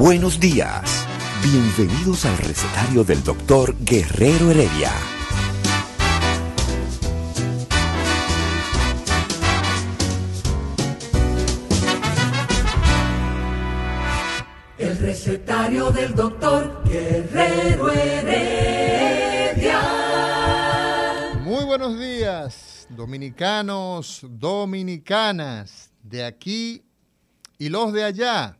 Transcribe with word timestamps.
Buenos 0.00 0.40
días. 0.40 1.06
Bienvenidos 1.42 2.24
al 2.24 2.38
recetario 2.38 3.04
del 3.04 3.22
doctor 3.22 3.76
Guerrero 3.80 4.50
Heredia. 4.50 4.90
El 14.78 14.96
recetario 14.96 15.90
del 15.90 16.14
doctor 16.14 16.82
Guerrero 16.86 17.92
Heredia. 17.92 19.82
Muy 21.44 21.64
buenos 21.66 22.00
días, 22.00 22.86
dominicanos, 22.88 24.22
dominicanas, 24.30 25.92
de 26.02 26.24
aquí 26.24 26.82
y 27.58 27.68
los 27.68 27.92
de 27.92 28.04
allá. 28.04 28.59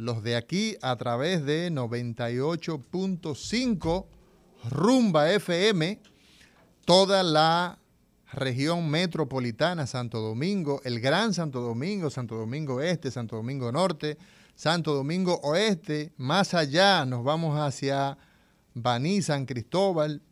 Los 0.00 0.22
de 0.22 0.34
aquí 0.34 0.76
a 0.80 0.96
través 0.96 1.44
de 1.44 1.70
98.5 1.70 4.06
Rumba 4.70 5.30
FM, 5.30 6.00
toda 6.86 7.22
la 7.22 7.78
región 8.32 8.88
metropolitana, 8.88 9.86
Santo 9.86 10.20
Domingo, 10.20 10.80
el 10.84 11.00
Gran 11.00 11.34
Santo 11.34 11.60
Domingo, 11.60 12.08
Santo 12.08 12.36
Domingo 12.36 12.80
Este, 12.80 13.10
Santo 13.10 13.36
Domingo 13.36 13.70
Norte, 13.72 14.16
Santo 14.54 14.94
Domingo 14.94 15.38
Oeste, 15.42 16.14
más 16.16 16.54
allá 16.54 17.04
nos 17.04 17.22
vamos 17.22 17.60
hacia 17.60 18.16
Baní, 18.72 19.20
San 19.20 19.44
Cristóbal, 19.44 20.22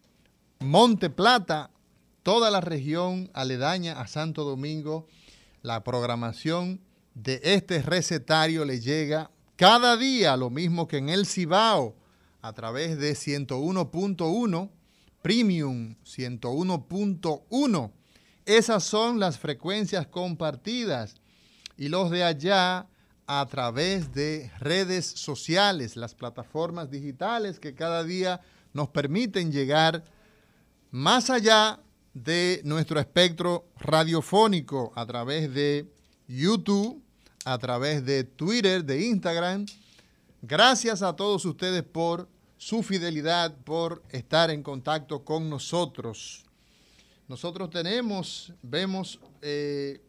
Monte 0.60 1.10
Plata, 1.10 1.68
toda 2.22 2.50
la 2.50 2.62
región 2.62 3.30
aledaña 3.34 4.00
a 4.00 4.06
Santo 4.06 4.44
Domingo. 4.44 5.06
La 5.60 5.84
programación 5.84 6.80
de 7.12 7.42
este 7.42 7.82
recetario 7.82 8.64
le 8.64 8.80
llega 8.80 9.30
cada 9.58 9.96
día, 9.96 10.36
lo 10.36 10.50
mismo 10.50 10.86
que 10.86 10.98
en 10.98 11.08
el 11.08 11.26
Cibao, 11.26 11.96
a 12.40 12.52
través 12.52 12.96
de 12.96 13.14
101.1, 13.14 14.70
Premium 15.20 15.96
101.1. 16.04 17.92
Esas 18.46 18.84
son 18.84 19.18
las 19.18 19.36
frecuencias 19.40 20.06
compartidas. 20.06 21.16
Y 21.76 21.88
los 21.88 22.08
de 22.12 22.22
allá 22.22 22.86
a 23.26 23.46
través 23.46 24.14
de 24.14 24.48
redes 24.60 25.06
sociales, 25.06 25.96
las 25.96 26.14
plataformas 26.14 26.88
digitales 26.88 27.58
que 27.58 27.74
cada 27.74 28.04
día 28.04 28.40
nos 28.72 28.90
permiten 28.90 29.50
llegar 29.50 30.04
más 30.92 31.30
allá 31.30 31.80
de 32.14 32.60
nuestro 32.64 33.00
espectro 33.00 33.66
radiofónico 33.76 34.92
a 34.94 35.04
través 35.04 35.52
de 35.52 35.92
YouTube, 36.28 37.02
a 37.48 37.56
través 37.56 38.04
de 38.04 38.24
Twitter, 38.24 38.84
de 38.84 39.06
Instagram. 39.06 39.64
Gracias 40.42 41.00
a 41.00 41.16
todos 41.16 41.46
ustedes 41.46 41.82
por 41.82 42.28
su 42.58 42.82
fidelidad, 42.82 43.56
por 43.64 44.02
estar 44.10 44.50
en 44.50 44.62
contacto 44.62 45.24
con 45.24 45.48
nosotros. 45.48 46.44
Nosotros 47.26 47.70
tenemos, 47.70 48.52
vemos 48.62 49.18
eh, 49.40 50.02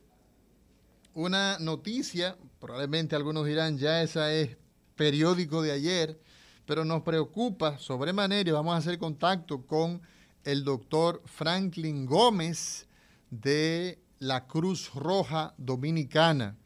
una 1.13 1.57
noticia, 1.59 2.35
probablemente 2.59 3.15
algunos 3.15 3.45
dirán, 3.45 3.77
ya 3.77 4.01
esa 4.01 4.33
es 4.33 4.57
periódico 4.97 5.61
de 5.61 5.71
ayer, 5.71 6.19
pero 6.65 6.83
nos 6.83 7.03
preocupa 7.03 7.79
sobremanera 7.79 8.49
y 8.49 8.53
vamos 8.53 8.73
a 8.73 8.77
hacer 8.77 8.99
contacto 8.99 9.65
con 9.65 10.01
el 10.43 10.65
doctor 10.65 11.21
Franklin 11.25 12.05
Gómez 12.05 12.85
de 13.29 13.97
la 14.19 14.45
Cruz 14.45 14.93
Roja 14.93 15.53
Dominicana. 15.57 16.57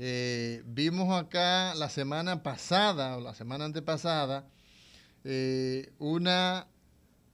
Eh, 0.00 0.62
vimos 0.64 1.10
acá 1.10 1.74
la 1.74 1.88
semana 1.88 2.44
pasada 2.44 3.16
o 3.16 3.20
la 3.20 3.34
semana 3.34 3.64
antepasada 3.64 4.46
eh, 5.24 5.90
una 5.98 6.68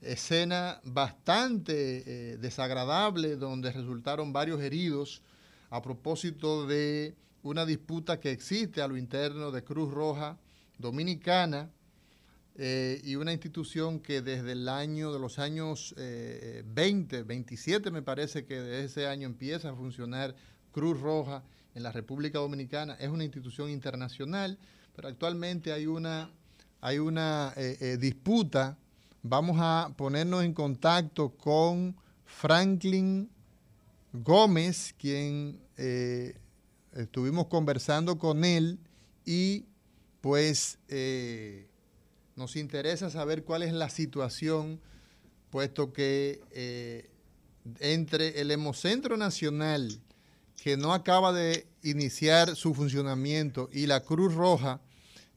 escena 0.01 0.81
bastante 0.83 1.73
eh, 2.07 2.37
desagradable 2.37 3.35
donde 3.35 3.71
resultaron 3.71 4.33
varios 4.33 4.61
heridos 4.61 5.21
a 5.69 5.83
propósito 5.83 6.65
de 6.65 7.13
una 7.43 7.67
disputa 7.67 8.19
que 8.19 8.31
existe 8.31 8.81
a 8.81 8.87
lo 8.87 8.97
interno 8.97 9.51
de 9.51 9.63
Cruz 9.63 9.93
Roja 9.93 10.39
Dominicana 10.79 11.69
y 12.57 13.15
una 13.17 13.33
institución 13.33 13.99
que 13.99 14.21
desde 14.21 14.53
el 14.53 14.69
año 14.69 15.11
de 15.11 15.19
los 15.19 15.39
años 15.39 15.93
20, 15.97 17.23
27 17.23 17.91
me 17.91 18.01
parece 18.01 18.45
que 18.45 18.55
de 18.55 18.85
ese 18.85 19.07
año 19.07 19.27
empieza 19.27 19.71
a 19.71 19.75
funcionar 19.75 20.33
Cruz 20.71 20.99
Roja 21.01 21.43
en 21.75 21.83
la 21.83 21.91
República 21.91 22.39
Dominicana. 22.39 22.95
Es 22.99 23.09
una 23.09 23.25
institución 23.25 23.69
internacional, 23.69 24.57
pero 24.95 25.09
actualmente 25.09 25.71
hay 25.73 25.85
una, 25.85 26.31
hay 26.81 26.97
una 26.99 27.53
eh, 27.57 27.77
eh, 27.79 27.97
disputa. 27.97 28.77
Vamos 29.21 29.57
a 29.59 29.93
ponernos 29.95 30.43
en 30.43 30.53
contacto 30.53 31.29
con 31.31 31.95
Franklin 32.23 33.29
Gómez, 34.13 34.95
quien 34.97 35.59
eh, 35.77 36.37
estuvimos 36.93 37.47
conversando 37.47 38.17
con 38.17 38.45
él 38.45 38.79
y 39.25 39.65
pues 40.21 40.79
nos 42.35 42.55
interesa 42.55 43.09
saber 43.09 43.43
cuál 43.43 43.61
es 43.63 43.73
la 43.73 43.89
situación, 43.89 44.79
puesto 45.51 45.93
que 45.93 47.11
entre 47.79 48.41
el 48.41 48.49
Hemocentro 48.49 49.17
Nacional 49.17 50.01
que 50.61 50.77
no 50.77 50.93
acaba 50.93 51.31
de 51.31 51.67
iniciar 51.83 52.55
su 52.55 52.73
funcionamiento 52.73 53.69
y 53.71 53.85
la 53.85 54.01
Cruz 54.01 54.33
Roja 54.33 54.81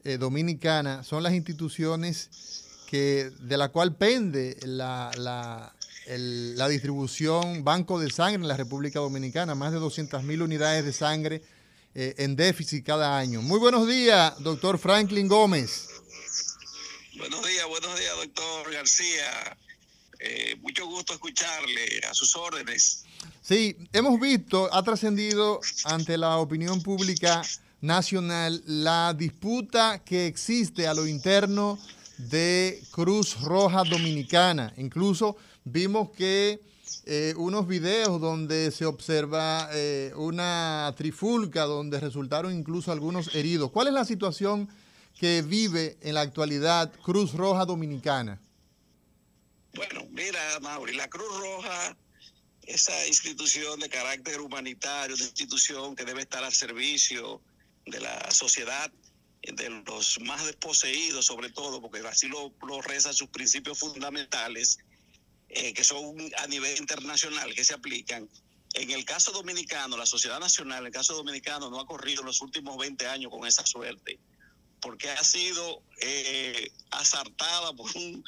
eh, 0.04 0.16
Dominicana 0.16 1.04
son 1.04 1.22
las 1.22 1.34
instituciones 1.34 2.64
que, 2.88 3.30
de 3.40 3.56
la 3.58 3.68
cual 3.68 3.94
pende 3.96 4.56
la, 4.62 5.10
la, 5.16 6.68
distribución 6.68 7.64
Banco 7.64 7.98
de 8.00 8.10
Sangre 8.10 8.40
en 8.42 8.48
la 8.48 8.56
República 8.56 9.00
Dominicana, 9.00 9.54
más 9.54 9.72
de 9.72 9.78
200 9.78 10.22
mil 10.22 10.40
unidades 10.40 10.84
de 10.84 10.92
sangre 10.92 11.42
eh, 11.94 12.14
en 12.18 12.36
déficit 12.36 12.86
cada 12.86 13.18
año. 13.18 13.42
Muy 13.42 13.58
buenos 13.58 13.86
días, 13.86 14.34
doctor 14.38 14.78
Franklin 14.78 15.28
Gómez. 15.28 15.88
Buenos 17.18 17.46
días, 17.46 17.66
buenos 17.66 17.98
días, 17.98 18.16
doctor 18.16 18.72
García. 18.72 19.58
Eh, 20.20 20.56
mucho 20.60 20.86
gusto 20.86 21.12
escucharle 21.12 22.00
a 22.08 22.14
sus 22.14 22.34
órdenes. 22.36 23.04
Sí, 23.48 23.78
hemos 23.94 24.20
visto, 24.20 24.68
ha 24.74 24.82
trascendido 24.82 25.60
ante 25.86 26.18
la 26.18 26.36
opinión 26.36 26.82
pública 26.82 27.40
nacional 27.80 28.62
la 28.66 29.14
disputa 29.16 30.04
que 30.04 30.26
existe 30.26 30.86
a 30.86 30.92
lo 30.92 31.06
interno 31.06 31.78
de 32.18 32.78
Cruz 32.90 33.40
Roja 33.40 33.84
Dominicana. 33.84 34.74
Incluso 34.76 35.38
vimos 35.64 36.10
que 36.10 36.60
eh, 37.06 37.32
unos 37.38 37.66
videos 37.66 38.20
donde 38.20 38.70
se 38.70 38.84
observa 38.84 39.70
eh, 39.72 40.12
una 40.14 40.92
trifulca 40.94 41.62
donde 41.62 42.00
resultaron 42.00 42.52
incluso 42.52 42.92
algunos 42.92 43.34
heridos. 43.34 43.70
¿Cuál 43.70 43.86
es 43.86 43.94
la 43.94 44.04
situación 44.04 44.68
que 45.18 45.40
vive 45.40 45.96
en 46.02 46.16
la 46.16 46.20
actualidad 46.20 46.92
Cruz 47.02 47.32
Roja 47.32 47.64
Dominicana? 47.64 48.42
Bueno, 49.74 50.02
mira, 50.10 50.38
Mauri, 50.60 50.96
la 50.96 51.08
Cruz 51.08 51.30
Roja 51.40 51.96
esa 52.68 53.06
institución 53.06 53.80
de 53.80 53.88
carácter 53.88 54.40
humanitario, 54.40 55.16
una 55.16 55.24
institución 55.24 55.96
que 55.96 56.04
debe 56.04 56.20
estar 56.20 56.44
al 56.44 56.52
servicio 56.52 57.40
de 57.86 57.98
la 57.98 58.30
sociedad, 58.30 58.92
de 59.42 59.70
los 59.70 60.20
más 60.20 60.44
desposeídos 60.44 61.24
sobre 61.24 61.48
todo, 61.48 61.80
porque 61.80 62.06
así 62.06 62.28
lo, 62.28 62.52
lo 62.66 62.82
rezan 62.82 63.14
sus 63.14 63.28
principios 63.30 63.78
fundamentales, 63.78 64.78
eh, 65.48 65.72
que 65.72 65.82
son 65.82 66.14
a 66.36 66.46
nivel 66.46 66.76
internacional, 66.76 67.54
que 67.54 67.64
se 67.64 67.72
aplican. 67.72 68.28
En 68.74 68.90
el 68.90 69.06
caso 69.06 69.32
dominicano, 69.32 69.96
la 69.96 70.04
sociedad 70.04 70.38
nacional, 70.38 70.80
en 70.80 70.86
el 70.88 70.92
caso 70.92 71.14
dominicano, 71.14 71.70
no 71.70 71.80
ha 71.80 71.86
corrido 71.86 72.22
los 72.22 72.42
últimos 72.42 72.76
20 72.76 73.06
años 73.06 73.30
con 73.30 73.46
esa 73.46 73.64
suerte, 73.64 74.18
porque 74.82 75.08
ha 75.08 75.24
sido 75.24 75.82
eh, 76.02 76.70
asartada 76.90 77.72
por 77.72 77.96
un 77.96 78.22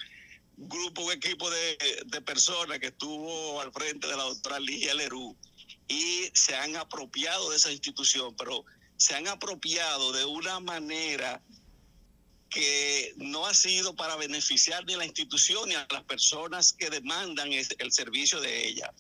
grupo, 0.56 1.02
un 1.02 1.12
equipo 1.12 1.48
de, 1.50 2.04
de 2.06 2.20
personas 2.20 2.78
que 2.78 2.88
estuvo 2.88 3.60
al 3.60 3.72
frente 3.72 4.06
de 4.06 4.16
la 4.16 4.24
doctora 4.24 4.60
Ligia 4.60 4.94
Lerú 4.94 5.36
y 5.88 6.30
se 6.34 6.54
han 6.54 6.76
apropiado 6.76 7.50
de 7.50 7.56
esa 7.56 7.72
institución, 7.72 8.34
pero 8.36 8.64
se 8.96 9.14
han 9.14 9.26
apropiado 9.26 10.12
de 10.12 10.24
una 10.24 10.60
manera 10.60 11.42
que 12.50 13.14
no 13.16 13.46
ha 13.46 13.54
sido 13.54 13.94
para 13.94 14.16
beneficiar 14.16 14.84
ni 14.84 14.94
a 14.94 14.98
la 14.98 15.06
institución 15.06 15.68
ni 15.68 15.76
a 15.76 15.86
las 15.90 16.02
personas 16.02 16.72
que 16.72 16.90
demandan 16.90 17.52
el 17.52 17.92
servicio 17.92 18.40
de 18.40 18.68
ella. 18.68 18.92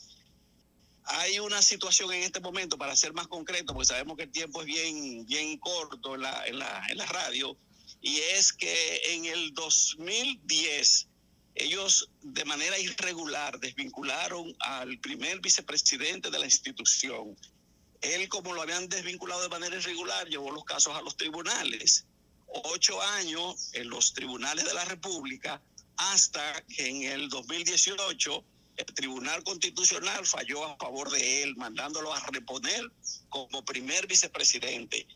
Hay 1.04 1.40
una 1.40 1.60
situación 1.60 2.12
en 2.12 2.22
este 2.22 2.40
momento, 2.40 2.78
para 2.78 2.94
ser 2.94 3.12
más 3.12 3.26
concreto, 3.26 3.72
porque 3.72 3.86
sabemos 3.86 4.16
que 4.16 4.24
el 4.24 4.30
tiempo 4.30 4.60
es 4.60 4.66
bien, 4.66 5.26
bien 5.26 5.58
corto 5.58 6.14
en 6.14 6.22
la, 6.22 6.46
en 6.46 6.58
la, 6.58 6.86
en 6.88 6.98
la 6.98 7.06
radio, 7.06 7.56
y 8.00 8.18
es 8.18 8.52
que 8.52 9.14
en 9.14 9.24
el 9.24 9.52
2010 9.52 11.08
ellos 11.54 12.08
de 12.22 12.44
manera 12.44 12.78
irregular 12.78 13.58
desvincularon 13.58 14.54
al 14.60 14.98
primer 14.98 15.40
vicepresidente 15.40 16.30
de 16.30 16.38
la 16.38 16.44
institución. 16.46 17.36
Él, 18.00 18.28
como 18.28 18.54
lo 18.54 18.62
habían 18.62 18.88
desvinculado 18.88 19.42
de 19.42 19.48
manera 19.48 19.76
irregular, 19.76 20.28
llevó 20.28 20.50
los 20.50 20.64
casos 20.64 20.96
a 20.96 21.02
los 21.02 21.16
tribunales 21.16 22.06
ocho 22.52 23.00
años 23.00 23.70
en 23.74 23.88
los 23.88 24.12
tribunales 24.12 24.64
de 24.64 24.74
la 24.74 24.84
República 24.84 25.60
hasta 25.96 26.62
que 26.62 26.88
en 26.88 27.02
el 27.02 27.28
2018 27.28 28.44
el 28.76 28.86
Tribunal 28.86 29.44
Constitucional 29.44 30.26
falló 30.26 30.64
a 30.64 30.76
favor 30.76 31.10
de 31.10 31.42
él, 31.42 31.54
mandándolo 31.56 32.14
a 32.14 32.20
reponer 32.30 32.90
como 33.28 33.62
primer 33.64 34.06
vicepresidente. 34.06 35.06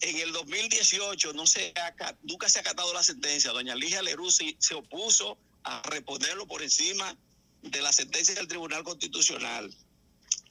En 0.00 0.16
el 0.16 0.32
2018 0.32 1.34
no 1.34 1.46
se 1.46 1.74
nunca 2.22 2.48
se 2.48 2.58
ha 2.58 2.62
acatado 2.62 2.92
la 2.94 3.02
sentencia. 3.02 3.52
Doña 3.52 3.74
Ligia 3.74 4.02
Lerú 4.02 4.30
se, 4.30 4.56
se 4.58 4.74
opuso 4.74 5.36
a 5.64 5.82
reponerlo 5.82 6.46
por 6.46 6.62
encima 6.62 7.16
de 7.62 7.82
la 7.82 7.92
sentencia 7.92 8.34
del 8.34 8.48
Tribunal 8.48 8.84
Constitucional. 8.84 9.74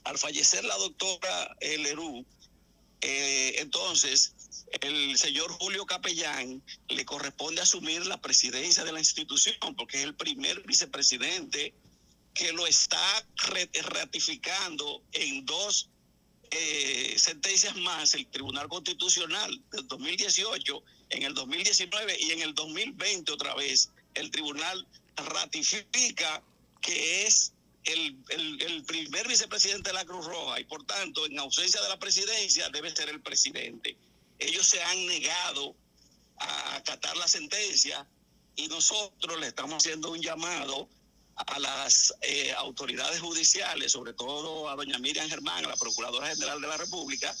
Al 0.04 0.18
fallecer 0.18 0.64
la 0.64 0.76
doctora 0.76 1.56
Lerú, 1.60 2.26
eh, 3.00 3.56
entonces 3.58 4.34
el 4.80 5.16
señor 5.18 5.50
Julio 5.52 5.86
Capellán 5.86 6.62
le 6.88 7.04
corresponde 7.04 7.62
asumir 7.62 8.06
la 8.06 8.20
presidencia 8.20 8.84
de 8.84 8.92
la 8.92 8.98
institución 8.98 9.54
porque 9.76 9.98
es 9.98 10.04
el 10.04 10.14
primer 10.14 10.62
vicepresidente 10.66 11.74
que 12.34 12.52
lo 12.52 12.66
está 12.66 13.26
ratificando 13.84 15.02
en 15.12 15.46
dos 15.46 15.90
eh, 16.50 17.14
sentencias 17.18 17.76
más 17.76 18.14
el 18.14 18.26
Tribunal 18.26 18.68
Constitucional 18.68 19.62
del 19.70 19.86
2018, 19.86 20.82
en 21.10 21.22
el 21.22 21.34
2019 21.34 22.16
y 22.20 22.30
en 22.32 22.42
el 22.42 22.54
2020 22.54 23.32
otra 23.32 23.54
vez 23.54 23.90
el 24.14 24.30
tribunal 24.30 24.86
ratifica 25.16 26.42
que 26.80 27.26
es 27.26 27.52
el, 27.84 28.16
el, 28.28 28.84
primer 28.84 29.28
vicepresidente 29.28 29.90
de 29.90 29.94
la 29.94 30.04
Cruz 30.04 30.24
Roja 30.24 30.60
y 30.60 30.64
por 30.64 30.84
tanto 30.84 31.26
en 31.26 31.38
ausencia 31.38 31.80
de 31.82 31.88
la 31.88 31.98
presidencia 31.98 32.68
debe 32.70 32.94
ser 32.94 33.08
el 33.08 33.20
presidente. 33.20 33.96
Ellos 34.38 34.66
se 34.66 34.82
han 34.82 35.06
negado 35.06 35.74
a 36.38 36.76
acatar 36.76 37.16
la 37.16 37.28
sentencia 37.28 38.06
y 38.56 38.68
nosotros 38.68 39.38
le 39.38 39.48
estamos 39.48 39.76
haciendo 39.76 40.10
un 40.10 40.20
llamado 40.20 40.88
a 41.36 41.58
las 41.58 42.14
eh, 42.22 42.52
autoridades 42.52 43.20
judiciales, 43.20 43.92
sobre 43.92 44.12
todo 44.12 44.68
a 44.68 44.76
doña 44.76 44.98
Miriam 44.98 45.28
Germán, 45.28 45.66
la 45.66 45.76
Procuradora 45.76 46.28
General 46.28 46.60
de 46.60 46.68
la 46.68 46.76
República, 46.76 47.34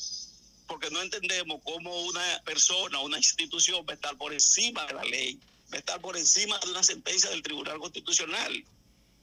porque 0.66 0.90
no 0.90 1.00
entendemos 1.00 1.60
cómo 1.62 2.02
una 2.02 2.42
persona, 2.44 3.00
una 3.00 3.18
institución 3.18 3.84
va 3.88 3.92
a 3.92 3.94
estar 3.94 4.16
por 4.16 4.32
encima 4.32 4.84
de 4.86 4.94
la 4.94 5.04
ley, 5.04 5.38
va 5.74 5.78
a 5.78 5.80
estar 5.80 6.00
por 6.00 6.16
encima 6.16 6.58
de 6.60 6.70
una 6.70 6.82
sentencia 6.82 7.30
del 7.30 7.42
Tribunal 7.42 7.78
Constitucional. 7.78 8.64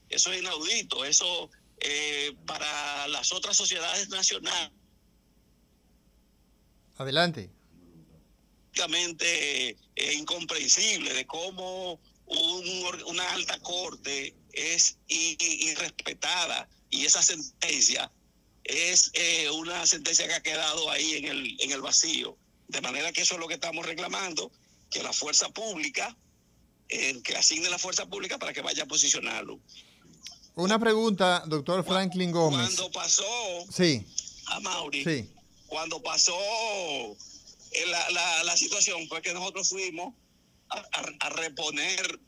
Eso 0.08 0.32
es 0.32 0.40
inaudito, 0.40 1.04
eso 1.04 1.50
eh, 1.80 2.34
para 2.46 3.08
las 3.08 3.32
otras 3.32 3.56
sociedades 3.56 4.08
nacionales. 4.08 4.70
Adelante 6.96 7.50
prácticamente 8.72 9.76
eh, 9.96 10.14
incomprensible 10.14 11.12
de 11.12 11.26
cómo 11.26 12.00
una 13.06 13.32
alta 13.32 13.58
corte 13.60 14.34
es 14.52 14.96
irrespetada 15.08 16.66
y 16.88 17.04
esa 17.04 17.22
sentencia 17.22 18.10
es 18.64 19.10
eh, 19.12 19.50
una 19.50 19.86
sentencia 19.86 20.26
que 20.26 20.34
ha 20.34 20.42
quedado 20.42 20.90
ahí 20.90 21.16
en 21.16 21.24
el, 21.26 21.56
en 21.60 21.72
el 21.72 21.82
vacío. 21.82 22.38
De 22.68 22.80
manera 22.80 23.12
que 23.12 23.22
eso 23.22 23.34
es 23.34 23.40
lo 23.40 23.48
que 23.48 23.54
estamos 23.54 23.84
reclamando, 23.84 24.50
que 24.90 25.02
la 25.02 25.12
fuerza 25.12 25.50
pública, 25.50 26.16
que 27.22 27.36
asigne 27.36 27.70
la 27.70 27.78
fuerza 27.78 28.06
pública 28.06 28.38
para 28.38 28.52
que 28.52 28.60
vaya 28.60 28.84
a 28.84 28.86
posicionarlo. 28.86 29.58
Una 30.54 30.78
pregunta, 30.78 31.42
doctor 31.46 31.84
Franklin 31.84 32.30
Gómez. 32.30 32.74
Cuando 32.74 32.92
pasó 32.92 33.24
sí. 33.70 34.06
a 34.46 34.60
Mauri, 34.60 35.02
sí. 35.02 35.30
cuando 35.66 36.02
pasó 36.02 36.36
eh, 36.36 37.86
la, 37.86 38.10
la, 38.10 38.44
la 38.44 38.56
situación 38.56 39.08
fue 39.08 39.22
que 39.22 39.32
nosotros 39.32 39.68
fuimos 39.68 40.12
a, 41.20 41.28
reponer, 41.30 42.20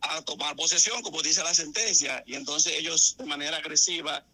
a 0.00 0.22
tomar 0.22 0.56
posesión, 0.56 1.02
como 1.02 1.22
dice 1.22 1.42
la 1.42 1.54
sentencia, 1.54 2.22
y 2.26 2.34
entonces 2.34 2.74
ellos 2.76 3.16
de 3.18 3.24
manera 3.24 3.56
agresiva 3.58 4.24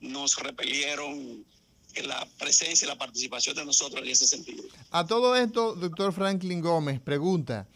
nos 0.00 0.36
repelieron 0.36 1.44
la 2.04 2.26
presencia 2.38 2.84
y 2.84 2.88
la 2.88 2.98
participación 2.98 3.56
de 3.56 3.64
nosotros 3.64 4.02
en 4.02 4.10
ese 4.10 4.26
sentido. 4.26 4.64
A 4.90 5.06
todo 5.06 5.34
esto, 5.34 5.74
doctor 5.74 6.12
Franklin 6.12 6.60
Gómez, 6.60 7.00
pregunta, 7.00 7.66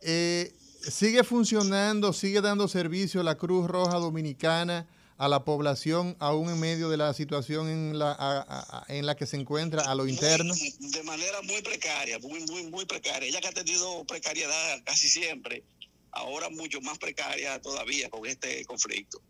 eh, 0.00 0.52
¿sigue 0.90 1.24
funcionando, 1.24 2.12
sigue 2.12 2.40
dando 2.40 2.68
servicio 2.68 3.22
la 3.22 3.36
Cruz 3.36 3.66
Roja 3.66 3.98
Dominicana? 3.98 4.86
a 5.18 5.26
la 5.26 5.44
población 5.44 6.16
aún 6.20 6.48
en 6.48 6.60
medio 6.60 6.88
de 6.88 6.96
la 6.96 7.12
situación 7.12 7.68
en 7.68 7.98
la, 7.98 8.86
en 8.86 9.04
la 9.04 9.16
que 9.16 9.26
se 9.26 9.36
encuentra 9.36 9.82
a 9.82 9.94
lo 9.96 10.06
interno? 10.06 10.54
de 10.54 11.02
manera 11.02 11.42
muy 11.42 11.60
precaria, 11.60 12.20
muy, 12.20 12.40
muy, 12.46 12.62
muy 12.70 12.86
precaria. 12.86 13.28
Ella 13.28 13.40
que 13.40 13.48
ha 13.48 13.52
tenido 13.52 14.04
precariedad 14.04 14.82
casi 14.84 15.08
siempre, 15.08 15.64
ahora 16.12 16.48
mucho 16.50 16.80
más 16.80 16.98
precaria 16.98 17.60
todavía 17.60 18.08
con 18.10 18.26
este 18.26 18.64
conflicto. 18.64 19.20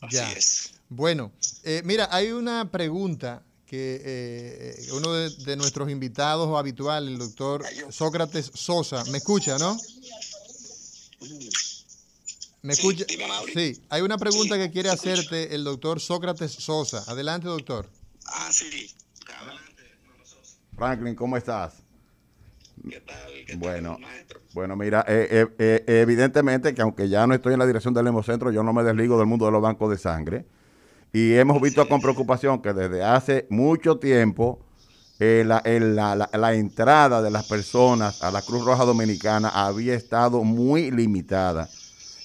Así 0.00 0.16
es. 0.16 0.72
Bueno, 0.88 1.32
eh, 1.62 1.82
mira, 1.84 2.08
hay 2.10 2.32
una 2.32 2.70
pregunta 2.70 3.44
que 3.70 4.02
eh, 4.04 4.88
uno 4.94 5.12
de, 5.12 5.30
de, 5.30 5.54
nuestros 5.54 5.88
invitados 5.90 6.58
habituales, 6.58 7.08
el 7.08 7.18
doctor 7.18 7.64
Sócrates 7.90 8.50
Sosa, 8.52 9.04
me 9.12 9.18
escucha, 9.18 9.58
¿no? 9.58 9.76
¿Me 12.62 12.72
escucha? 12.72 13.04
Sí, 13.54 13.80
hay 13.88 14.02
una 14.02 14.18
pregunta 14.18 14.58
que 14.58 14.72
quiere 14.72 14.90
hacerte 14.90 15.54
el 15.54 15.62
doctor 15.62 16.00
Sócrates 16.00 16.50
Sosa. 16.50 17.04
Adelante, 17.06 17.46
doctor. 17.46 17.88
Ah, 18.26 18.48
sí. 18.50 18.92
Franklin, 20.74 21.14
¿cómo 21.14 21.36
estás? 21.36 21.74
¿Qué 22.88 23.00
tal? 23.02 23.16
¿Qué 23.46 23.54
bueno, 23.54 23.92
tal, 23.92 24.00
maestro? 24.00 24.40
bueno, 24.52 24.74
mira, 24.74 25.04
eh, 25.06 25.28
eh, 25.30 25.84
eh, 25.86 26.00
evidentemente 26.00 26.74
que 26.74 26.82
aunque 26.82 27.08
ya 27.08 27.24
no 27.28 27.34
estoy 27.34 27.52
en 27.52 27.60
la 27.60 27.66
dirección 27.66 27.94
del 27.94 28.08
Hemocentro, 28.08 28.50
yo 28.50 28.64
no 28.64 28.72
me 28.72 28.82
desligo 28.82 29.16
del 29.16 29.26
mundo 29.26 29.46
de 29.46 29.52
los 29.52 29.62
bancos 29.62 29.90
de 29.90 29.98
sangre. 29.98 30.44
Y 31.12 31.34
hemos 31.34 31.60
visto 31.60 31.88
con 31.88 32.00
preocupación 32.00 32.62
que 32.62 32.72
desde 32.72 33.02
hace 33.02 33.46
mucho 33.50 33.98
tiempo 33.98 34.60
la, 35.18 35.62
la, 35.64 36.30
la, 36.32 36.54
entrada 36.54 37.20
de 37.20 37.30
las 37.30 37.46
personas 37.46 38.22
a 38.22 38.30
la 38.30 38.40
Cruz 38.40 38.64
Roja 38.64 38.84
Dominicana 38.84 39.50
había 39.50 39.94
estado 39.94 40.44
muy 40.44 40.90
limitada. 40.90 41.68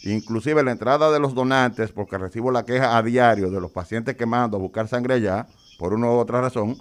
Inclusive 0.03 0.63
la 0.63 0.71
entrada 0.71 1.11
de 1.11 1.19
los 1.19 1.33
donantes, 1.33 1.91
porque 1.91 2.17
recibo 2.17 2.51
la 2.51 2.63
queja 2.63 2.95
a 2.95 3.01
diario 3.01 3.49
de 3.49 3.59
los 3.59 3.71
pacientes 3.71 4.15
que 4.15 4.25
mando 4.25 4.55
a 4.55 4.59
buscar 4.59 4.87
sangre 4.87 5.19
ya, 5.19 5.47
por 5.77 5.93
una 5.93 6.07
u 6.07 6.11
otra 6.11 6.39
razón, 6.39 6.79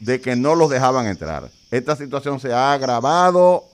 de 0.00 0.20
que 0.20 0.36
no 0.36 0.54
los 0.54 0.68
dejaban 0.68 1.06
entrar. 1.06 1.50
¿Esta 1.70 1.96
situación 1.96 2.40
se 2.40 2.52
ha 2.52 2.72
agravado 2.72 3.64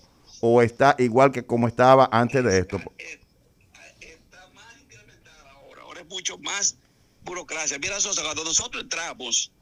o 0.40 0.62
está 0.62 0.94
igual 0.98 1.32
que 1.32 1.44
como 1.44 1.66
estaba 1.66 2.08
antes 2.12 2.44
de 2.44 2.58
esto? 2.58 2.76
Está, 2.76 4.48
más 4.54 4.80
incrementada 4.80 5.50
ahora, 5.50 5.82
ahora 5.82 6.00
es 6.02 6.08
mucho 6.08 6.38
más 6.38 6.76
burocracia. 7.22 7.78
Mira, 7.78 8.00
Sosa, 8.00 8.22
cuando 8.22 8.44
nosotros 8.44 8.82
entramos, 8.82 9.52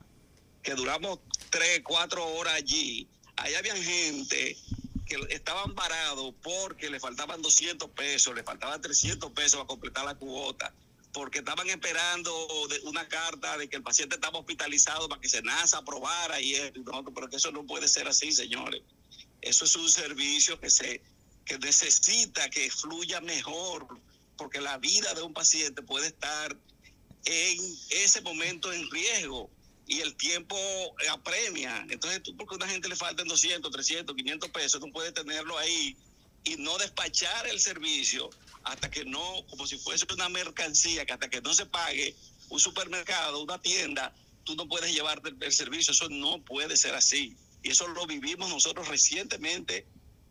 que 0.62 0.74
duramos 0.74 1.20
tres, 1.50 1.80
cuatro 1.84 2.26
horas 2.26 2.54
allí, 2.54 3.08
ahí 3.36 3.54
había 3.54 3.76
gente 3.76 4.56
que 5.06 5.16
estaban 5.30 5.74
parados 5.74 6.34
porque 6.42 6.90
le 6.90 7.00
faltaban 7.00 7.40
200 7.40 7.90
pesos, 7.90 8.34
le 8.34 8.42
faltaban 8.42 8.80
300 8.80 9.32
pesos 9.32 9.54
para 9.54 9.66
completar 9.66 10.04
la 10.04 10.14
cuota, 10.14 10.74
porque 11.12 11.38
estaban 11.38 11.68
esperando 11.70 12.30
una 12.84 13.08
carta 13.08 13.56
de 13.56 13.68
que 13.68 13.76
el 13.76 13.82
paciente 13.82 14.16
estaba 14.16 14.38
hospitalizado 14.38 15.08
para 15.08 15.20
que 15.20 15.28
se 15.28 15.40
NASA 15.40 15.78
aprobara 15.78 16.40
y 16.40 16.54
eso, 16.54 16.72
pero 17.14 17.28
que 17.28 17.36
eso 17.36 17.50
no 17.50 17.64
puede 17.64 17.88
ser 17.88 18.06
así, 18.06 18.32
señores. 18.32 18.82
Eso 19.40 19.64
es 19.64 19.76
un 19.76 19.90
servicio 19.90 20.60
que 20.60 20.68
se 20.68 21.00
que 21.48 21.58
necesita 21.58 22.50
que 22.50 22.70
fluya 22.70 23.22
mejor, 23.22 23.86
porque 24.36 24.60
la 24.60 24.76
vida 24.76 25.14
de 25.14 25.22
un 25.22 25.32
paciente 25.32 25.80
puede 25.80 26.08
estar 26.08 26.54
en 27.24 27.78
ese 27.90 28.20
momento 28.20 28.72
en 28.72 28.90
riesgo 28.90 29.50
y 29.86 30.00
el 30.00 30.14
tiempo 30.16 30.56
apremia. 31.10 31.86
Entonces, 31.90 32.22
tú 32.22 32.36
porque 32.36 32.54
a 32.54 32.56
una 32.56 32.68
gente 32.68 32.88
le 32.88 32.96
faltan 32.96 33.26
200, 33.26 33.70
300, 33.70 34.14
500 34.14 34.50
pesos, 34.50 34.80
tú 34.80 34.90
puedes 34.92 35.14
tenerlo 35.14 35.56
ahí 35.58 35.96
y 36.44 36.56
no 36.56 36.76
despachar 36.78 37.46
el 37.48 37.58
servicio 37.58 38.30
hasta 38.64 38.90
que 38.90 39.04
no, 39.04 39.44
como 39.48 39.66
si 39.66 39.78
fuese 39.78 40.06
una 40.12 40.28
mercancía, 40.28 41.06
que 41.06 41.12
hasta 41.12 41.28
que 41.28 41.40
no 41.40 41.54
se 41.54 41.66
pague 41.66 42.14
un 42.50 42.60
supermercado, 42.60 43.42
una 43.42 43.60
tienda, 43.60 44.14
tú 44.44 44.54
no 44.56 44.68
puedes 44.68 44.92
llevarte 44.92 45.34
el, 45.40 45.52
servicio. 45.52 45.92
Eso 45.92 46.08
no 46.08 46.42
puede 46.42 46.76
ser 46.76 46.94
así. 46.94 47.36
Y 47.62 47.70
eso 47.70 47.88
lo 47.88 48.06
vivimos 48.06 48.48
nosotros 48.50 48.88
recientemente 48.88 49.86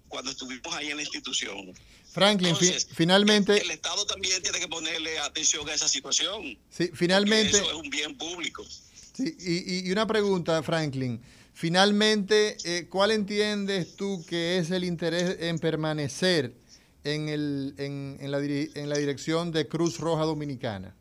cuando 0.08 0.32
estuvimos 0.32 0.74
ahí 0.74 0.90
en 0.90 0.98
la 0.98 1.04
institución. 1.04 1.74
Franklin, 2.18 2.56
finalmente... 2.94 3.62
El, 3.62 3.70
Estado 3.70 4.04
también 4.08 4.42
tiene 4.42 4.60
que 4.60 4.68
ponerle 4.68 5.20
atención 5.20 5.70
a 5.70 5.74
esa 5.76 5.88
situación. 5.88 6.58
Sí, 6.72 6.90
finalmente... 6.92 7.56
Eso 7.56 7.70
es 7.70 7.74
un 7.74 7.92
bien 7.92 8.18
público. 8.18 8.66
Sí, 9.14 9.38
y, 9.40 9.88
y 9.88 9.92
una 9.92 10.08
pregunta, 10.08 10.64
Franklin. 10.64 11.22
Finalmente, 11.54 12.58
eh, 12.64 12.88
¿cuál 12.90 13.12
entiendes 13.12 13.96
tú 13.96 14.26
que 14.28 14.58
es 14.58 14.72
el 14.72 14.84
interés 14.84 15.38
en 15.42 15.60
permanecer 15.60 16.56
en, 17.04 17.30
el, 17.30 17.76
en, 17.78 18.18
en, 18.20 18.32
la, 18.32 18.40
en 18.40 18.90
la 18.90 18.98
dirección 18.98 19.52
de 19.52 19.68
Cruz 19.68 20.00
Roja 20.00 20.24
Dominicana? 20.24 20.96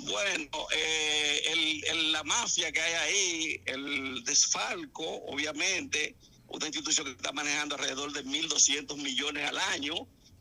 Bueno, 0.00 0.50
eh, 0.76 1.82
el, 1.90 2.12
la 2.12 2.22
mafia 2.22 2.70
que 2.70 2.80
hay 2.80 2.92
ahí, 2.92 3.60
el 3.64 4.24
desfalco, 4.24 5.06
obviamente, 5.26 6.16
una 6.48 6.66
institución 6.66 7.06
que 7.06 7.12
está 7.12 7.32
manejando 7.32 7.76
alrededor 7.76 8.12
de 8.12 8.24
1.200 8.24 8.94
millones 8.96 9.48
al 9.48 9.58
año 9.58 9.94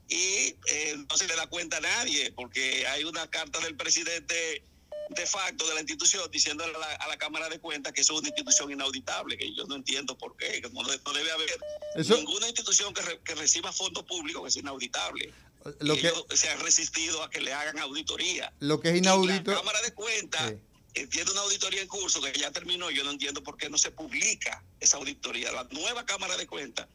y 0.09 0.55
eh, 0.67 0.97
no 1.09 1.17
se 1.17 1.27
le 1.27 1.35
da 1.35 1.47
cuenta 1.47 1.77
a 1.77 1.81
nadie 1.81 2.31
porque 2.31 2.87
hay 2.87 3.03
una 3.03 3.29
carta 3.29 3.59
del 3.59 3.75
presidente 3.75 4.63
de 5.09 5.25
facto 5.25 5.67
de 5.67 5.73
la 5.73 5.81
institución 5.81 6.29
diciendo 6.31 6.63
a 6.63 7.07
la, 7.07 7.17
Cámara 7.17 7.49
de 7.49 7.59
Cuentas 7.59 7.93
que 7.93 8.01
eso 8.01 8.13
es 8.13 8.19
una 8.19 8.29
institución 8.29 8.71
inauditable, 8.71 9.37
que 9.37 9.53
yo 9.53 9.65
no 9.65 9.75
entiendo 9.75 10.17
por 10.17 10.35
qué, 10.37 10.61
que 10.61 10.69
no, 10.69 10.83
debe 11.13 11.31
haber 11.31 11.59
ninguna 11.95 12.47
institución 12.47 12.93
que, 12.93 13.35
reciba 13.35 13.71
fondos 13.71 14.03
públicos 14.03 14.43
que 14.43 14.51
sea 14.51 14.61
inauditable. 14.61 15.33
Lo 15.79 15.95
que 15.95 16.11
se 16.35 16.49
han 16.49 16.59
resistido 16.59 17.23
a 17.23 17.29
que 17.29 17.41
le 17.41 17.53
hagan 17.53 17.79
auditoría. 17.79 18.53
Lo 18.59 18.79
que 18.79 18.89
es 18.89 18.97
inaudito. 18.97 19.51
la 19.51 19.57
Cámara 19.57 19.81
de 19.81 19.93
Cuentas 19.93 20.53
tiene 20.93 21.31
una 21.31 21.41
auditoría 21.41 21.81
en 21.81 21.87
curso 21.87 22.21
que 22.21 22.31
ya 22.33 22.51
terminó, 22.51 22.89
yo 22.89 23.03
no 23.03 23.11
entiendo 23.11 23.43
por 23.43 23.57
qué 23.57 23.69
no 23.69 23.77
se 23.77 23.91
publica 23.91 24.63
esa 24.79 24.97
auditoría. 24.97 25.51
La 25.51 25.63
nueva 25.71 26.05
Cámara 26.05 26.37
de 26.37 26.47
Cuentas 26.47 26.87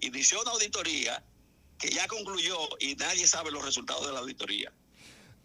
inició 0.00 0.40
una 0.42 0.52
auditoría 0.52 1.22
que 1.80 1.90
ya 1.90 2.06
concluyó 2.06 2.56
y 2.78 2.94
nadie 2.96 3.26
sabe 3.26 3.50
los 3.50 3.64
resultados 3.64 4.06
de 4.06 4.12
la 4.12 4.20
auditoría. 4.20 4.70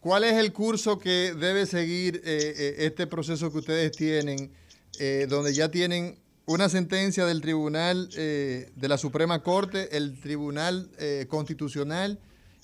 ¿Cuál 0.02 0.24
es 0.26 0.34
el 0.34 0.54
curso 0.54 1.00
que 1.00 1.34
debe 1.34 1.66
seguir 1.66 2.18
eh, 2.18 2.54
eh, 2.56 2.76
este 2.80 3.08
proceso 3.08 3.52
que 3.52 3.58
ustedes 3.58 3.92
tienen, 3.94 4.54
eh, 5.00 5.26
donde 5.28 5.54
ya 5.54 5.72
tienen 5.72 6.20
una 6.46 6.70
sentencia 6.70 7.26
del 7.26 7.42
Tribunal 7.42 8.10
de 8.10 8.88
la 8.88 9.00
Suprema 9.00 9.42
Corte, 9.42 9.98
el 9.98 10.22
Tribunal 10.22 10.92
Constitucional, 11.28 12.20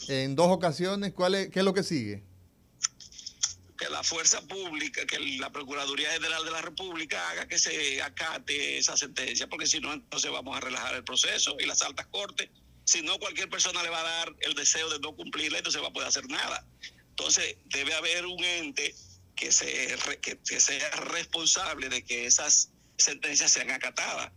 en 0.08 0.36
dos 0.36 0.50
ocasiones? 0.50 1.14
¿Cuál 1.14 1.34
es, 1.34 1.50
¿Qué 1.50 1.60
es 1.60 1.66
lo 1.66 1.74
que 1.74 1.82
sigue? 1.82 2.22
Que 3.76 3.90
la 3.90 4.04
fuerza 4.04 4.40
pública, 4.42 5.04
que 5.08 5.18
la 5.40 5.52
Procuraduría 5.52 6.12
General 6.12 6.46
de 6.46 6.52
la 6.52 6.62
República 6.62 7.28
haga 7.32 7.48
que 7.48 7.58
se 7.58 8.04
acate 8.04 8.78
esa 8.78 8.96
sentencia, 8.96 9.50
porque 9.50 9.66
si 9.66 9.80
no, 9.80 9.92
entonces 9.92 10.30
vamos 10.30 10.56
a 10.56 10.60
relajar 10.60 10.94
el 10.94 11.04
proceso 11.04 11.56
y 11.60 11.66
las 11.66 11.82
altas 11.82 12.06
cortes. 12.06 12.52
Si 12.92 13.02
no, 13.02 13.18
cualquier 13.20 13.50
persona 13.50 13.82
le 13.82 13.90
va 13.90 14.02
a 14.02 14.04
dar 14.04 14.36
el 14.42 14.54
deseo 14.54 14.90
de 14.90 15.00
no 15.00 15.16
cumplirla, 15.16 15.60
entonces 15.60 15.82
va 15.82 15.88
a 15.88 15.94
poder 15.94 16.10
hacer 16.10 16.28
nada. 16.28 16.68
Entonces, 17.12 17.56
debe 17.68 17.94
haber 17.94 18.26
un 18.26 18.44
ente 18.44 18.94
que, 19.34 19.50
se, 19.54 19.98
que, 20.22 20.60
sea 20.60 20.92
responsable 20.92 21.88
de 21.88 22.04
que 22.04 22.26
esas 22.26 22.70
sentencias 22.98 23.54
sean 23.54 23.72
acatadas 23.72 24.34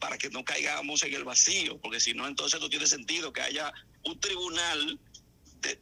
para 0.00 0.18
que 0.18 0.30
no 0.30 0.44
caigamos 0.44 1.04
en 1.04 1.14
el 1.14 1.22
vacío, 1.22 1.78
porque 1.80 2.00
si 2.00 2.12
no, 2.12 2.26
entonces 2.26 2.58
no 2.58 2.68
tiene 2.68 2.88
sentido 2.88 3.32
que 3.32 3.40
haya 3.40 3.72
un 4.02 4.18
tribunal 4.18 4.98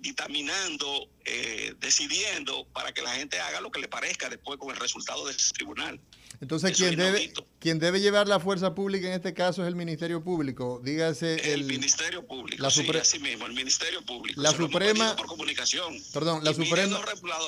dictaminando, 0.01 1.09
eh, 1.25 1.75
decidiendo 1.79 2.67
para 2.73 2.93
que 2.93 3.03
la 3.03 3.15
gente 3.15 3.41
haga 3.41 3.61
lo 3.61 3.71
que 3.71 3.81
le 3.81 3.89
parezca 3.89 4.29
después 4.29 4.59
con 4.59 4.71
el 4.71 4.77
resultado 4.77 5.27
de 5.27 5.33
ese 5.33 5.53
tribunal. 5.53 6.01
Entonces, 6.41 6.75
quien 6.75 6.97
debe, 6.97 7.33
quien 7.59 7.79
debe 7.79 8.01
llevar 8.01 8.27
la 8.27 8.41
fuerza 8.41 8.75
pública 8.75 9.09
en 9.09 9.13
este 9.13 9.35
caso 9.35 9.63
es 9.63 9.69
el 9.69 9.77
Ministerio 9.77 10.25
Público. 10.25 10.81
Dígase 10.83 11.53
el, 11.53 11.65
Ministerio 11.65 12.27
Público. 12.27 12.63
La 12.63 12.71
sí, 12.71 12.89
así 12.99 13.19
mismo, 13.19 13.47
el 13.47 13.53
Ministerio 13.53 14.03
Público. 14.07 14.41
La 14.41 14.53
Suprema. 14.53 15.17
Por 15.17 15.27
comunicación. 15.27 15.95
Perdón, 16.15 16.43
la 16.43 16.55
Suprema. 16.55 16.99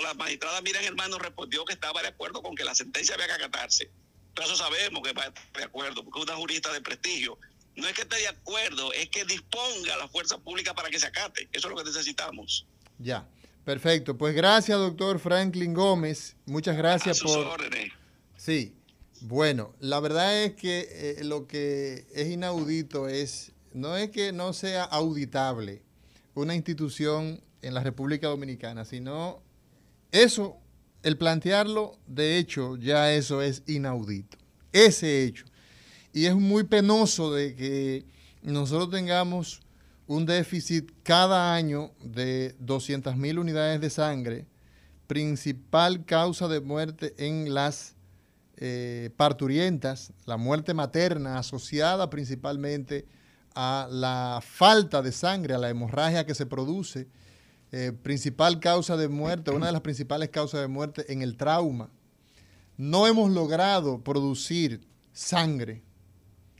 la 0.03 0.15
magistrada 0.15 0.61
Miriam 0.61 0.85
Hermano 0.85 1.19
respondió 1.19 1.65
que 1.65 1.73
estaba 1.73 2.03
de 2.03 2.09
acuerdo 2.09 2.43
con 2.43 2.55
que 2.55 2.65
la 2.65 2.75
sentencia 2.75 3.15
había 3.15 3.29
que 3.29 3.33
acatarse. 3.33 3.91
Pero 4.35 4.47
eso 4.47 4.57
sabemos 4.57 5.03
que 5.03 5.13
va 5.13 5.25
a 5.25 5.27
estar 5.29 5.53
de 5.55 5.65
acuerdo, 5.65 6.05
porque 6.05 6.21
es 6.21 6.27
una 6.27 6.37
jurista 6.37 6.71
de 6.73 6.83
prestigio. 6.83 7.39
No 7.77 7.87
es 7.87 7.95
que 7.95 8.03
esté 8.03 8.17
de 8.17 8.29
acuerdo, 8.29 8.93
es 8.93 9.09
que 9.09 9.25
disponga 9.25 9.97
la 9.97 10.09
fuerza 10.09 10.39
pública 10.39 10.75
para 10.75 10.91
que 10.91 11.01
se 11.01 11.07
acate. 11.07 11.49
Eso 11.53 11.69
es 11.69 11.71
lo 11.71 11.77
que 11.77 11.85
necesitamos. 11.85 12.67
Ya. 12.99 13.27
Perfecto. 13.65 14.19
Pues 14.19 14.35
gracias, 14.35 14.77
doctor 14.77 15.19
Franklin 15.21 15.73
Gómez. 15.73 16.37
Muchas 16.47 16.77
gracias 16.77 17.17
a 17.17 17.21
sus 17.21 17.33
por. 17.33 17.47
Órdenes. 17.47 17.93
Sí. 18.37 18.75
Bueno, 19.21 19.73
la 19.79 20.01
verdad 20.01 20.43
es 20.43 20.55
que 20.55 20.89
eh, 20.91 21.25
lo 21.25 21.47
que 21.47 22.07
es 22.13 22.29
inaudito 22.29 23.09
es, 23.09 23.53
no 23.73 23.97
es 23.97 24.11
que 24.11 24.33
no 24.33 24.53
sea 24.53 24.83
auditable 24.83 25.83
una 26.35 26.57
institución 26.57 27.41
en 27.61 27.75
la 27.75 27.85
República 27.85 28.27
Dominicana, 28.27 28.85
sino 28.85 29.41
eso, 30.11 30.57
el 31.05 31.17
plantearlo, 31.17 31.97
de 32.09 32.39
hecho, 32.39 32.77
ya 32.77 33.13
eso 33.13 33.43
es 33.43 33.63
inaudito. 33.69 34.39
Ese 34.73 35.23
hecho. 35.23 35.45
Y 36.13 36.27
es 36.27 36.35
muy 36.35 36.65
penoso 36.65 37.33
de 37.33 37.55
que 37.55 38.05
nosotros 38.43 38.91
tengamos 38.91 39.61
un 40.07 40.27
déficit 40.27 40.91
cada 41.03 41.55
año 41.55 41.93
de 42.03 42.55
200 42.59 43.17
mil 43.17 43.39
unidades 43.39 43.81
de 43.81 43.89
sangre, 43.89 44.47
principal 45.07 46.05
causa 46.05 46.49
de 46.49 46.61
muerte 46.61 47.15
en 47.19 47.55
las 47.55 47.95
eh, 48.57 49.11
parturientas, 49.17 50.13
la 50.27 50.37
muerte 50.37 50.75
materna 50.75 51.39
asociada 51.39 52.11
principalmente 52.11 53.07
a 53.55 53.89
la 53.91 54.41
falta 54.43 55.03
de 55.03 55.13
sangre, 55.13 55.55
a 55.55 55.59
la 55.59 55.71
hemorragia 55.71 56.27
que 56.27 56.35
se 56.35 56.47
produce, 56.47 57.09
eh, 57.71 57.93
principal 58.03 58.61
causa 58.61 58.97
de 58.97 59.09
muerte, 59.09 59.51
una 59.51 59.67
de 59.67 59.73
las 59.73 59.81
principales 59.81 60.29
causas 60.29 60.61
de 60.61 60.69
muerte 60.69 61.11
en 61.13 61.23
el 61.23 61.37
trauma. 61.37 61.91
No 62.77 63.07
hemos 63.07 63.31
logrado 63.31 64.03
producir 64.03 64.87
sangre. 65.13 65.83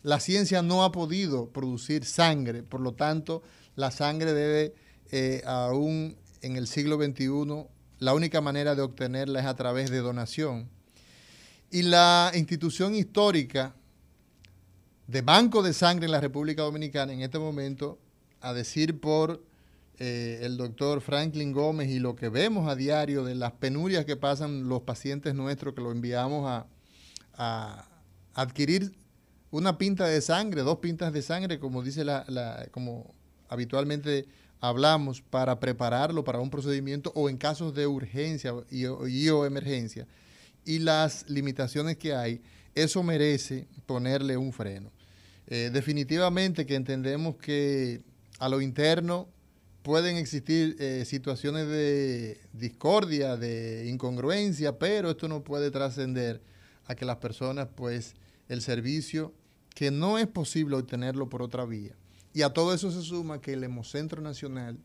La 0.03 0.19
ciencia 0.19 0.63
no 0.63 0.85
ha 0.85 0.91
podido 0.91 1.51
producir 1.51 2.05
sangre, 2.05 2.63
por 2.63 2.81
lo 2.81 2.95
tanto, 2.95 3.43
la 3.77 3.91
sangre 3.91 4.33
debe, 4.33 4.75
eh, 5.11 5.43
aún 5.47 6.17
en 6.41 6.57
el 6.57 6.67
siglo 6.67 6.97
XXI, 6.97 7.67
la 8.01 8.15
única 8.15 8.41
manera 8.41 8.75
de 8.75 8.83
obtenerla 8.83 9.41
es 9.41 9.47
a 9.47 9.55
través 9.55 9.91
de 9.91 9.99
donación. 9.99 10.69
Y 11.71 11.83
la 11.83 12.33
institución 12.35 12.97
histórica 12.97 13.75
de 15.07 15.23
Banco 15.23 15.63
de 15.63 15.73
Sangre 15.73 16.07
en 16.07 16.13
la 16.13 16.21
República 16.21 16.63
Dominicana 16.63 17.13
en 17.13 17.23
este 17.23 17.39
momento, 17.39 17.99
a 18.41 18.53
decir 18.53 19.01
por 19.01 19.45
eh, 19.99 20.41
el 20.43 20.57
doctor 20.57 21.01
Franklin 21.01 21.53
Gómez 21.53 21.89
y 21.91 22.01
lo 22.01 22.17
que 22.17 22.29
vemos 22.29 22.69
a 22.69 22.75
diario 22.75 23.23
de 23.23 23.37
las 23.37 23.53
penurias 23.53 24.05
que 24.05 24.17
pasan 24.17 24.69
los 24.69 24.83
pacientes 24.83 25.35
nuestros 25.35 25.75
que 25.75 25.81
lo 25.81 25.93
enviamos 25.93 26.49
a, 26.49 26.67
a 27.35 27.87
adquirir 28.35 28.93
una 29.53 29.79
pinta 29.79 30.07
de 30.07 30.21
sangre, 30.21 30.63
dos 30.63 30.79
pintas 30.79 31.13
de 31.13 31.23
sangre, 31.23 31.61
como 31.61 31.85
dice 31.85 32.05
la, 32.05 32.67
como 32.73 33.15
habitualmente 33.49 34.27
hablamos, 34.59 35.23
para 35.23 35.61
prepararlo 35.61 36.25
para 36.25 36.41
un 36.41 36.51
procedimiento 36.51 37.13
o 37.15 37.29
en 37.29 37.37
casos 37.37 37.73
de 37.75 37.87
urgencia 37.87 38.53
y 38.71 38.87
o 39.29 39.47
emergencia 39.47 40.09
y 40.65 40.79
las 40.79 41.29
limitaciones 41.29 41.97
que 41.97 42.15
hay, 42.15 42.41
eso 42.75 43.03
merece 43.03 43.67
ponerle 43.87 44.37
un 44.37 44.53
freno. 44.53 44.91
Eh, 45.47 45.71
definitivamente 45.73 46.67
que 46.67 46.77
entendemos 46.77 47.37
que 47.37 48.03
a 48.39 48.49
lo 48.49 48.61
interno 48.61 49.29
pueden 49.83 50.17
existir 50.17 50.77
eh, 50.79 51.05
situaciones 51.05 51.67
de 51.67 52.41
discordia, 52.53 53.37
de 53.37 53.89
incongruencia, 53.89 54.79
pero 54.79 55.11
esto 55.11 55.29
no 55.29 55.43
puede 55.43 55.71
trascender 55.71 56.41
a 56.87 56.95
que 56.95 57.05
las 57.05 57.17
personas, 57.17 57.69
pues, 57.75 58.15
el 58.49 58.63
servicio, 58.63 59.35
que 59.75 59.91
no 59.91 60.19
es 60.19 60.27
posible 60.27 60.77
obtenerlo 60.77 61.29
por 61.29 61.43
otra 61.43 61.65
vía. 61.65 61.95
Y 62.35 62.43
a 62.43 62.51
todo 62.51 62.73
eso 62.75 62.91
se 62.91 63.03
suma 63.03 63.41
que 63.41 63.53
el 63.53 63.65
Hemocentro 63.65 64.23
Nacional, 64.23 64.79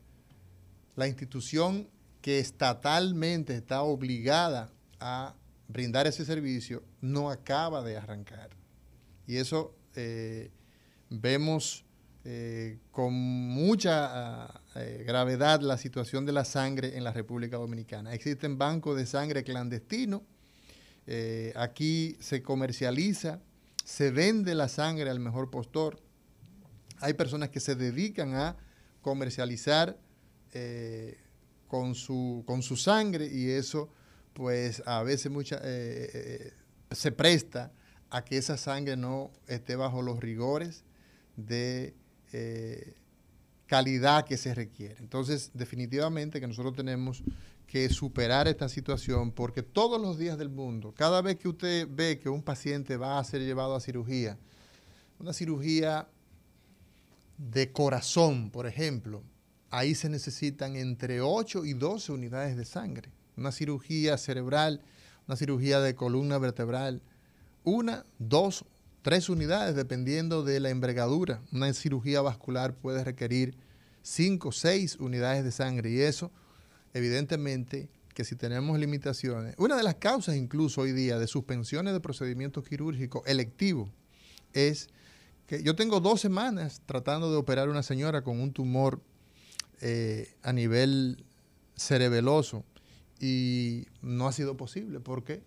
la 0.96 1.08
institución 1.08 1.88
que 2.20 2.38
estatalmente 2.38 3.54
está 3.54 3.82
obligada 3.82 4.70
a 5.00 5.34
brindar 5.68 6.06
ese 6.06 6.24
servicio 6.24 6.82
no 7.00 7.30
acaba 7.30 7.82
de 7.82 7.96
arrancar. 7.96 8.50
Y 9.26 9.36
eso 9.36 9.74
eh, 9.94 10.50
vemos 11.10 11.84
eh, 12.24 12.78
con 12.90 13.14
mucha 13.14 14.46
ah, 14.46 14.60
eh, 14.74 15.04
gravedad 15.06 15.60
la 15.60 15.78
situación 15.78 16.26
de 16.26 16.32
la 16.32 16.44
sangre 16.44 16.96
en 16.96 17.04
la 17.04 17.12
República 17.12 17.56
Dominicana. 17.56 18.12
Existen 18.12 18.58
bancos 18.58 18.96
de 18.96 19.06
sangre 19.06 19.44
clandestinos, 19.44 20.22
aquí 21.54 22.18
se 22.20 22.42
comercializa, 22.42 23.40
se 23.88 24.10
vende 24.10 24.54
la 24.54 24.68
sangre 24.68 25.08
al 25.08 25.18
mejor 25.18 25.48
postor. 25.48 25.98
Hay 26.98 27.14
personas 27.14 27.48
que 27.48 27.58
se 27.58 27.74
dedican 27.74 28.34
a 28.34 28.54
comercializar 29.00 29.98
eh, 30.52 31.16
con, 31.68 31.94
su, 31.94 32.44
con 32.46 32.62
su 32.62 32.76
sangre 32.76 33.28
y 33.32 33.48
eso 33.48 33.88
pues 34.34 34.82
a 34.84 35.02
veces 35.02 35.32
eh, 35.32 35.56
eh, 35.62 36.52
se 36.90 37.12
presta 37.12 37.72
a 38.10 38.26
que 38.26 38.36
esa 38.36 38.58
sangre 38.58 38.94
no 38.94 39.32
esté 39.46 39.74
bajo 39.74 40.02
los 40.02 40.20
rigores 40.20 40.84
de 41.36 41.94
calidad 43.64 44.26
que 44.26 44.36
se 44.36 44.54
requiere. 44.54 44.96
Entonces, 44.98 45.50
definitivamente 45.54 46.40
que 46.40 46.46
nosotros 46.46 46.76
tenemos 46.76 47.22
que 47.68 47.88
superar 47.90 48.48
esta 48.48 48.68
situación 48.68 49.30
porque 49.30 49.62
todos 49.62 50.00
los 50.00 50.18
días 50.18 50.38
del 50.38 50.48
mundo, 50.48 50.94
cada 50.96 51.20
vez 51.20 51.36
que 51.36 51.48
usted 51.48 51.86
ve 51.88 52.18
que 52.18 52.30
un 52.30 52.42
paciente 52.42 52.96
va 52.96 53.18
a 53.18 53.24
ser 53.24 53.42
llevado 53.42 53.76
a 53.76 53.80
cirugía, 53.80 54.38
una 55.20 55.34
cirugía 55.34 56.08
de 57.36 57.70
corazón, 57.70 58.50
por 58.50 58.66
ejemplo, 58.66 59.22
ahí 59.70 59.94
se 59.94 60.08
necesitan 60.08 60.76
entre 60.76 61.20
8 61.20 61.66
y 61.66 61.74
12 61.74 62.12
unidades 62.12 62.56
de 62.56 62.64
sangre. 62.64 63.10
Una 63.36 63.52
cirugía 63.52 64.16
cerebral, 64.16 64.80
una 65.26 65.36
cirugía 65.36 65.80
de 65.80 65.94
columna 65.94 66.38
vertebral, 66.38 67.02
una, 67.64 68.04
dos, 68.18 68.64
tres 69.02 69.28
unidades 69.28 69.76
dependiendo 69.76 70.42
de 70.42 70.58
la 70.58 70.70
envergadura. 70.70 71.42
Una 71.52 71.72
cirugía 71.74 72.22
vascular 72.22 72.74
puede 72.74 73.04
requerir 73.04 73.56
5, 74.02 74.52
6 74.52 74.96
unidades 75.00 75.44
de 75.44 75.52
sangre 75.52 75.90
y 75.90 76.00
eso 76.00 76.30
evidentemente 76.94 77.88
que 78.14 78.24
si 78.24 78.34
tenemos 78.34 78.78
limitaciones, 78.78 79.54
una 79.58 79.76
de 79.76 79.82
las 79.82 79.96
causas 79.96 80.36
incluso 80.36 80.80
hoy 80.80 80.92
día 80.92 81.18
de 81.18 81.26
suspensiones 81.26 81.92
de 81.92 82.00
procedimientos 82.00 82.64
quirúrgicos 82.64 83.22
electivos 83.26 83.90
es 84.52 84.88
que 85.46 85.62
yo 85.62 85.76
tengo 85.76 86.00
dos 86.00 86.20
semanas 86.20 86.82
tratando 86.84 87.30
de 87.30 87.36
operar 87.36 87.68
a 87.68 87.70
una 87.70 87.82
señora 87.82 88.22
con 88.22 88.40
un 88.40 88.52
tumor 88.52 89.00
eh, 89.80 90.34
a 90.42 90.52
nivel 90.52 91.24
cerebeloso 91.76 92.64
y 93.20 93.86
no 94.02 94.26
ha 94.26 94.32
sido 94.32 94.56
posible 94.56 95.00
porque 95.00 95.42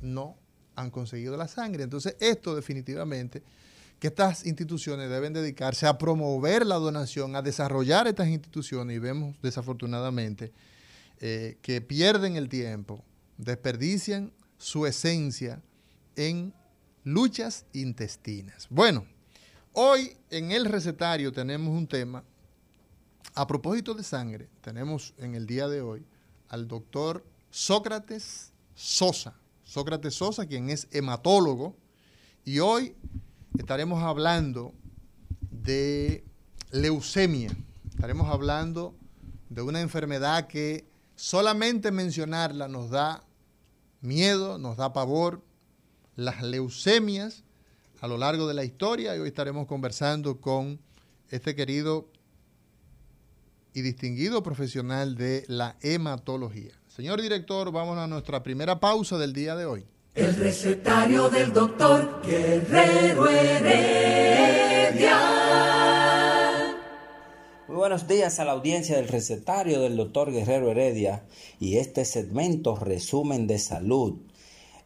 no 0.00 0.36
han 0.74 0.90
conseguido 0.90 1.36
la 1.36 1.48
sangre. 1.48 1.84
Entonces 1.84 2.16
esto 2.20 2.54
definitivamente 2.54 3.42
que 4.02 4.08
estas 4.08 4.46
instituciones 4.46 5.08
deben 5.08 5.32
dedicarse 5.32 5.86
a 5.86 5.96
promover 5.96 6.66
la 6.66 6.74
donación, 6.74 7.36
a 7.36 7.40
desarrollar 7.40 8.08
estas 8.08 8.26
instituciones 8.26 8.96
y 8.96 8.98
vemos 8.98 9.36
desafortunadamente 9.40 10.52
eh, 11.20 11.56
que 11.62 11.80
pierden 11.80 12.34
el 12.34 12.48
tiempo, 12.48 13.04
desperdician 13.38 14.32
su 14.58 14.86
esencia 14.86 15.62
en 16.16 16.52
luchas 17.04 17.64
intestinas. 17.74 18.66
Bueno, 18.70 19.06
hoy 19.72 20.16
en 20.30 20.50
el 20.50 20.64
recetario 20.64 21.30
tenemos 21.30 21.68
un 21.68 21.86
tema, 21.86 22.24
a 23.36 23.46
propósito 23.46 23.94
de 23.94 24.02
sangre, 24.02 24.48
tenemos 24.62 25.14
en 25.16 25.36
el 25.36 25.46
día 25.46 25.68
de 25.68 25.80
hoy 25.80 26.04
al 26.48 26.66
doctor 26.66 27.24
Sócrates 27.52 28.50
Sosa, 28.74 29.36
Sócrates 29.62 30.16
Sosa, 30.16 30.44
quien 30.44 30.70
es 30.70 30.88
hematólogo, 30.90 31.76
y 32.44 32.58
hoy 32.58 32.96
estaremos 33.58 34.02
hablando 34.02 34.72
de 35.50 36.24
leucemia. 36.70 37.50
Estaremos 37.90 38.28
hablando 38.28 38.94
de 39.48 39.62
una 39.62 39.80
enfermedad 39.80 40.46
que 40.46 40.86
solamente 41.14 41.90
mencionarla 41.90 42.68
nos 42.68 42.90
da 42.90 43.24
miedo, 44.00 44.58
nos 44.58 44.76
da 44.76 44.92
pavor. 44.92 45.42
Las 46.14 46.42
leucemias 46.42 47.44
a 48.02 48.08
lo 48.08 48.18
largo 48.18 48.48
de 48.48 48.54
la 48.54 48.64
historia 48.64 49.16
y 49.16 49.20
hoy 49.20 49.28
estaremos 49.28 49.66
conversando 49.66 50.40
con 50.40 50.80
este 51.30 51.54
querido 51.54 52.08
y 53.72 53.80
distinguido 53.80 54.42
profesional 54.42 55.14
de 55.14 55.44
la 55.48 55.76
hematología. 55.80 56.72
Señor 56.88 57.22
director, 57.22 57.70
vamos 57.72 57.96
a 57.96 58.06
nuestra 58.06 58.42
primera 58.42 58.80
pausa 58.80 59.16
del 59.18 59.32
día 59.32 59.56
de 59.56 59.64
hoy. 59.64 59.86
El 60.14 60.36
recetario 60.36 61.30
del 61.30 61.54
doctor 61.54 62.20
Guerrero 62.22 63.30
Heredia. 63.30 65.16
Muy 67.66 67.76
buenos 67.78 68.06
días 68.06 68.38
a 68.38 68.44
la 68.44 68.52
audiencia 68.52 68.96
del 68.96 69.08
recetario 69.08 69.80
del 69.80 69.96
doctor 69.96 70.30
Guerrero 70.30 70.70
Heredia 70.70 71.24
y 71.58 71.78
este 71.78 72.04
segmento 72.04 72.76
resumen 72.76 73.46
de 73.46 73.58
salud. 73.58 74.18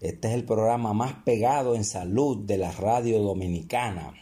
Este 0.01 0.29
es 0.29 0.35
el 0.35 0.45
programa 0.45 0.93
más 0.93 1.15
pegado 1.25 1.75
en 1.75 1.85
salud 1.85 2.47
de 2.47 2.59
la 2.59 2.71
radio 2.71 3.19
dominicana. 3.19 4.15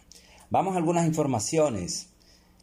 Vamos 0.48 0.74
a 0.74 0.78
algunas 0.78 1.06
informaciones. 1.06 2.13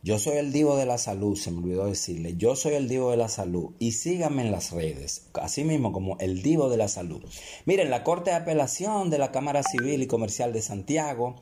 Yo 0.04 0.18
soy 0.18 0.38
el 0.38 0.52
Divo 0.52 0.78
de 0.78 0.88
la 0.88 0.98
Salud, 0.98 1.38
se 1.38 1.52
me 1.52 1.60
olvidó 1.60 1.86
decirle. 1.86 2.36
Yo 2.36 2.56
soy 2.56 2.74
el 2.74 2.90
Divo 2.90 3.12
de 3.12 3.18
la 3.18 3.30
Salud 3.30 3.76
y 3.78 3.92
síganme 3.92 4.42
en 4.42 4.52
las 4.52 4.72
redes, 4.72 5.28
así 5.36 5.64
mismo 5.64 5.92
como 5.92 6.18
el 6.18 6.42
Divo 6.42 6.70
de 6.70 6.78
la 6.78 6.88
Salud. 6.88 7.24
Miren, 7.66 7.92
la 7.92 8.04
Corte 8.04 8.32
de 8.32 8.38
Apelación 8.38 9.12
de 9.12 9.20
la 9.20 9.32
Cámara 9.32 9.62
Civil 9.62 10.02
y 10.02 10.08
Comercial 10.08 10.54
de 10.54 10.64
Santiago 10.64 11.36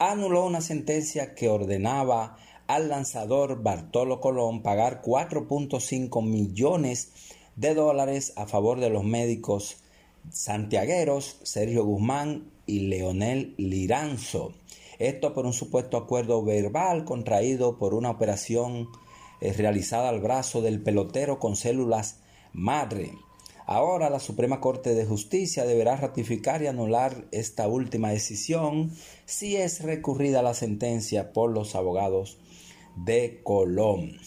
anuló 0.00 0.44
una 0.44 0.62
sentencia 0.62 1.36
que 1.36 1.48
ordenaba 1.48 2.36
al 2.66 2.88
lanzador 2.88 3.62
Bartolo 3.62 4.20
Colón 4.20 4.62
pagar 4.62 5.00
4.5 5.02 6.24
millones 6.24 7.12
de 7.54 7.74
dólares 7.74 8.32
a 8.34 8.48
favor 8.48 8.80
de 8.80 8.90
los 8.90 9.04
médicos 9.04 9.76
santiagueros 10.30 11.38
Sergio 11.44 11.84
Guzmán 11.84 12.50
y 12.66 12.80
Leonel 12.80 13.54
Liranzo 13.58 14.54
esto 14.98 15.34
por 15.34 15.46
un 15.46 15.52
supuesto 15.52 15.96
acuerdo 15.96 16.42
verbal 16.44 17.04
contraído 17.04 17.78
por 17.78 17.94
una 17.94 18.10
operación 18.10 18.88
eh, 19.40 19.52
realizada 19.52 20.08
al 20.08 20.20
brazo 20.20 20.62
del 20.62 20.82
pelotero 20.82 21.38
con 21.38 21.56
células 21.56 22.20
madre. 22.52 23.12
Ahora 23.66 24.10
la 24.10 24.20
Suprema 24.20 24.60
Corte 24.60 24.94
de 24.94 25.06
Justicia 25.06 25.64
deberá 25.64 25.96
ratificar 25.96 26.62
y 26.62 26.66
anular 26.66 27.24
esta 27.30 27.68
última 27.68 28.10
decisión 28.10 28.92
si 29.24 29.56
es 29.56 29.82
recurrida 29.82 30.42
la 30.42 30.54
sentencia 30.54 31.32
por 31.32 31.50
los 31.50 31.74
abogados 31.74 32.38
de 32.96 33.40
Colón. 33.42 34.18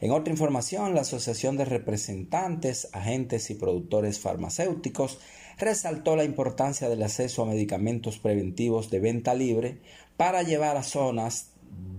En 0.00 0.12
otra 0.12 0.32
información, 0.32 0.94
la 0.94 1.02
Asociación 1.02 1.56
de 1.56 1.66
Representantes, 1.66 2.88
Agentes 2.92 3.50
y 3.50 3.54
Productores 3.54 4.18
Farmacéuticos 4.18 5.18
resaltó 5.58 6.16
la 6.16 6.24
importancia 6.24 6.88
del 6.88 7.02
acceso 7.02 7.42
a 7.42 7.46
medicamentos 7.46 8.18
preventivos 8.18 8.90
de 8.90 8.98
venta 8.98 9.34
libre 9.34 9.82
para 10.20 10.42
llevar 10.42 10.76
a 10.76 10.82
zonas 10.82 11.52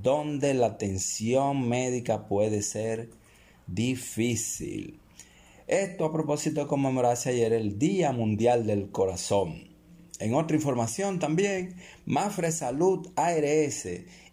donde 0.04 0.54
la 0.54 0.68
atención 0.68 1.68
médica 1.68 2.28
puede 2.28 2.62
ser 2.62 3.10
difícil. 3.66 5.00
Esto 5.66 6.06
a 6.06 6.14
propósito 6.14 6.62
de 6.62 6.68
conmemorarse 6.68 7.32
ayer 7.32 7.52
el 7.52 7.80
Día 7.80 8.12
Mundial 8.12 8.68
del 8.68 8.92
Corazón. 8.92 9.72
En 10.20 10.36
otra 10.36 10.56
información 10.56 11.18
también, 11.18 11.78
Mafre 12.06 12.52
Salud 12.52 13.10
ARS 13.16 13.88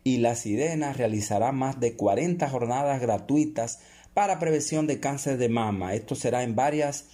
y 0.04 0.18
La 0.18 0.34
Sirena 0.34 0.92
realizarán 0.92 1.56
más 1.56 1.80
de 1.80 1.96
40 1.96 2.46
jornadas 2.50 3.00
gratuitas 3.00 3.78
para 4.12 4.38
prevención 4.38 4.86
de 4.86 5.00
cáncer 5.00 5.38
de 5.38 5.48
mama. 5.48 5.94
Esto 5.94 6.14
será 6.14 6.42
en 6.42 6.54
varias 6.54 7.06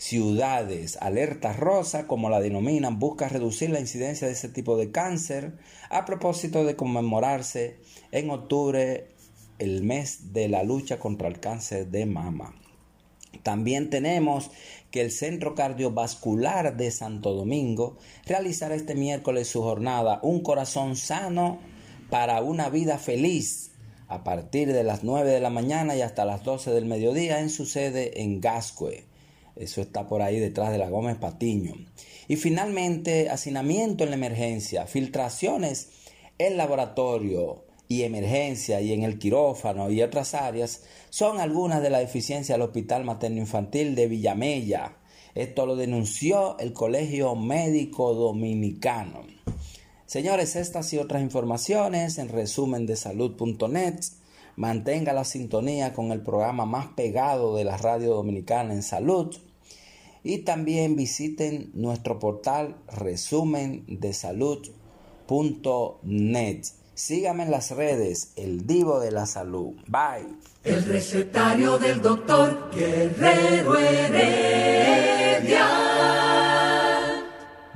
ciudades. 0.00 0.96
Alerta 1.00 1.52
rosa, 1.52 2.06
como 2.06 2.30
la 2.30 2.40
denominan, 2.40 2.98
busca 2.98 3.28
reducir 3.28 3.68
la 3.68 3.80
incidencia 3.80 4.26
de 4.26 4.32
ese 4.32 4.48
tipo 4.48 4.78
de 4.78 4.90
cáncer 4.90 5.58
a 5.90 6.06
propósito 6.06 6.64
de 6.64 6.74
conmemorarse 6.74 7.76
en 8.10 8.30
octubre 8.30 9.08
el 9.58 9.82
mes 9.82 10.32
de 10.32 10.48
la 10.48 10.62
lucha 10.62 10.98
contra 10.98 11.28
el 11.28 11.38
cáncer 11.38 11.88
de 11.88 12.06
mama. 12.06 12.54
También 13.42 13.90
tenemos 13.90 14.50
que 14.90 15.02
el 15.02 15.10
Centro 15.10 15.54
Cardiovascular 15.54 16.78
de 16.78 16.90
Santo 16.90 17.34
Domingo 17.34 17.98
realizará 18.24 18.74
este 18.74 18.94
miércoles 18.94 19.48
su 19.48 19.62
jornada 19.62 20.18
Un 20.22 20.42
corazón 20.42 20.96
sano 20.96 21.58
para 22.08 22.40
una 22.40 22.70
vida 22.70 22.98
feliz 22.98 23.72
a 24.08 24.24
partir 24.24 24.72
de 24.72 24.82
las 24.82 25.04
9 25.04 25.30
de 25.30 25.40
la 25.40 25.50
mañana 25.50 25.94
y 25.94 26.00
hasta 26.00 26.24
las 26.24 26.42
12 26.42 26.70
del 26.70 26.86
mediodía 26.86 27.40
en 27.40 27.50
su 27.50 27.66
sede 27.66 28.22
en 28.22 28.40
Gascue. 28.40 29.09
Eso 29.60 29.82
está 29.82 30.08
por 30.08 30.22
ahí 30.22 30.40
detrás 30.40 30.72
de 30.72 30.78
la 30.78 30.88
Gómez 30.88 31.18
Patiño. 31.18 31.74
Y 32.28 32.36
finalmente, 32.36 33.28
hacinamiento 33.28 34.04
en 34.04 34.10
la 34.10 34.16
emergencia, 34.16 34.86
filtraciones 34.86 35.90
en 36.38 36.56
laboratorio 36.56 37.66
y 37.86 38.04
emergencia 38.04 38.80
y 38.80 38.94
en 38.94 39.02
el 39.02 39.18
quirófano 39.18 39.90
y 39.90 40.00
otras 40.00 40.32
áreas 40.32 40.84
son 41.10 41.40
algunas 41.40 41.82
de 41.82 41.90
las 41.90 42.00
deficiencias 42.00 42.56
del 42.56 42.66
Hospital 42.66 43.04
Materno 43.04 43.38
Infantil 43.38 43.94
de 43.94 44.06
Villamella. 44.06 44.96
Esto 45.34 45.66
lo 45.66 45.76
denunció 45.76 46.58
el 46.58 46.72
Colegio 46.72 47.34
Médico 47.34 48.14
Dominicano. 48.14 49.26
Señores, 50.06 50.56
estas 50.56 50.90
y 50.94 50.98
otras 50.98 51.20
informaciones 51.20 52.16
en 52.16 52.30
resumen 52.30 52.86
de 52.86 52.96
salud.net. 52.96 54.00
Mantenga 54.56 55.12
la 55.12 55.24
sintonía 55.24 55.92
con 55.92 56.12
el 56.12 56.22
programa 56.22 56.64
más 56.64 56.86
pegado 56.96 57.56
de 57.56 57.64
la 57.64 57.76
radio 57.76 58.14
dominicana 58.14 58.72
en 58.72 58.82
salud 58.82 59.36
y 60.22 60.38
también 60.38 60.96
visiten 60.96 61.70
nuestro 61.74 62.18
portal 62.18 62.76
resumen 62.88 63.84
de 63.86 64.12
salud.net. 64.12 64.80
Sígame 66.94 67.44
en 67.44 67.50
las 67.50 67.70
redes, 67.70 68.32
el 68.36 68.66
Divo 68.66 69.00
de 69.00 69.10
la 69.10 69.24
Salud. 69.24 69.74
Bye. 69.86 70.28
El 70.62 70.84
recetario 70.84 71.78
del 71.78 72.02
doctor 72.02 72.70
Guerrero 72.74 73.78
Heredia. 73.78 75.66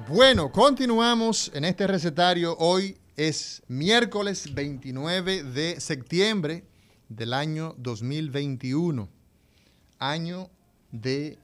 Bueno, 0.06 0.52
continuamos 0.52 1.50
en 1.54 1.64
este 1.64 1.86
recetario. 1.86 2.54
Hoy 2.58 2.98
es 3.16 3.62
miércoles 3.68 4.52
29 4.52 5.44
de 5.44 5.80
septiembre 5.80 6.64
del 7.08 7.32
año 7.32 7.74
2021. 7.78 9.08
Año 9.98 10.50
de 10.92 11.38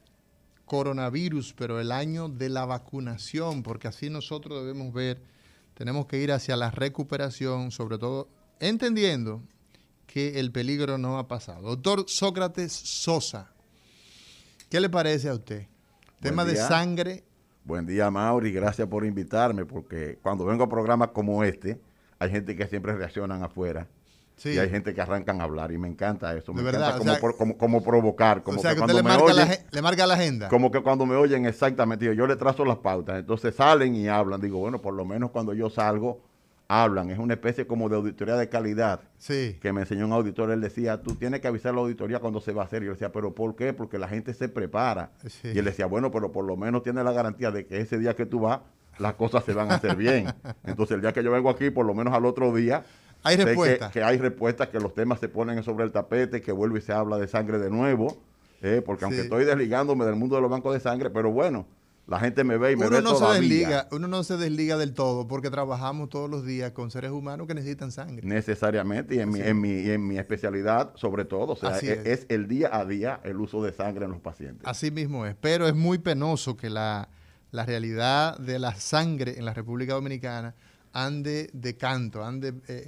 coronavirus, 0.71 1.53
pero 1.55 1.81
el 1.81 1.91
año 1.91 2.29
de 2.29 2.49
la 2.49 2.65
vacunación, 2.65 3.65
porque 3.65 3.89
así 3.89 4.09
nosotros 4.09 4.61
debemos 4.61 4.95
ver 4.95 5.21
tenemos 5.75 6.07
que 6.07 6.19
ir 6.19 6.31
hacia 6.31 6.57
la 6.57 6.71
recuperación, 6.71 7.73
sobre 7.73 7.99
todo 7.99 8.29
entendiendo 8.61 9.43
que 10.07 10.39
el 10.39 10.53
peligro 10.53 10.97
no 10.97 11.19
ha 11.19 11.27
pasado. 11.27 11.75
Doctor 11.75 12.05
Sócrates 12.07 12.73
Sosa, 12.73 13.51
¿qué 14.69 14.79
le 14.79 14.89
parece 14.89 15.29
a 15.29 15.35
usted? 15.35 15.67
Tema 16.21 16.45
de 16.45 16.55
sangre. 16.55 17.25
Buen 17.65 17.85
día, 17.85 18.09
Mauri. 18.09 18.53
Gracias 18.53 18.87
por 18.87 19.05
invitarme, 19.05 19.65
porque 19.65 20.21
cuando 20.23 20.45
vengo 20.45 20.63
a 20.63 20.69
programas 20.69 21.09
como 21.09 21.43
este, 21.43 21.81
hay 22.21 22.31
gente 22.31 22.55
que 22.55 22.69
siempre 22.69 22.95
reaccionan 22.95 23.43
afuera 23.43 23.89
y 24.45 24.59
hay 24.59 24.71
gente 24.71 24.95
que 24.95 25.01
arrancan 25.01 25.41
a 25.41 25.45
hablar 25.45 25.73
y 25.73 25.79
me 25.79 25.89
encanta 25.89 26.35
eso. 26.37 26.53
Me 26.55 26.63
encanta 26.63 26.99
como, 27.59 27.83
provocar. 27.83 28.43
Como 28.43 28.59
o 28.59 28.63
sea, 28.63 28.75
que, 28.75 28.81
usted 28.81 28.95
le, 28.95 29.03
marca 29.03 29.33
la, 29.33 29.83
marca 29.83 30.07
la 30.07 30.15
agenda. 30.15 30.49
Como 30.49 30.71
que 30.71 30.81
cuando 30.81 31.07
me 31.07 31.17
oyen 31.17 31.47
exactamente, 31.47 32.15
yo, 32.15 32.27
le 32.27 32.37
trazo 32.37 32.65
las 32.65 32.79
pautas. 32.79 33.19
Entonces 33.19 33.55
salen 33.55 33.95
y 33.95 34.09
hablan. 34.09 34.41
Digo, 34.41 34.59
bueno, 34.59 34.81
por 34.81 34.95
lo 34.95 35.05
menos 35.05 35.31
cuando 35.31 35.53
yo 35.53 35.69
salgo, 35.69 36.23
hablan. 36.69 37.11
Es 37.11 37.19
una 37.19 37.35
especie 37.35 37.67
como 37.67 37.89
de 37.89 37.97
auditoría 37.97 38.37
de 38.37 38.49
calidad. 38.49 39.01
Sí. 39.19 39.59
Que 39.61 39.73
me 39.73 39.83
enseñó 39.83 40.07
un 40.07 40.13
auditor. 40.13 40.51
Él 40.51 40.61
decía, 40.61 41.03
tú 41.03 41.17
tienes 41.17 41.41
que 41.41 41.49
avisar 41.49 41.73
a 41.73 41.75
la 41.75 41.81
auditoría 41.83 42.21
cuando 42.21 42.41
se 42.41 42.53
va 42.53 42.63
a 42.63 42.65
hacer. 42.67 42.83
Y 42.83 42.87
yo 42.87 42.93
decía, 42.93 43.13
¿pero 43.13 43.35
por 43.35 43.57
qué? 43.57 43.73
Porque 43.73 43.99
la 43.99 44.09
gente 44.09 44.33
se 44.33 44.49
prepara. 44.49 45.11
Y 45.43 45.59
él 45.59 45.65
decía, 45.65 45.87
bueno, 45.87 46.11
pero 46.11 46.33
por 46.33 46.45
lo 46.45 46.57
menos 46.57 46.83
tiene 46.83 47.05
la 47.05 47.13
garantía 47.13 47.51
de 47.51 47.67
que 47.67 47.81
ese 47.81 47.99
día 47.99 48.15
que 48.15 48.27
tú 48.27 48.41
vas, 48.41 48.61
las 48.99 49.15
cosas 49.15 49.45
se 49.45 49.53
van 49.53 49.71
a 49.71 49.77
hacer 49.77 49.97
bien. 49.97 50.33
Entonces 50.65 50.95
el 50.95 51.01
día 51.01 51.13
que 51.13 51.23
yo 51.23 51.31
vengo 51.31 51.51
aquí, 51.51 51.71
por 51.71 51.87
lo 51.87 51.95
menos 51.95 52.15
al 52.15 52.25
otro 52.25 52.55
día, 52.55 52.85
hay 53.23 53.37
respuestas. 53.37 53.93
Que, 53.93 54.03
hay 54.03 54.19
respuestas, 54.19 54.69
que 54.69 54.81
los 54.81 54.95
temas 54.95 55.21
se 55.21 55.29
ponen 55.29 55.63
sobre 55.63 55.85
el 55.85 55.93
tapete, 55.93 56.41
que 56.41 56.53
vuelve 56.53 56.79
y 56.79 56.83
se 56.83 56.93
habla 56.93 57.19
de 57.19 57.29
sangre 57.29 57.59
de 57.59 57.71
nuevo. 57.71 58.17
Eh, 58.63 58.83
porque 58.85 59.05
aunque 59.05 59.23
estoy 59.23 59.45
desligándome 59.45 60.05
del 60.05 60.17
mundo 60.17 60.37
de 60.37 60.43
los 60.43 60.51
bancos 60.51 60.75
de 60.75 60.81
sangre, 60.81 61.09
pero 61.09 61.31
bueno, 61.31 61.67
la 62.07 62.19
gente 62.19 62.45
me 62.45 62.59
ve 62.59 62.73
y 62.73 62.77
me 62.77 62.89
uno 62.89 62.97
ve 62.97 63.03
no 63.03 63.15
Se 63.15 63.41
desliga, 63.41 63.89
uno 63.93 64.09
no 64.09 64.25
se 64.25 64.37
desliga 64.37 64.77
del 64.77 64.93
todo 64.93 65.29
porque 65.29 65.49
trabajamos 65.49 66.11
todos 66.11 66.29
los 66.29 66.45
días 66.45 66.73
con 66.73 66.91
seres 66.91 67.11
humanos 67.11 67.47
que 67.47 67.55
necesitan 67.55 67.93
sangre. 67.93 68.27
Necesariamente, 68.27 69.15
y 69.15 69.21
en, 69.21 69.31
mi, 69.31 69.41
en, 69.41 69.61
mi, 69.61 69.89
en 69.89 70.07
mi 70.07 70.19
especialidad 70.19 70.93
sobre 70.97 71.25
todo. 71.25 71.53
O 71.53 71.57
sea, 71.57 71.79
e, 71.79 72.03
es, 72.05 72.27
el 72.29 72.49
día 72.49 72.69
a 72.73 72.85
día 72.85 73.21
el 73.25 73.37
uso 73.41 73.63
de 73.63 73.73
sangre 73.73 74.05
en 74.05 74.11
los 74.11 74.21
pacientes. 74.21 74.67
Así 74.67 74.91
mismo 74.91 75.25
es, 75.25 75.37
pero 75.41 75.67
es 75.69 75.75
muy 75.75 75.99
penoso 75.99 76.57
que 76.57 76.69
la, 76.69 77.09
la 77.51 77.65
realidad 77.65 78.37
de 78.39 78.59
la 78.59 78.75
sangre 78.75 79.39
en 79.39 79.45
la 79.45 79.55
República 79.55 79.95
Dominicana 79.95 80.55
ande 80.93 81.51
de 81.53 81.77
canto, 81.77 82.25
ande 82.25 82.49
eh, 82.49 82.55
eh, 82.69 82.85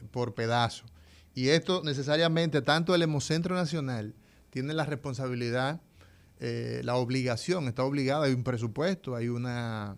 por 0.10 0.34
pedazo. 0.34 0.84
Y 1.34 1.48
esto 1.48 1.82
necesariamente, 1.84 2.62
tanto 2.62 2.94
el 2.94 3.02
Hemocentro 3.02 3.54
Nacional 3.54 4.14
tiene 4.50 4.72
la 4.72 4.84
responsabilidad, 4.84 5.80
la 6.38 6.96
obligación, 6.96 7.68
está 7.68 7.84
obligada, 7.84 8.26
hay 8.26 8.34
un 8.34 8.44
presupuesto, 8.44 9.16
hay 9.16 9.28
una, 9.28 9.96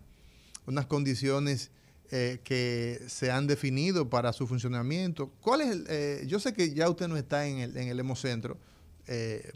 unas 0.65 0.85
condiciones 0.85 1.71
que 2.09 3.01
se 3.07 3.31
han 3.31 3.47
definido 3.47 4.09
para 4.09 4.31
su 4.31 4.47
funcionamiento. 4.47 5.29
¿Cuál 5.41 5.61
es 5.61 6.27
yo 6.27 6.39
sé 6.39 6.53
que 6.53 6.73
ya 6.73 6.89
usted 6.89 7.09
no 7.09 7.17
está 7.17 7.45
en 7.47 7.57
el, 7.57 7.75
en 7.75 7.89
el 7.89 7.99
Hemocentro, 7.99 8.57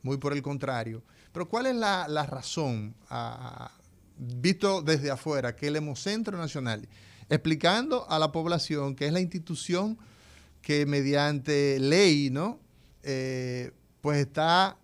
muy 0.04 0.18
por 0.18 0.34
el 0.34 0.42
contrario, 0.42 1.02
pero 1.32 1.48
¿cuál 1.48 1.68
es 1.68 1.76
la, 1.76 2.26
razón, 2.26 2.94
visto 4.18 4.82
desde 4.82 5.12
afuera, 5.12 5.56
que 5.56 5.68
el 5.68 5.78
Hemocentro 5.78 6.38
Nacional 6.38 6.88
explicando 7.32 8.08
a 8.10 8.20
la 8.20 8.32
población 8.32 8.94
que 8.94 9.08
es 9.08 9.14
la 9.14 9.22
institución 9.22 9.98
que 10.62 10.86
mediante 10.86 11.80
ley, 11.80 12.30
¿no? 12.30 12.60
Eh, 13.04 13.72
pues 14.02 14.20
está 14.20 14.78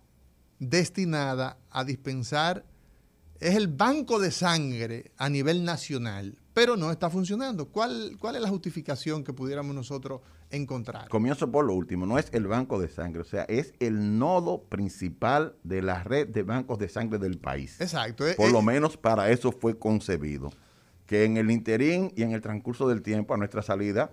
destinada 0.58 1.58
a 1.70 1.84
dispensar, 1.84 2.64
es 3.38 3.54
el 3.54 3.68
banco 3.68 4.18
de 4.18 4.32
sangre 4.32 5.12
a 5.18 5.28
nivel 5.28 5.62
nacional, 5.62 6.36
pero 6.54 6.76
no 6.76 6.90
está 6.90 7.10
funcionando. 7.10 7.68
¿Cuál, 7.68 8.16
cuál 8.18 8.36
es 8.36 8.42
la 8.42 8.48
justificación 8.48 9.22
que 9.22 9.32
pudiéramos 9.32 9.74
nosotros 9.74 10.22
encontrar? 10.50 11.08
Comienzo 11.10 11.52
por 11.52 11.66
lo 11.66 11.74
último, 11.74 12.06
no 12.06 12.18
es 12.18 12.28
el 12.32 12.46
banco 12.46 12.80
de 12.80 12.88
sangre, 12.88 13.20
o 13.20 13.24
sea, 13.24 13.42
es 13.42 13.74
el 13.78 14.18
nodo 14.18 14.62
principal 14.62 15.54
de 15.62 15.82
la 15.82 16.02
red 16.02 16.28
de 16.28 16.42
bancos 16.42 16.78
de 16.78 16.88
sangre 16.88 17.18
del 17.18 17.38
país. 17.38 17.78
Exacto. 17.80 18.24
Por 18.36 18.50
lo 18.50 18.62
menos 18.62 18.96
para 18.96 19.30
eso 19.30 19.52
fue 19.52 19.78
concebido 19.78 20.50
que 21.08 21.24
en 21.24 21.38
el 21.38 21.50
interín 21.50 22.12
y 22.14 22.22
en 22.22 22.32
el 22.32 22.42
transcurso 22.42 22.86
del 22.86 23.00
tiempo, 23.02 23.32
a 23.32 23.38
nuestra 23.38 23.62
salida, 23.62 24.10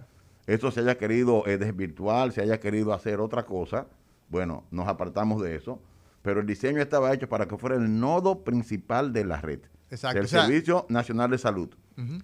eso 0.47 0.71
se 0.71 0.79
haya 0.79 0.97
querido 0.97 1.45
eh, 1.45 1.57
desvirtuar, 1.57 2.31
se 2.31 2.41
haya 2.41 2.59
querido 2.59 2.93
hacer 2.93 3.19
otra 3.19 3.45
cosa, 3.45 3.87
bueno, 4.29 4.63
nos 4.71 4.87
apartamos 4.87 5.43
de 5.43 5.57
eso, 5.57 5.79
pero 6.21 6.39
el 6.39 6.47
diseño 6.47 6.81
estaba 6.81 7.13
hecho 7.13 7.27
para 7.27 7.47
que 7.47 7.57
fuera 7.57 7.75
el 7.75 7.99
nodo 7.99 8.45
principal 8.45 9.11
de 9.11 9.25
la 9.25 9.41
red. 9.41 9.59
Exacto. 9.91 10.19
El 10.19 10.29
Servicio 10.29 10.85
Nacional 10.87 11.29
de 11.29 11.37
Salud. 11.37 11.69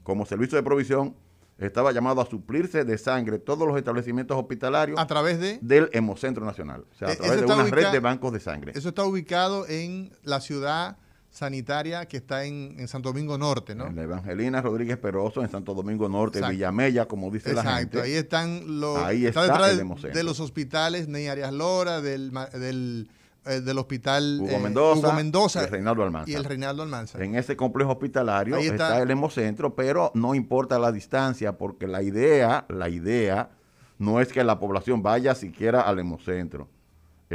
Como 0.03 0.25
servicio 0.25 0.57
de 0.57 0.63
provisión, 0.63 1.15
estaba 1.57 1.91
llamado 1.91 2.21
a 2.21 2.25
suplirse 2.25 2.85
de 2.85 2.97
sangre 2.97 3.39
todos 3.39 3.67
los 3.67 3.77
establecimientos 3.77 4.37
hospitalarios 4.37 4.99
a 4.99 5.05
través 5.05 5.39
de 5.39 5.59
del 5.61 5.89
Hemocentro 5.91 6.45
Nacional, 6.45 6.85
o 6.89 6.95
sea, 6.95 7.09
a 7.09 7.13
e, 7.13 7.15
través 7.17 7.39
de 7.39 7.45
una 7.45 7.63
red 7.65 7.91
de 7.91 7.99
bancos 7.99 8.33
de 8.33 8.39
sangre. 8.39 8.71
Eso 8.75 8.89
está 8.89 9.03
ubicado 9.03 9.67
en 9.67 10.11
la 10.23 10.41
ciudad 10.41 10.97
sanitaria 11.31 12.05
que 12.05 12.17
está 12.17 12.43
en, 12.43 12.87
Santo 12.87 13.09
Domingo 13.09 13.37
Norte, 13.37 13.73
¿no? 13.73 13.87
En 13.87 13.95
la 13.95 14.03
Evangelina 14.03 14.61
Rodríguez 14.61 14.97
Peroso, 14.97 15.41
en 15.41 15.49
Santo 15.49 15.73
Domingo 15.73 16.09
Norte, 16.09 16.41
Villamella, 16.47 17.07
como 17.07 17.31
dice 17.31 17.53
la 17.53 17.63
gente. 17.63 17.81
Exacto, 17.81 18.01
ahí 18.01 18.13
están 18.13 18.79
los... 18.79 18.97
Ahí 18.97 19.25
está, 19.25 19.43
detrás 19.43 20.13
de, 20.13 20.23
los 20.23 20.39
hospitales 20.41 21.07
Ney 21.07 21.27
Arias 21.27 21.53
Lora, 21.53 22.01
del, 22.01 22.31
del, 22.53 23.07
eh, 23.45 23.61
del 23.61 23.77
hospital 23.77 24.39
Hugo, 24.41 24.59
Mendoza, 24.59 24.99
Hugo 24.99 25.13
Mendoza, 25.13 25.61
y 25.61 25.63
el 25.63 25.71
Reinaldo 25.71 26.03
Almanza. 26.03 26.31
Y 26.31 26.35
el 26.35 26.43
Reinaldo 26.43 26.83
Almanza. 26.83 27.23
En 27.23 27.35
ese 27.35 27.55
complejo 27.55 27.91
hospitalario 27.91 28.57
está, 28.57 29.01
el 29.01 29.09
hemocentro, 29.09 29.73
pero 29.73 30.11
no 30.13 30.35
importa 30.35 30.79
la 30.79 30.91
distancia, 30.91 31.57
porque 31.57 31.87
la 31.87 32.01
idea, 32.01 32.65
la 32.67 32.89
idea 32.89 33.51
no 33.97 34.19
es 34.19 34.33
que 34.33 34.43
la 34.43 34.59
población 34.59 35.01
vaya 35.01 35.33
siquiera 35.33 35.81
al 35.81 35.97
hemocentro 35.99 36.67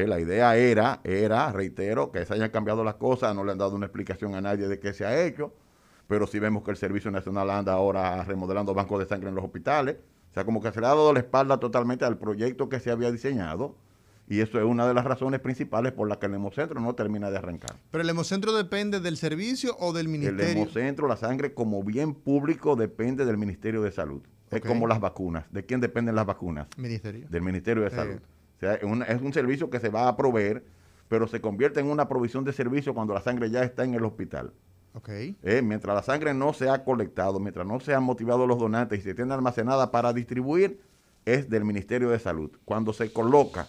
la 0.05 0.21
idea 0.21 0.57
era, 0.57 1.01
era, 1.05 1.51
reitero, 1.53 2.11
que 2.11 2.27
se 2.27 2.35
hayan 2.35 2.51
cambiado 2.51 2.85
las 2.85 2.97
cosas, 2.97 3.35
no 3.35 3.45
le 3.45 3.53
han 3.53 3.59
dado 3.59 3.75
una 3.77 3.87
explicación 3.87 4.35
a 4.35 4.41
nadie 4.41 4.69
de 4.69 4.79
qué 4.79 4.93
se 4.93 5.07
ha 5.07 5.25
hecho, 5.25 5.55
pero 6.09 6.27
sí 6.27 6.39
vemos 6.39 6.65
que 6.65 6.73
el 6.73 6.77
Servicio 6.77 7.11
Nacional 7.11 7.49
anda 7.51 7.73
ahora 7.73 8.23
remodelando 8.25 8.75
bancos 8.75 8.99
de 8.99 9.07
sangre 9.07 9.29
en 9.29 9.35
los 9.35 9.45
hospitales. 9.45 9.97
O 10.31 10.35
sea, 10.35 10.45
como 10.45 10.61
que 10.61 10.71
se 10.71 10.81
le 10.81 10.87
ha 10.87 10.91
dado 10.91 11.13
la 11.13 11.21
espalda 11.21 11.59
totalmente 11.59 12.05
al 12.05 12.19
proyecto 12.19 12.69
que 12.69 12.81
se 12.81 12.91
había 12.91 13.11
diseñado. 13.11 13.75
Y 14.29 14.41
eso 14.41 14.59
es 14.59 14.65
una 14.65 14.87
de 14.89 14.93
las 14.93 15.05
razones 15.05 15.41
principales 15.41 15.93
por 15.93 16.09
las 16.09 16.19
que 16.19 16.27
el 16.27 16.35
Hemocentro 16.35 16.81
no 16.81 16.95
termina 16.95 17.31
de 17.31 17.39
arrancar. 17.39 17.77
¿Pero 17.91 18.03
el 18.03 18.11
Hemocentro 18.11 18.53
depende 18.53 19.01
del 19.01 19.17
servicio 19.17 19.77
o 19.79 19.93
del 19.93 20.09
ministerio? 20.09 20.45
El 20.45 20.59
Hemocentro, 20.59 21.07
la 21.07 21.17
sangre 21.17 21.55
como 21.55 21.83
bien 21.85 22.13
público 22.13 22.75
depende 22.75 23.25
del 23.25 23.39
Ministerio 23.39 23.83
de 23.83 23.93
Salud. 23.93 24.23
Es 24.51 24.61
como 24.61 24.87
las 24.87 25.01
vacunas. 25.01 25.45
¿De 25.51 25.65
quién 25.65 25.81
dependen 25.81 26.15
las 26.17 26.27
vacunas? 26.27 26.67
Ministerio. 26.77 27.27
Del 27.29 27.43
Ministerio 27.43 27.85
de 27.85 27.91
Salud. 27.91 28.21
O 28.57 28.61
sea, 28.61 28.75
es 28.75 29.21
un, 29.23 29.33
servicio 29.33 29.69
que 29.69 29.81
se 29.81 29.89
va 29.89 30.09
a 30.09 30.17
proveer, 30.17 30.65
pero 31.09 31.27
se 31.29 31.41
convierte 31.41 31.81
en 31.81 31.87
una 31.87 32.09
provisión 32.09 32.45
de 32.45 32.53
servicio 32.53 32.95
cuando 32.95 33.15
la 33.15 33.21
sangre 33.21 33.51
ya 33.51 33.63
está 33.63 33.85
en 33.85 33.95
el 33.95 34.05
hospital. 34.05 34.53
Okay. 34.95 35.37
Eh, 35.43 35.61
mientras 35.63 35.95
la 35.95 36.03
sangre 36.03 36.33
no 36.33 36.55
se 36.55 36.71
ha 36.71 36.83
colectado, 36.83 37.39
mientras 37.39 37.67
no 37.67 37.81
se 37.81 37.95
han 37.95 38.03
motivado 38.03 38.47
los 38.47 38.59
donantes 38.59 39.01
y 39.01 39.03
se 39.03 39.15
tiene 39.15 39.35
almacenada 39.35 39.91
para 39.91 40.15
distribuir, 40.15 40.81
es 41.27 41.51
del 41.51 41.65
Ministerio 41.65 42.09
de 42.09 42.19
Salud. 42.19 42.51
Cuando 42.65 42.95
se 42.95 43.13
coloca 43.13 43.69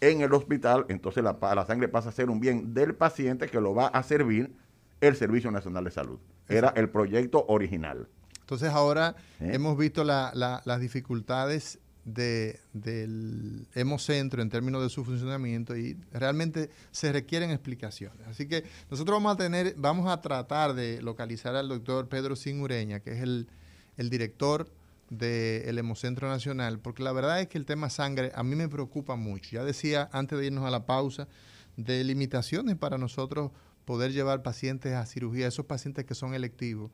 en 0.00 0.20
el 0.20 0.32
hospital, 0.32 0.86
entonces 0.88 1.24
la, 1.24 1.36
la 1.40 1.66
sangre 1.66 1.88
pasa 1.88 2.10
a 2.10 2.12
ser 2.12 2.30
un 2.30 2.38
bien 2.38 2.72
del 2.72 2.94
paciente 2.94 3.48
que 3.48 3.60
lo 3.60 3.74
va 3.74 3.88
a 3.88 4.02
servir 4.04 4.54
el 5.00 5.16
Servicio 5.16 5.50
Nacional 5.50 5.84
de 5.84 5.90
Salud. 5.90 6.20
Era 6.48 6.68
el 6.76 6.88
proyecto 6.88 7.44
original. 7.48 8.08
Entonces 8.50 8.70
ahora 8.70 9.14
¿Eh? 9.38 9.50
hemos 9.54 9.78
visto 9.78 10.02
las 10.04 10.80
dificultades 10.80 11.78
de, 12.04 12.60
del 12.72 13.66
hemocentro 13.74 14.42
en 14.42 14.48
términos 14.48 14.82
de 14.82 14.88
su 14.88 15.04
funcionamiento 15.04 15.76
y 15.76 15.96
realmente 16.12 16.70
se 16.90 17.12
requieren 17.12 17.50
explicaciones. 17.50 18.26
Así 18.26 18.46
que 18.46 18.64
nosotros 18.90 19.16
vamos 19.16 19.34
a 19.34 19.36
tener, 19.36 19.74
vamos 19.76 20.08
a 20.08 20.20
tratar 20.20 20.74
de 20.74 21.02
localizar 21.02 21.56
al 21.56 21.68
doctor 21.68 22.08
Pedro 22.08 22.36
Singureña, 22.36 23.00
que 23.00 23.12
es 23.12 23.22
el, 23.22 23.48
director 23.96 24.72
del 25.10 25.76
Hemocentro 25.76 26.28
Nacional, 26.28 26.78
porque 26.78 27.02
la 27.02 27.12
verdad 27.12 27.40
es 27.40 27.48
que 27.48 27.58
el 27.58 27.66
tema 27.66 27.90
sangre 27.90 28.32
a 28.34 28.42
mí 28.42 28.56
me 28.56 28.68
preocupa 28.68 29.16
mucho. 29.16 29.50
Ya 29.52 29.64
decía 29.64 30.08
antes 30.12 30.38
de 30.38 30.46
irnos 30.46 30.64
a 30.64 30.70
la 30.70 30.86
pausa, 30.86 31.28
de 31.76 32.02
limitaciones 32.04 32.76
para 32.76 32.96
nosotros 32.96 33.50
poder 33.84 34.12
llevar 34.12 34.42
pacientes 34.42 34.94
a 34.94 35.04
cirugía, 35.04 35.48
esos 35.48 35.66
pacientes 35.66 36.04
que 36.04 36.14
son 36.14 36.32
electivos, 36.32 36.90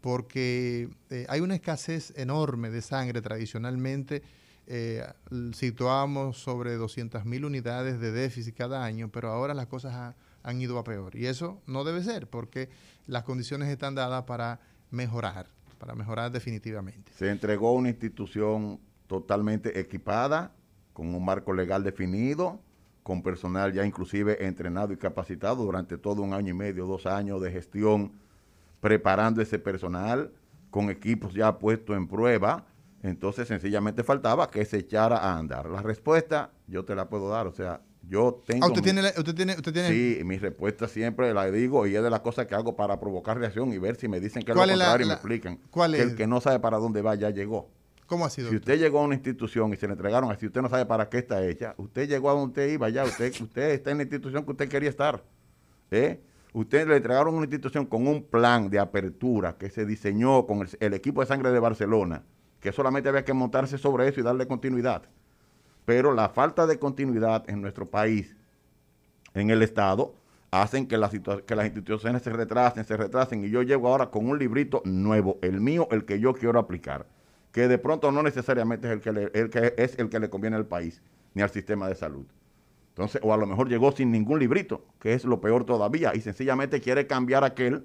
porque 0.00 0.88
eh, 1.10 1.26
hay 1.28 1.40
una 1.40 1.54
escasez 1.54 2.12
enorme 2.16 2.70
de 2.70 2.82
sangre 2.82 3.20
tradicionalmente 3.20 4.22
eh, 4.70 5.02
situábamos 5.54 6.36
sobre 6.36 6.74
200 6.76 7.24
mil 7.24 7.46
unidades 7.46 8.00
de 8.00 8.12
déficit 8.12 8.54
cada 8.54 8.84
año, 8.84 9.08
pero 9.10 9.30
ahora 9.30 9.54
las 9.54 9.66
cosas 9.66 10.14
han 10.42 10.60
ido 10.60 10.78
a 10.78 10.84
peor. 10.84 11.16
Y 11.16 11.24
eso 11.24 11.62
no 11.66 11.84
debe 11.84 12.02
ser, 12.02 12.28
porque 12.28 12.68
las 13.06 13.22
condiciones 13.22 13.70
están 13.70 13.94
dadas 13.94 14.24
para 14.24 14.60
mejorar, 14.90 15.46
para 15.78 15.94
mejorar 15.94 16.30
definitivamente. 16.30 17.12
Se 17.16 17.30
entregó 17.30 17.72
una 17.72 17.88
institución 17.88 18.78
totalmente 19.06 19.80
equipada, 19.80 20.52
con 20.92 21.14
un 21.14 21.24
marco 21.24 21.54
legal 21.54 21.82
definido, 21.82 22.60
con 23.02 23.22
personal 23.22 23.72
ya 23.72 23.86
inclusive 23.86 24.44
entrenado 24.46 24.92
y 24.92 24.98
capacitado 24.98 25.64
durante 25.64 25.96
todo 25.96 26.20
un 26.20 26.34
año 26.34 26.50
y 26.50 26.54
medio, 26.54 26.84
dos 26.84 27.06
años 27.06 27.40
de 27.40 27.50
gestión, 27.50 28.12
preparando 28.80 29.40
ese 29.40 29.58
personal, 29.58 30.30
con 30.70 30.90
equipos 30.90 31.32
ya 31.32 31.58
puestos 31.58 31.96
en 31.96 32.06
prueba. 32.06 32.66
Entonces 33.02 33.48
sencillamente 33.48 34.02
faltaba 34.02 34.50
que 34.50 34.64
se 34.64 34.78
echara 34.78 35.18
a 35.18 35.38
andar. 35.38 35.66
La 35.66 35.82
respuesta 35.82 36.50
yo 36.66 36.84
te 36.84 36.94
la 36.94 37.08
puedo 37.08 37.28
dar, 37.28 37.46
o 37.46 37.52
sea, 37.52 37.80
yo 38.02 38.42
tengo... 38.46 38.64
Ah, 38.64 38.68
usted, 38.68 38.82
tiene, 38.82 39.02
usted, 39.16 39.34
tiene, 39.34 39.52
usted 39.54 39.72
tiene... 39.72 39.88
Sí, 39.90 40.24
mi 40.24 40.38
respuesta 40.38 40.88
siempre 40.88 41.32
la 41.32 41.50
digo 41.50 41.86
y 41.86 41.94
es 41.94 42.02
de 42.02 42.10
las 42.10 42.20
cosas 42.20 42.46
que 42.46 42.54
hago 42.54 42.74
para 42.74 42.98
provocar 42.98 43.38
reacción 43.38 43.72
y 43.72 43.78
ver 43.78 43.96
si 43.96 44.08
me 44.08 44.18
dicen 44.18 44.42
que 44.42 44.52
es 44.52 44.56
lo 44.56 44.66
contrario 44.66 45.04
y 45.04 45.08
me 45.08 45.14
explican. 45.14 45.60
¿Cuál 45.70 45.94
es? 45.94 46.00
Que 46.00 46.10
el 46.10 46.16
que 46.16 46.26
no 46.26 46.40
sabe 46.40 46.58
para 46.58 46.78
dónde 46.78 47.02
va 47.02 47.14
ya 47.14 47.30
llegó. 47.30 47.70
¿Cómo 48.08 48.24
ha 48.24 48.30
sido? 48.30 48.48
Si 48.48 48.56
usted 48.56 48.78
llegó 48.78 49.00
a 49.00 49.02
una 49.02 49.14
institución 49.14 49.72
y 49.74 49.76
se 49.76 49.86
le 49.86 49.92
entregaron, 49.92 50.34
si 50.38 50.46
usted 50.46 50.62
no 50.62 50.70
sabe 50.70 50.86
para 50.86 51.10
qué 51.10 51.18
está 51.18 51.44
hecha, 51.44 51.74
usted 51.76 52.08
llegó 52.08 52.30
a 52.30 52.32
donde 52.32 52.46
usted 52.46 52.72
iba 52.72 52.88
ya, 52.88 53.04
usted, 53.04 53.32
usted 53.38 53.70
está 53.70 53.90
en 53.90 53.98
la 53.98 54.04
institución 54.04 54.44
que 54.44 54.50
usted 54.50 54.68
quería 54.68 54.88
estar. 54.88 55.22
¿eh? 55.90 56.18
Usted 56.54 56.88
le 56.88 56.96
entregaron 56.96 57.34
una 57.34 57.44
institución 57.44 57.84
con 57.84 58.06
un 58.06 58.22
plan 58.22 58.70
de 58.70 58.78
apertura 58.78 59.58
que 59.58 59.68
se 59.68 59.84
diseñó 59.84 60.46
con 60.46 60.66
el, 60.80 60.94
equipo 60.94 61.20
de 61.20 61.26
sangre 61.26 61.52
de 61.52 61.60
Barcelona, 61.60 62.24
que 62.60 62.72
solamente 62.72 63.08
había 63.08 63.24
que 63.24 63.32
montarse 63.32 63.78
sobre 63.78 64.08
eso 64.08 64.20
y 64.20 64.22
darle 64.22 64.46
continuidad. 64.46 65.02
Pero 65.84 66.12
la 66.12 66.28
falta 66.28 66.66
de 66.66 66.78
continuidad 66.78 67.48
en 67.48 67.62
nuestro 67.62 67.86
país, 67.86 68.36
en 69.34 69.50
el 69.50 69.62
Estado, 69.62 70.14
hacen 70.50 70.86
que, 70.86 70.96
que 71.46 71.56
las 71.56 71.66
instituciones 71.66 72.22
se 72.22 72.30
retrasen, 72.30 72.84
se 72.84 72.96
retrasen. 72.96 73.44
Y 73.44 73.50
yo 73.50 73.62
llego 73.62 73.88
ahora 73.88 74.10
con 74.10 74.28
un 74.28 74.38
librito 74.38 74.82
nuevo, 74.84 75.38
el 75.42 75.60
mío, 75.60 75.88
el 75.90 76.04
que 76.04 76.20
yo 76.20 76.34
quiero 76.34 76.58
aplicar 76.58 77.06
que 77.52 77.68
de 77.68 77.78
pronto 77.78 78.12
no 78.12 78.22
necesariamente 78.22 78.86
es 78.86 78.92
el 78.94 79.00
que, 79.00 79.12
le, 79.12 79.30
es 79.76 79.98
el 79.98 80.08
que 80.08 80.20
le 80.20 80.30
conviene 80.30 80.56
al 80.56 80.66
país 80.66 81.02
ni 81.34 81.42
al 81.42 81.50
sistema 81.50 81.88
de 81.88 81.94
salud. 81.94 82.24
Entonces, 82.90 83.20
o 83.24 83.32
a 83.32 83.36
lo 83.36 83.46
mejor 83.46 83.68
llegó 83.68 83.92
sin 83.92 84.10
ningún 84.10 84.38
librito, 84.38 84.84
que 85.00 85.12
es 85.12 85.24
lo 85.24 85.40
peor 85.40 85.64
todavía, 85.64 86.12
y 86.14 86.20
sencillamente 86.20 86.80
quiere 86.80 87.06
cambiar 87.06 87.44
aquel, 87.44 87.84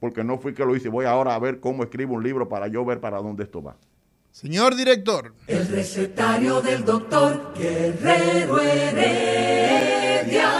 porque 0.00 0.24
no 0.24 0.38
fui 0.38 0.54
que 0.54 0.64
lo 0.64 0.74
hice. 0.74 0.88
Voy 0.88 1.04
ahora 1.04 1.34
a 1.34 1.38
ver 1.38 1.60
cómo 1.60 1.82
escribo 1.82 2.14
un 2.14 2.22
libro 2.22 2.48
para 2.48 2.68
yo 2.68 2.84
ver 2.84 3.00
para 3.00 3.18
dónde 3.18 3.44
esto 3.44 3.62
va. 3.62 3.76
Señor 4.34 4.74
director. 4.74 5.32
El 5.46 5.68
recetario 5.68 6.60
del 6.60 6.84
doctor 6.84 7.54
Guerrero 7.56 8.60
Heredia. 8.60 10.50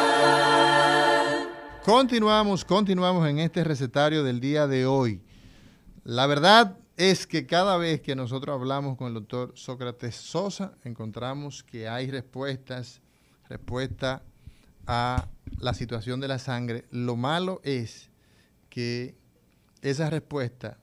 Continuamos, 1.85 2.65
continuamos 2.65 3.29
en 3.29 3.41
este 3.41 3.65
recetario 3.65 4.23
del 4.23 4.39
día 4.39 4.69
de 4.69 4.87
hoy. 4.87 5.23
La 6.05 6.29
verdad, 6.29 6.79
es 6.97 7.27
que 7.27 7.49
cada 7.49 7.77
vez 7.77 8.01
que 8.01 8.15
nosotros 8.15 8.55
hablamos 8.55 8.97
con 8.97 9.09
el 9.09 9.15
doctor 9.15 9.51
Sócrates 9.57 10.15
Sosa, 10.15 10.75
encontramos 10.85 11.65
que 11.65 11.89
hay 11.89 12.09
respuestas, 12.09 13.01
respuesta 13.49 14.23
a 14.87 15.27
la 15.59 15.75
situación 15.75 16.21
de 16.21 16.29
la 16.29 16.39
sangre. 16.39 16.85
Lo 16.93 17.17
malo 17.17 17.61
es 17.65 18.09
que 18.69 19.17
esas 19.83 20.11
respuestas 20.11 20.77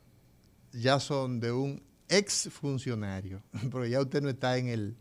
ya 0.73 0.99
son 0.99 1.39
de 1.39 1.53
un 1.53 1.89
ex 2.11 2.49
funcionario, 2.49 3.41
porque 3.71 3.89
ya 3.89 4.01
usted 4.01 4.21
no 4.21 4.29
está 4.29 4.57
en 4.57 4.67
el, 4.67 4.95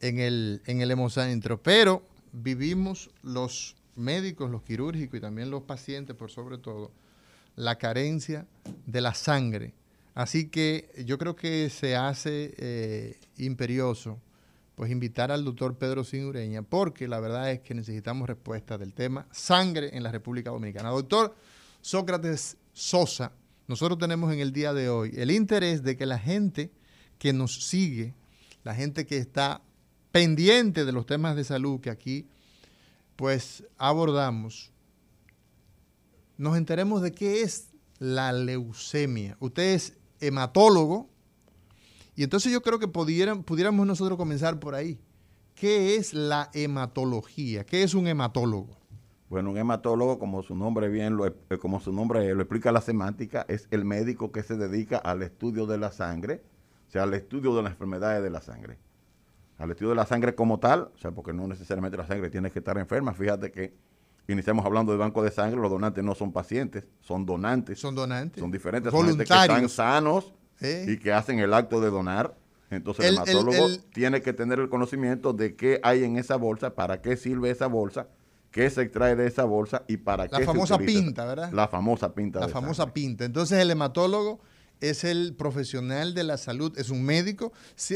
en 0.00 0.18
el, 0.18 0.62
en 0.66 0.80
el 0.80 0.90
hemocentro, 0.90 1.62
pero 1.62 2.02
vivimos 2.32 3.10
los 3.22 3.76
médicos, 3.94 4.50
los 4.50 4.62
quirúrgicos 4.62 5.18
y 5.18 5.20
también 5.20 5.50
los 5.50 5.62
pacientes, 5.62 6.16
por 6.16 6.30
sobre 6.30 6.58
todo, 6.58 6.90
la 7.54 7.76
carencia 7.76 8.46
de 8.86 9.00
la 9.00 9.14
sangre. 9.14 9.74
Así 10.14 10.48
que 10.48 10.90
yo 11.04 11.18
creo 11.18 11.36
que 11.36 11.70
se 11.70 11.94
hace 11.94 12.54
eh, 12.56 13.16
imperioso 13.36 14.18
pues 14.78 14.92
invitar 14.92 15.32
al 15.32 15.44
doctor 15.44 15.76
Pedro 15.76 16.04
Sinureña, 16.04 16.62
porque 16.62 17.08
la 17.08 17.18
verdad 17.18 17.50
es 17.50 17.58
que 17.58 17.74
necesitamos 17.74 18.28
respuesta 18.28 18.78
del 18.78 18.94
tema 18.94 19.26
sangre 19.32 19.90
en 19.96 20.04
la 20.04 20.12
República 20.12 20.50
Dominicana. 20.50 20.90
Doctor 20.90 21.34
Sócrates 21.80 22.56
Sosa, 22.72 23.32
nosotros 23.68 23.98
tenemos 23.98 24.32
en 24.32 24.40
el 24.40 24.52
día 24.52 24.72
de 24.72 24.88
hoy 24.88 25.12
el 25.16 25.30
interés 25.30 25.82
de 25.82 25.96
que 25.96 26.06
la 26.06 26.18
gente 26.18 26.72
que 27.18 27.32
nos 27.32 27.68
sigue, 27.68 28.14
la 28.64 28.74
gente 28.74 29.06
que 29.06 29.18
está 29.18 29.62
pendiente 30.10 30.84
de 30.84 30.92
los 30.92 31.06
temas 31.06 31.36
de 31.36 31.44
salud 31.44 31.80
que 31.80 31.90
aquí 31.90 32.26
pues 33.14 33.64
abordamos, 33.76 34.72
nos 36.36 36.56
enteremos 36.56 37.02
de 37.02 37.12
qué 37.12 37.42
es 37.42 37.68
la 37.98 38.32
leucemia. 38.32 39.36
Ustedes 39.40 39.98
hematólogo. 40.20 41.08
Y 42.14 42.24
entonces 42.24 42.52
yo 42.52 42.62
creo 42.62 42.78
que 42.78 42.88
pudiéramos 42.88 43.86
nosotros 43.86 44.18
comenzar 44.18 44.58
por 44.58 44.74
ahí. 44.74 44.98
¿Qué 45.54 45.96
es 45.96 46.14
la 46.14 46.50
hematología? 46.52 47.64
¿Qué 47.64 47.82
es 47.82 47.94
un 47.94 48.06
hematólogo? 48.06 48.76
Bueno, 49.28 49.50
un 49.50 49.58
hematólogo, 49.58 50.18
como 50.18 50.42
su 50.42 50.54
nombre 50.54 50.88
bien 50.88 51.16
lo, 51.16 51.26
eh, 51.26 51.34
como 51.60 51.80
su 51.80 51.92
nombre 51.92 52.34
lo 52.34 52.40
explica 52.40 52.72
la 52.72 52.80
semántica, 52.80 53.44
es 53.48 53.68
el 53.70 53.84
médico 53.84 54.32
que 54.32 54.42
se 54.42 54.56
dedica 54.56 54.96
al 54.96 55.22
estudio 55.22 55.66
de 55.66 55.78
la 55.78 55.92
sangre, 55.92 56.42
o 56.88 56.90
sea, 56.90 57.02
al 57.02 57.14
estudio 57.14 57.54
de 57.54 57.62
las 57.62 57.72
enfermedades 57.72 58.22
de 58.22 58.30
la 58.30 58.40
sangre. 58.40 58.78
Al 59.58 59.70
estudio 59.70 59.90
de 59.90 59.96
la 59.96 60.06
sangre 60.06 60.34
como 60.34 60.58
tal, 60.60 60.90
o 60.94 60.98
sea, 60.98 61.10
porque 61.10 61.32
no 61.32 61.46
necesariamente 61.46 61.98
la 61.98 62.06
sangre 62.06 62.30
tiene 62.30 62.50
que 62.50 62.60
estar 62.60 62.78
enferma. 62.78 63.12
Fíjate 63.12 63.50
que 63.50 63.74
Iniciamos 64.30 64.66
hablando 64.66 64.92
de 64.92 64.98
banco 64.98 65.22
de 65.22 65.30
sangre, 65.30 65.58
los 65.58 65.70
donantes 65.70 66.04
no 66.04 66.14
son 66.14 66.32
pacientes, 66.32 66.84
son 67.00 67.24
donantes. 67.24 67.80
Son 67.80 67.94
donantes. 67.94 68.38
Son 68.38 68.50
diferentes, 68.50 68.92
son 68.92 69.06
gente 69.06 69.24
que 69.24 69.32
están 69.34 69.68
sanos 69.70 70.34
y 70.60 70.98
que 70.98 71.14
hacen 71.14 71.38
el 71.38 71.54
acto 71.54 71.80
de 71.80 71.88
donar. 71.88 72.36
Entonces 72.68 73.06
el, 73.06 73.14
hematólogo 73.14 73.68
tiene 73.94 74.20
que 74.20 74.34
tener 74.34 74.58
el 74.58 74.68
conocimiento 74.68 75.32
de 75.32 75.56
qué 75.56 75.80
hay 75.82 76.04
en 76.04 76.18
esa 76.18 76.36
bolsa, 76.36 76.74
para 76.74 77.00
qué 77.00 77.16
sirve 77.16 77.50
esa 77.50 77.68
bolsa, 77.68 78.08
qué 78.58 78.68
se 78.70 78.82
extrae 78.82 79.14
de 79.14 79.28
esa 79.28 79.44
bolsa 79.44 79.84
y 79.86 79.98
para 79.98 80.26
qué 80.26 80.34
se 80.34 80.40
La 80.40 80.46
famosa 80.46 80.78
pinta, 80.78 81.24
¿verdad? 81.24 81.52
La 81.52 81.68
famosa 81.68 82.12
pinta. 82.12 82.40
La 82.40 82.48
famosa 82.48 82.92
pinta. 82.92 83.24
Entonces 83.24 83.56
el 83.60 83.70
hematólogo 83.70 84.40
es 84.80 85.04
el 85.04 85.34
profesional 85.34 86.12
de 86.12 86.24
la 86.24 86.38
salud, 86.38 86.76
es 86.76 86.90
un 86.90 87.04
médico. 87.04 87.52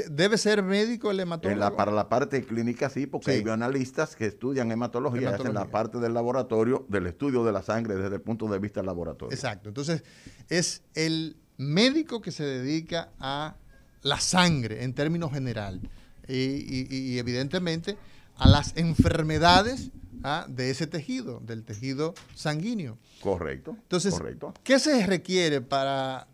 ¿Debe 0.09 0.39
ser 0.39 0.63
médico 0.63 1.11
el 1.11 1.19
hematólogo? 1.19 1.77
para 1.77 1.91
la 1.91 2.09
parte 2.09 2.45
clínica 2.45 2.89
sí, 2.91 3.09
porque 3.09 3.33
hay 3.33 3.43
analistas 3.49 4.15
que 4.15 4.27
estudian 4.27 4.71
hematología, 4.71 5.31
hematología, 5.31 5.51
hacen 5.51 5.67
la 5.67 5.73
parte 5.73 5.99
del 5.99 6.15
laboratorio, 6.15 6.87
del 6.89 7.09
estudio 7.09 7.45
de 7.45 7.51
la 7.51 7.63
sangre 7.63 7.97
desde 7.97 8.15
el 8.15 8.23
punto 8.23 8.47
de 8.47 8.61
vista 8.61 8.85
laboratorio. 8.85 9.35
Exacto, 9.35 9.69
entonces 9.69 10.05
es 10.49 10.83
el 10.95 11.39
médico 11.57 12.21
que 12.21 12.31
se 12.31 12.45
dedica 12.45 13.11
a 13.19 13.57
la 14.03 14.21
sangre 14.21 14.85
en 14.85 14.95
términos 14.95 15.33
general 15.33 15.81
y, 16.29 17.19
evidentemente 17.19 17.97
a 18.37 18.49
las 18.49 18.77
enfermedades 18.77 19.91
¿ah? 20.25 20.47
de 20.49 20.71
ese 20.71 20.87
tejido, 20.87 21.41
del 21.41 21.65
tejido 21.65 22.15
sanguíneo. 22.35 22.99
Correcto. 23.21 23.77
Entonces, 23.83 24.15
correcto. 24.15 24.55
¿qué 24.63 24.79
se 24.79 25.07
requiere 25.07 25.61
para 25.61 26.29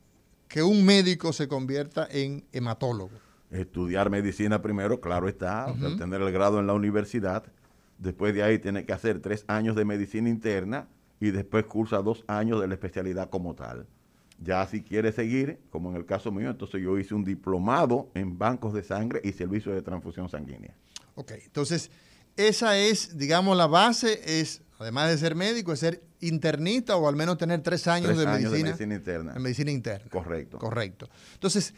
que 0.48 0.62
un 0.62 0.84
médico 0.84 1.32
se 1.32 1.48
convierta 1.48 2.08
en 2.10 2.44
hematólogo? 2.52 3.10
Estudiar 3.50 4.10
medicina 4.10 4.60
primero, 4.60 5.00
claro 5.00 5.28
está, 5.28 5.74
tener 5.96 6.20
el 6.20 6.32
grado 6.32 6.60
en 6.60 6.66
la 6.66 6.74
universidad. 6.74 7.44
Después 7.98 8.34
de 8.34 8.42
ahí 8.42 8.58
tiene 8.58 8.84
que 8.84 8.92
hacer 8.92 9.20
tres 9.20 9.44
años 9.48 9.74
de 9.74 9.84
medicina 9.84 10.28
interna 10.28 10.88
y 11.18 11.30
después 11.30 11.64
cursa 11.64 11.98
dos 11.98 12.24
años 12.28 12.60
de 12.60 12.68
la 12.68 12.74
especialidad 12.74 13.30
como 13.30 13.54
tal. 13.54 13.86
Ya 14.40 14.64
si 14.66 14.82
quiere 14.82 15.10
seguir, 15.12 15.58
como 15.70 15.90
en 15.90 15.96
el 15.96 16.06
caso 16.06 16.30
mío, 16.30 16.50
entonces 16.50 16.80
yo 16.80 16.96
hice 16.98 17.14
un 17.14 17.24
diplomado 17.24 18.08
en 18.14 18.38
bancos 18.38 18.72
de 18.72 18.84
sangre 18.84 19.20
y 19.24 19.32
servicios 19.32 19.74
de 19.74 19.82
transfusión 19.82 20.28
sanguínea. 20.28 20.74
Ok, 21.16 21.32
entonces 21.44 21.90
esa 22.38 22.78
es, 22.78 23.18
digamos, 23.18 23.56
la 23.56 23.66
base 23.66 24.20
es, 24.24 24.62
además 24.78 25.10
de 25.10 25.18
ser 25.18 25.34
médico, 25.34 25.72
es 25.72 25.80
ser 25.80 26.02
internista 26.20 26.96
o 26.96 27.08
al 27.08 27.16
menos 27.16 27.36
tener 27.36 27.62
tres 27.62 27.86
años, 27.88 28.16
de, 28.16 28.26
medicina, 28.26 28.94
interna. 28.94 29.32
En 29.34 29.42
medicina 29.42 29.70
interna. 29.72 30.08
Correcto. 30.08 30.58
Correcto. 30.58 31.08
Entonces, 31.34 31.74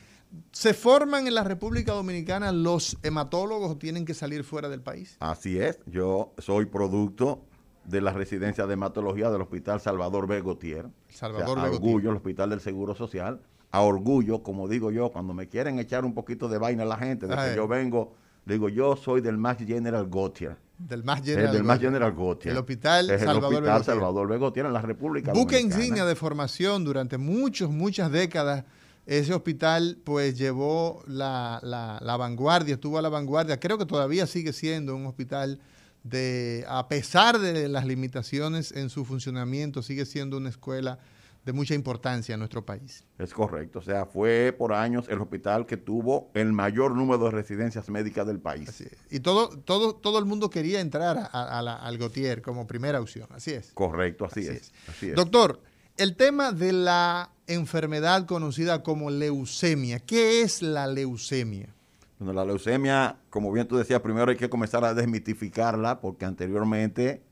¿se 0.52 0.74
forman 0.74 1.26
en 1.26 1.34
la 1.34 1.44
República 1.44 1.92
Dominicana 1.92 2.52
los 2.52 2.98
hematólogos 3.02 3.70
o 3.70 3.76
tienen 3.78 4.04
que 4.04 4.12
salir 4.12 4.44
fuera 4.44 4.68
del 4.68 4.82
país? 4.82 5.16
Así 5.20 5.58
es. 5.58 5.80
Yo 5.86 6.34
soy 6.38 6.66
producto 6.66 7.42
de 7.84 8.02
la 8.02 8.12
residencia 8.12 8.66
de 8.66 8.74
hematología 8.74 9.30
del 9.30 9.40
Hospital 9.40 9.80
Salvador 9.80 10.26
B. 10.26 10.42
Gautier. 10.42 10.90
Salvador 11.08 11.58
o 11.58 11.62
Orgullo, 11.62 12.10
el 12.10 12.16
Hospital 12.16 12.50
del 12.50 12.60
Seguro 12.60 12.94
Social. 12.94 13.40
A 13.72 13.80
orgullo, 13.82 14.42
como 14.42 14.68
digo 14.68 14.90
yo, 14.90 15.10
cuando 15.10 15.32
me 15.32 15.48
quieren 15.48 15.78
echar 15.78 16.04
un 16.04 16.12
poquito 16.12 16.48
de 16.48 16.58
vaina 16.58 16.82
a 16.82 16.86
la 16.86 16.96
gente, 16.96 17.26
de 17.26 17.36
que 17.36 17.54
yo 17.54 17.68
vengo, 17.68 18.12
digo, 18.44 18.68
yo 18.68 18.96
soy 18.96 19.20
del 19.20 19.38
Max 19.38 19.64
General 19.66 20.08
Gautier. 20.08 20.56
Del 20.78 21.04
más 21.04 21.22
General, 21.22 21.52
del 21.52 21.62
más 21.62 21.78
General 21.78 22.12
Gautier. 22.12 22.52
El 22.52 22.58
Hospital 22.58 23.06
Salvador, 23.18 23.68
el 23.68 23.84
Salvador 23.84 24.38
Gautier 24.38 24.64
en 24.64 24.72
la 24.72 24.80
República 24.80 25.32
Buque 25.32 25.60
insignia 25.60 26.06
de 26.06 26.14
formación 26.14 26.84
durante 26.84 27.18
muchos, 27.18 27.70
muchas 27.70 28.10
décadas 28.10 28.64
Ese 29.04 29.34
hospital 29.34 29.98
pues 30.04 30.38
llevó 30.38 31.02
la, 31.06 31.60
la, 31.62 31.98
la, 32.00 32.16
vanguardia, 32.16 32.74
estuvo 32.74 32.98
a 32.98 33.02
la 33.02 33.10
vanguardia. 33.10 33.60
Creo 33.60 33.76
que 33.76 33.84
todavía 33.84 34.26
sigue 34.26 34.54
siendo 34.54 34.96
un 34.96 35.04
hospital 35.06 35.60
de, 36.02 36.64
a 36.68 36.88
pesar 36.88 37.38
de 37.38 37.68
las 37.68 37.84
limitaciones 37.84 38.72
en 38.72 38.88
su 38.88 39.04
funcionamiento, 39.04 39.82
sigue 39.82 40.06
siendo 40.06 40.36
una 40.38 40.48
escuela 40.48 40.98
de 41.44 41.52
mucha 41.52 41.74
importancia 41.74 42.34
en 42.34 42.40
nuestro 42.40 42.64
país. 42.64 43.04
Es 43.18 43.32
correcto, 43.32 43.78
o 43.78 43.82
sea, 43.82 44.06
fue 44.06 44.54
por 44.56 44.72
años 44.72 45.06
el 45.08 45.20
hospital 45.20 45.66
que 45.66 45.76
tuvo 45.76 46.30
el 46.34 46.52
mayor 46.52 46.94
número 46.94 47.24
de 47.24 47.30
residencias 47.30 47.88
médicas 47.88 48.26
del 48.26 48.40
país. 48.40 48.84
Y 49.10 49.20
todo, 49.20 49.48
todo, 49.48 49.94
todo 49.94 50.18
el 50.18 50.26
mundo 50.26 50.50
quería 50.50 50.80
entrar 50.80 51.18
a, 51.18 51.58
a 51.58 51.62
la, 51.62 51.76
al 51.76 51.98
Gautier 51.98 52.42
como 52.42 52.66
primera 52.66 53.00
opción, 53.00 53.26
así 53.30 53.52
es. 53.52 53.72
Correcto, 53.72 54.26
así, 54.26 54.40
así 54.40 54.48
es, 54.50 54.56
es. 54.56 54.72
Así 54.88 55.08
es. 55.10 55.16
Doctor, 55.16 55.60
el 55.96 56.16
tema 56.16 56.52
de 56.52 56.72
la 56.72 57.30
enfermedad 57.46 58.26
conocida 58.26 58.82
como 58.82 59.10
leucemia. 59.10 59.98
¿Qué 59.98 60.42
es 60.42 60.62
la 60.62 60.86
leucemia? 60.86 61.74
Bueno, 62.18 62.32
la 62.34 62.44
leucemia, 62.44 63.16
como 63.30 63.50
bien 63.50 63.66
tú 63.66 63.76
decías, 63.76 64.00
primero 64.00 64.30
hay 64.30 64.36
que 64.36 64.50
comenzar 64.50 64.84
a 64.84 64.94
desmitificarla 64.94 66.00
porque 66.00 66.26
anteriormente 66.26 67.22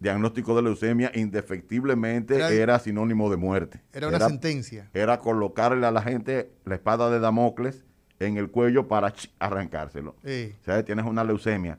diagnóstico 0.00 0.54
de 0.54 0.62
leucemia 0.62 1.10
indefectiblemente 1.14 2.36
era, 2.36 2.50
era 2.50 2.78
sinónimo 2.78 3.30
de 3.30 3.36
muerte. 3.36 3.82
Era 3.92 4.08
una 4.08 4.16
era, 4.16 4.28
sentencia. 4.28 4.90
Era 4.94 5.18
colocarle 5.18 5.86
a 5.86 5.90
la 5.90 6.02
gente 6.02 6.50
la 6.64 6.76
espada 6.76 7.10
de 7.10 7.20
Damocles 7.20 7.84
en 8.20 8.36
el 8.36 8.50
cuello 8.50 8.88
para 8.88 9.12
arrancárselo. 9.38 10.16
Sí. 10.24 10.54
O 10.60 10.64
sea, 10.64 10.84
tienes 10.84 11.04
una 11.04 11.24
leucemia. 11.24 11.78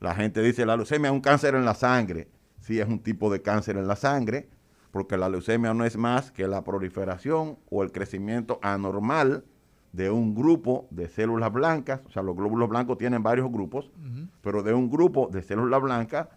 La 0.00 0.14
gente 0.14 0.42
dice, 0.42 0.66
la 0.66 0.76
leucemia 0.76 1.08
es 1.08 1.14
un 1.14 1.20
cáncer 1.20 1.54
en 1.54 1.64
la 1.64 1.74
sangre. 1.74 2.28
Sí, 2.60 2.80
es 2.80 2.88
un 2.88 2.98
tipo 2.98 3.30
de 3.32 3.42
cáncer 3.42 3.76
en 3.76 3.86
la 3.86 3.96
sangre 3.96 4.48
porque 4.96 5.18
la 5.18 5.28
leucemia 5.28 5.74
no 5.74 5.84
es 5.84 5.98
más 5.98 6.30
que 6.30 6.48
la 6.48 6.64
proliferación 6.64 7.58
o 7.68 7.82
el 7.82 7.92
crecimiento 7.92 8.58
anormal 8.62 9.44
de 9.92 10.08
un 10.08 10.34
grupo 10.34 10.88
de 10.90 11.06
células 11.06 11.52
blancas, 11.52 12.00
o 12.06 12.10
sea, 12.10 12.22
los 12.22 12.34
glóbulos 12.34 12.70
blancos 12.70 12.96
tienen 12.96 13.22
varios 13.22 13.52
grupos, 13.52 13.90
uh 13.94 14.06
-huh. 14.06 14.28
pero 14.40 14.62
de 14.62 14.72
un 14.72 14.90
grupo 14.90 15.28
de 15.30 15.42
células 15.42 15.82
blancas 15.82 16.28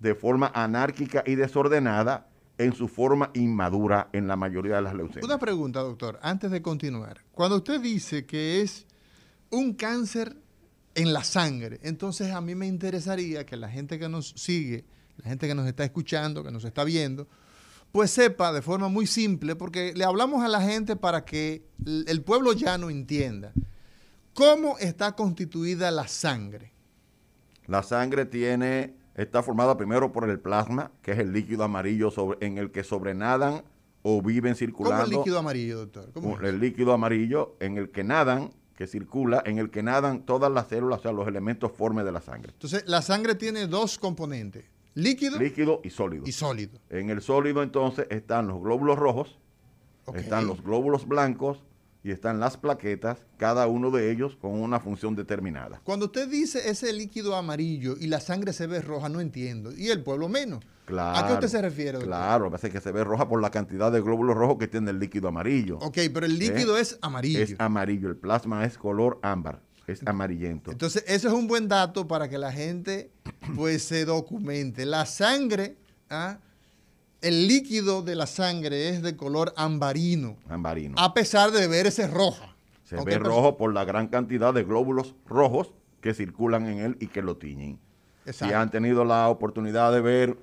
de 0.00 0.14
forma 0.14 0.50
anárquica 0.54 1.22
y 1.26 1.34
desordenada 1.34 2.28
en 2.58 2.72
su 2.72 2.88
forma 2.88 3.30
inmadura 3.34 4.08
en 4.12 4.26
la 4.26 4.36
mayoría 4.36 4.76
de 4.76 4.82
las 4.82 4.94
leucemias. 4.94 5.24
Una 5.24 5.38
pregunta, 5.38 5.80
doctor, 5.80 6.18
antes 6.22 6.50
de 6.50 6.60
continuar. 6.60 7.22
Cuando 7.32 7.56
usted 7.56 7.80
dice 7.80 8.26
que 8.26 8.60
es 8.60 8.86
un 9.50 9.74
cáncer 9.74 10.36
en 10.94 11.12
la 11.12 11.22
sangre, 11.22 11.78
entonces 11.82 12.32
a 12.32 12.40
mí 12.40 12.54
me 12.54 12.66
interesaría 12.66 13.46
que 13.46 13.56
la 13.56 13.68
gente 13.68 13.98
que 13.98 14.08
nos 14.08 14.30
sigue, 14.30 14.84
la 15.16 15.28
gente 15.28 15.46
que 15.46 15.54
nos 15.54 15.66
está 15.66 15.84
escuchando, 15.84 16.42
que 16.42 16.50
nos 16.50 16.64
está 16.64 16.82
viendo, 16.82 17.28
pues 17.92 18.10
sepa 18.10 18.52
de 18.52 18.60
forma 18.60 18.88
muy 18.88 19.06
simple, 19.06 19.56
porque 19.56 19.94
le 19.94 20.04
hablamos 20.04 20.44
a 20.44 20.48
la 20.48 20.60
gente 20.60 20.96
para 20.96 21.24
que 21.24 21.64
el 22.06 22.22
pueblo 22.22 22.52
llano 22.52 22.90
entienda 22.90 23.52
cómo 24.34 24.78
está 24.78 25.12
constituida 25.12 25.90
la 25.90 26.06
sangre. 26.06 26.72
La 27.66 27.82
sangre 27.82 28.24
tiene, 28.24 28.94
está 29.18 29.42
formada 29.42 29.76
primero 29.76 30.12
por 30.12 30.28
el 30.28 30.38
plasma, 30.38 30.92
que 31.02 31.12
es 31.12 31.18
el 31.18 31.32
líquido 31.32 31.64
amarillo 31.64 32.10
sobre, 32.10 32.44
en 32.46 32.56
el 32.56 32.70
que 32.70 32.84
sobrenadan 32.84 33.64
o 34.02 34.22
viven 34.22 34.54
circulando. 34.54 35.04
¿Cómo 35.04 35.12
el 35.12 35.18
líquido 35.18 35.38
amarillo, 35.38 35.78
doctor? 35.78 36.12
¿Cómo 36.12 36.40
el 36.40 36.60
líquido 36.60 36.92
amarillo 36.92 37.56
en 37.58 37.76
el 37.76 37.90
que 37.90 38.04
nadan, 38.04 38.50
que 38.76 38.86
circula, 38.86 39.42
en 39.44 39.58
el 39.58 39.70
que 39.70 39.82
nadan 39.82 40.24
todas 40.24 40.52
las 40.52 40.68
células, 40.68 41.00
o 41.00 41.02
sea, 41.02 41.12
los 41.12 41.26
elementos 41.26 41.72
formes 41.72 42.04
de 42.04 42.12
la 42.12 42.20
sangre. 42.20 42.52
Entonces, 42.52 42.84
la 42.86 43.02
sangre 43.02 43.34
tiene 43.34 43.66
dos 43.66 43.98
componentes. 43.98 44.64
Líquido. 44.94 45.36
Líquido 45.36 45.80
y 45.82 45.90
sólido. 45.90 46.24
Y 46.24 46.32
sólido. 46.32 46.78
En 46.88 47.10
el 47.10 47.20
sólido 47.20 47.62
entonces 47.64 48.06
están 48.10 48.46
los 48.46 48.60
glóbulos 48.60 48.98
rojos, 48.98 49.38
okay. 50.04 50.22
están 50.22 50.46
los 50.46 50.62
glóbulos 50.62 51.06
blancos 51.06 51.64
y 52.02 52.10
están 52.10 52.40
las 52.40 52.56
plaquetas, 52.56 53.26
cada 53.36 53.66
uno 53.66 53.90
de 53.90 54.10
ellos 54.10 54.36
con 54.40 54.52
una 54.52 54.80
función 54.80 55.16
determinada. 55.16 55.80
Cuando 55.84 56.06
usted 56.06 56.28
dice 56.28 56.70
ese 56.70 56.92
líquido 56.92 57.34
amarillo 57.36 57.96
y 57.98 58.06
la 58.06 58.20
sangre 58.20 58.52
se 58.52 58.66
ve 58.66 58.80
roja, 58.80 59.08
no 59.08 59.20
entiendo. 59.20 59.72
Y 59.76 59.88
el 59.88 60.02
pueblo 60.02 60.28
menos. 60.28 60.64
Claro, 60.84 61.18
¿A 61.18 61.26
qué 61.26 61.34
usted 61.34 61.48
se 61.48 61.60
refiere? 61.60 61.92
Doctor? 61.92 62.08
Claro, 62.08 62.46
a 62.46 62.50
veces 62.50 62.70
que 62.70 62.80
se 62.80 62.92
ve 62.92 63.04
roja 63.04 63.28
por 63.28 63.42
la 63.42 63.50
cantidad 63.50 63.92
de 63.92 64.00
glóbulos 64.00 64.36
rojos 64.36 64.56
que 64.58 64.68
tiene 64.68 64.90
el 64.90 64.98
líquido 64.98 65.28
amarillo. 65.28 65.78
Ok, 65.78 65.98
pero 66.14 66.24
el 66.24 66.38
líquido 66.38 66.78
¿Eh? 66.78 66.82
es 66.82 66.98
amarillo. 67.02 67.40
Es 67.40 67.54
amarillo, 67.58 68.08
el 68.08 68.16
plasma 68.16 68.64
es 68.64 68.78
color 68.78 69.18
ámbar 69.22 69.60
es 69.92 70.06
amarillento. 70.06 70.70
Entonces, 70.70 71.04
eso 71.06 71.28
es 71.28 71.34
un 71.34 71.46
buen 71.46 71.66
dato 71.68 72.06
para 72.06 72.28
que 72.28 72.38
la 72.38 72.52
gente 72.52 73.10
pues 73.56 73.82
se 73.82 74.04
documente. 74.04 74.84
La 74.84 75.06
sangre, 75.06 75.76
¿ah? 76.10 76.38
El 77.20 77.48
líquido 77.48 78.02
de 78.02 78.14
la 78.14 78.26
sangre 78.26 78.90
es 78.90 79.02
de 79.02 79.16
color 79.16 79.52
ambarino. 79.56 80.36
Ambarino. 80.48 80.94
A 80.98 81.14
pesar 81.14 81.50
de 81.50 81.66
verse 81.66 82.06
roja. 82.06 82.54
Se 82.84 82.96
ve 83.04 83.18
rojo 83.18 83.56
por 83.56 83.74
la 83.74 83.84
gran 83.84 84.08
cantidad 84.08 84.54
de 84.54 84.64
glóbulos 84.64 85.14
rojos 85.26 85.72
que 86.00 86.14
circulan 86.14 86.66
en 86.66 86.78
él 86.78 86.96
y 87.00 87.08
que 87.08 87.22
lo 87.22 87.36
tiñen. 87.36 87.78
Exacto. 88.24 88.46
Si 88.46 88.54
han 88.54 88.70
tenido 88.70 89.04
la 89.04 89.28
oportunidad 89.28 89.92
de 89.92 90.00
ver 90.00 90.38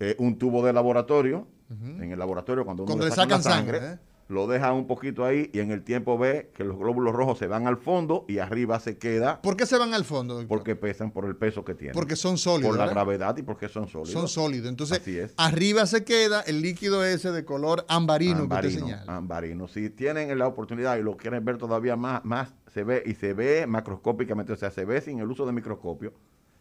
eh, 0.00 0.14
un 0.18 0.38
tubo 0.38 0.64
de 0.64 0.72
laboratorio, 0.72 1.46
uh 1.70 1.74
-huh. 1.74 2.02
en 2.02 2.12
el 2.12 2.18
laboratorio 2.18 2.64
cuando, 2.64 2.84
uno 2.84 2.90
cuando 2.90 3.04
le 3.04 3.10
le 3.10 3.16
sacan 3.16 3.42
sangre, 3.42 3.78
sangre 3.80 3.94
¿eh? 3.94 3.98
Lo 4.28 4.46
deja 4.46 4.72
un 4.72 4.86
poquito 4.86 5.24
ahí 5.24 5.50
y 5.54 5.60
en 5.60 5.70
el 5.70 5.82
tiempo 5.82 6.18
ve 6.18 6.50
que 6.54 6.62
los 6.62 6.78
glóbulos 6.78 7.14
rojos 7.14 7.38
se 7.38 7.46
van 7.46 7.66
al 7.66 7.78
fondo 7.78 8.26
y 8.28 8.38
arriba 8.38 8.78
se 8.78 8.98
queda. 8.98 9.40
¿Por 9.40 9.56
qué 9.56 9.64
se 9.64 9.78
van 9.78 9.94
al 9.94 10.04
fondo? 10.04 10.34
Doctor? 10.34 10.48
Porque 10.48 10.76
pesan 10.76 11.10
por 11.10 11.24
el 11.24 11.34
peso 11.34 11.64
que 11.64 11.74
tienen. 11.74 11.94
Porque 11.94 12.14
son 12.14 12.36
sólidos. 12.36 12.76
Por 12.76 12.86
la 12.86 12.92
gravedad 12.92 13.36
y 13.38 13.42
porque 13.42 13.68
son 13.68 13.88
sólidos. 13.88 14.12
Son 14.12 14.28
sólidos. 14.28 14.68
Entonces, 14.68 15.00
Así 15.00 15.18
es. 15.18 15.32
arriba 15.38 15.86
se 15.86 16.04
queda 16.04 16.42
el 16.42 16.60
líquido 16.60 17.04
ese 17.04 17.32
de 17.32 17.46
color 17.46 17.86
ambarino, 17.88 18.36
que 18.36 18.42
ambarino, 18.42 18.68
usted 18.74 18.80
señala. 18.80 19.16
ambarino. 19.16 19.66
Si 19.66 19.88
tienen 19.88 20.38
la 20.38 20.46
oportunidad 20.46 20.98
y 20.98 21.02
lo 21.02 21.16
quieren 21.16 21.42
ver 21.44 21.56
todavía 21.56 21.96
más, 21.96 22.22
más 22.24 22.52
se 22.66 22.84
ve 22.84 23.02
y 23.06 23.14
se 23.14 23.32
ve 23.32 23.66
macroscópicamente, 23.66 24.52
o 24.52 24.56
sea, 24.56 24.70
se 24.70 24.84
ve 24.84 25.00
sin 25.00 25.20
el 25.20 25.30
uso 25.30 25.46
de 25.46 25.52
microscopio. 25.52 26.12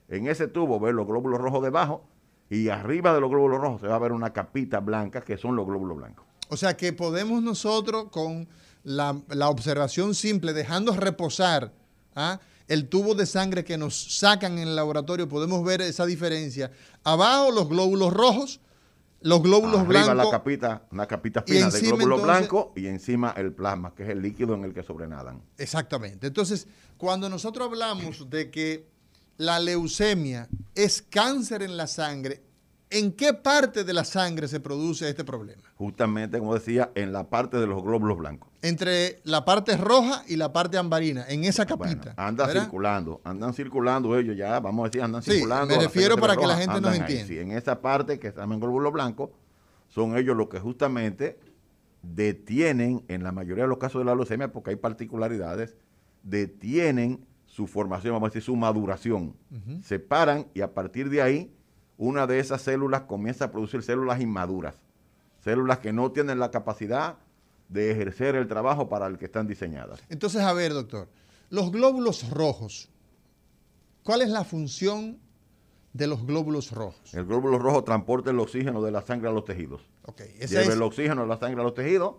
En 0.08 0.27
ese 0.27 0.47
tubo 0.47 0.80
ver 0.80 0.93
los 0.93 1.06
glóbulos 1.06 1.41
rojos 1.41 1.62
debajo 1.62 2.08
y 2.49 2.69
arriba 2.69 3.13
de 3.13 3.19
los 3.19 3.30
glóbulos 3.30 3.60
rojos 3.60 3.82
se 3.82 3.88
va 3.88 3.95
a 3.95 3.99
ver 3.99 4.13
una 4.13 4.32
capita 4.32 4.80
blanca 4.80 5.19
que 5.19 5.36
son 5.36 5.58
los 5.58 5.65
glóbulos 5.67 5.97
blancos. 5.97 6.25
O 6.49 6.57
sea 6.57 6.77
que 6.77 6.93
podemos 6.93 7.41
nosotros 7.43 8.10
con 8.10 8.47
la, 8.83 9.19
la 9.29 9.49
observación 9.49 10.15
simple, 10.15 10.53
dejando 10.53 10.93
reposar 10.95 11.73
¿ah? 12.15 12.39
el 12.67 12.88
tubo 12.88 13.15
de 13.15 13.25
sangre 13.25 13.63
que 13.63 13.77
nos 13.77 14.17
sacan 14.17 14.57
en 14.57 14.67
el 14.67 14.75
laboratorio, 14.75 15.27
podemos 15.27 15.63
ver 15.63 15.81
esa 15.81 16.05
diferencia. 16.05 16.71
Abajo 17.03 17.51
los 17.51 17.67
glóbulos 17.67 18.13
rojos, 18.13 18.60
los 19.21 19.41
glóbulos 19.41 19.81
Arriba 19.81 20.03
blancos. 20.05 20.25
la 20.25 20.31
capita, 20.31 20.81
una 20.91 21.05
capita 21.07 21.41
fina 21.41 21.60
de 21.60 21.65
encima, 21.65 21.97
glóbulo 21.97 22.15
entonces- 22.17 22.38
blanco 22.39 22.73
y 22.75 22.88
encima 22.88 23.33
el 23.36 23.51
plasma, 23.51 23.93
que 23.93 24.03
es 24.03 24.10
el 24.10 24.21
líquido 24.21 24.53
en 24.53 24.63
el 24.63 24.73
que 24.73 24.83
sobrenadan. 24.83 25.41
Exactamente. 25.57 26.27
Entonces, 26.27 26.67
cuando 26.97 27.29
nosotros 27.29 27.67
hablamos 27.67 28.29
de 28.29 28.49
que 28.51 28.88
la 29.38 29.60
leucemia 29.60 30.47
es 30.75 31.01
cáncer 31.01 31.62
en 31.62 31.77
la 31.77 31.88
sangre, 31.88 32.41
¿en 32.89 33.12
qué 33.12 33.34
parte 33.34 33.84
de 33.84 33.93
la 33.93 34.04
sangre 34.06 34.47
se 34.47 34.60
produce 34.60 35.10
este 35.10 35.23
problema? 35.23 35.62
Justamente, 35.76 36.39
como 36.39 36.54
decía, 36.54 36.91
en 36.95 37.12
la 37.13 37.30
parte 37.30 37.58
de 37.58 37.67
los 37.67 37.84
glóbulos 37.84 38.17
blancos. 38.17 38.50
Entre 38.62 39.19
la 39.23 39.45
parte 39.45 39.78
roja 39.78 40.23
y 40.28 40.36
la 40.36 40.52
parte 40.54 40.78
ambarina, 40.78 41.26
en 41.28 41.43
esa 41.43 41.65
Bueno, 41.65 41.95
capita. 42.02 42.13
anda 42.17 42.47
¿verdad? 42.47 42.62
circulando, 42.63 43.21
andan 43.23 43.54
circulando 43.54 44.17
ellos 44.17 44.36
ya, 44.38 44.60
vamos 44.60 44.86
a 44.86 44.88
decir, 44.89 45.02
andan 45.02 45.21
Sí, 45.21 45.32
circulando. 45.32 45.76
me 45.76 45.84
refiero 45.84 46.17
para 46.17 46.36
que 46.36 46.47
la 46.47 46.58
gente 46.58 46.80
nos 46.82 46.95
entienda. 46.95 47.28
Sí, 47.28 47.39
en 47.39 47.52
esa 47.52 47.82
parte 47.82 48.19
que 48.19 48.28
están 48.28 48.52
en 48.52 48.60
glóbulos 48.60 48.91
blancos, 48.93 49.30
son 49.89 50.17
ellos 50.17 50.36
los 50.36 50.50
que 50.50 50.60
justamente 50.60 51.39
detienen, 52.02 53.04
en 53.08 53.23
la 53.23 53.32
mayoría 53.32 53.63
de 53.63 53.69
los 53.69 53.78
casos 53.78 54.00
de 54.02 54.06
la 54.06 54.15
leucemia, 54.15 54.52
porque 54.52 54.69
hay 54.71 54.76
particularidades, 54.76 55.76
detienen 56.23 57.26
su 57.45 57.67
formación, 57.67 58.13
vamos 58.13 58.28
a 58.28 58.30
decir, 58.30 58.43
su 58.43 58.56
maduración. 58.56 59.36
Se 59.84 60.00
paran 60.00 60.47
y 60.54 60.62
a 60.62 60.73
partir 60.73 61.10
de 61.10 61.21
ahí, 61.21 61.54
una 61.97 62.27
de 62.27 62.39
esas 62.39 62.62
células 62.62 63.01
comienza 63.01 63.45
a 63.45 63.51
producir 63.51 63.81
células 63.83 64.21
inmaduras, 64.21 64.75
células 65.43 65.79
que 65.79 65.93
no 65.93 66.12
tienen 66.12 66.39
la 66.39 66.51
capacidad 66.51 67.15
de 67.69 67.91
ejercer 67.91 68.36
el 68.36 68.48
trabajo 68.48 68.87
para 68.87 69.08
el 69.08 69.17
que 69.17 69.25
están 69.25 69.48
diseñadas. 69.48 70.02
Entonces, 70.10 70.41
a 70.41 70.54
ver, 70.54 70.73
doctor, 70.73 71.08
los 71.50 71.71
glóbulos 71.71 72.29
rojos, 72.29 72.89
¿cuál 74.04 74.21
es 74.21 74.29
la 74.29 74.43
función 74.43 75.17
de 75.93 76.08
los 76.08 76.25
glóbulos 76.25 76.71
rojos? 76.71 77.13
El 77.13 77.25
glóbulo 77.25 77.58
rojo 77.60 77.83
transporta 77.83 78.29
el 78.31 78.39
oxígeno 78.39 78.81
de 78.83 78.91
la 78.91 79.02
sangre 79.02 79.29
a 79.29 79.31
los 79.31 79.43
tejidos. 79.45 79.81
Ok, 80.06 80.21
esa 80.39 80.48
Lleva 80.60 80.62
es- 80.63 80.69
el 80.75 80.81
oxígeno 80.81 81.21
de 81.23 81.27
la 81.27 81.37
sangre 81.37 81.60
a 81.62 81.63
los 81.63 81.73
tejidos, 81.73 82.15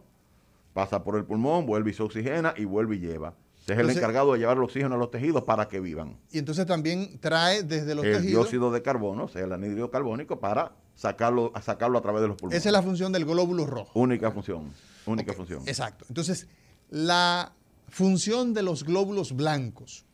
pasa 0.75 1.03
por 1.03 1.17
el 1.17 1.25
pulmón, 1.25 1.67
vuelve 1.67 1.91
y 1.91 1.95
se 1.95 2.03
oxigena 2.03 2.53
y 2.57 2.65
vuelve 2.65 2.97
y 2.97 2.99
lleva. 3.01 3.35
Es 3.69 3.79
el 3.79 3.91
encargado 3.91 4.33
de 4.33 4.39
llevar 4.39 4.57
el 4.57 4.63
oxígeno 4.63 4.95
a 4.95 4.99
los 4.99 5.11
tejidos 5.11 5.45
para 5.45 5.69
que 5.69 5.79
vivan. 5.81 6.17
y 6.33 6.39
entonces 6.39 6.65
también 6.67 7.19
trae 7.21 7.63
desde 7.63 7.95
los 7.95 8.05
el 8.05 8.13
tejidos. 8.15 8.31
dióxido 8.31 8.71
de 8.71 8.83
carbono, 8.83 9.25
o 9.25 9.29
sea, 9.29 9.45
el 9.45 9.53
anhídrido 9.53 9.91
carbónico, 9.91 10.41
para 10.41 10.73
sacarlo 10.95 11.53
a, 11.55 11.63
sacarlo 11.63 11.99
a 11.99 12.03
través 12.03 12.23
de 12.23 12.29
los 12.29 12.37
pulmones. 12.37 12.59
Esa 12.59 12.69
es 12.71 12.73
la 12.73 12.83
función 12.83 13.13
del 13.13 13.25
glóbulo 13.25 13.67
rojo. 13.67 13.99
Única 13.99 14.31
función, 14.31 14.73
única 15.07 15.33
función. 15.33 15.63
Exacto. 15.67 16.07
Entonces, 16.09 16.49
la 16.91 17.53
función 17.89 18.55
de 18.55 18.63
los 18.63 18.85
glóbulos 18.85 19.35
blancos. 19.35 20.05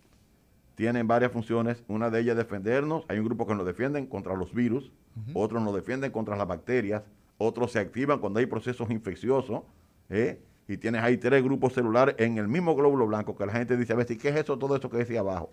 Tienen 0.74 1.06
varias 1.06 1.30
funciones, 1.30 1.84
una 1.86 2.10
de 2.10 2.20
ellas 2.20 2.32
es 2.32 2.38
defendernos, 2.38 3.04
hay 3.08 3.18
un 3.18 3.26
grupo 3.26 3.46
que 3.46 3.54
nos 3.54 3.64
defienden 3.64 4.06
contra 4.06 4.34
los 4.34 4.52
virus, 4.52 4.90
otros 5.32 5.62
nos 5.62 5.74
defienden 5.74 6.10
contra 6.10 6.36
las 6.36 6.48
bacterias, 6.48 7.02
otros 7.38 7.70
se 7.70 7.78
activan 7.78 8.18
cuando 8.18 8.40
hay 8.40 8.46
procesos 8.46 8.90
infecciosos, 8.90 9.62
¿eh? 10.10 10.40
Y 10.66 10.76
tienes 10.76 11.02
ahí 11.02 11.18
tres 11.18 11.42
grupos 11.42 11.74
celulares 11.74 12.14
en 12.18 12.38
el 12.38 12.48
mismo 12.48 12.74
glóbulo 12.74 13.06
blanco 13.06 13.36
que 13.36 13.46
la 13.46 13.52
gente 13.52 13.76
dice, 13.76 13.92
a 13.92 13.96
ver, 13.96 14.06
¿qué 14.06 14.28
es 14.28 14.36
eso, 14.36 14.58
todo 14.58 14.76
eso 14.76 14.88
que 14.88 14.98
decía 14.98 15.20
abajo? 15.20 15.50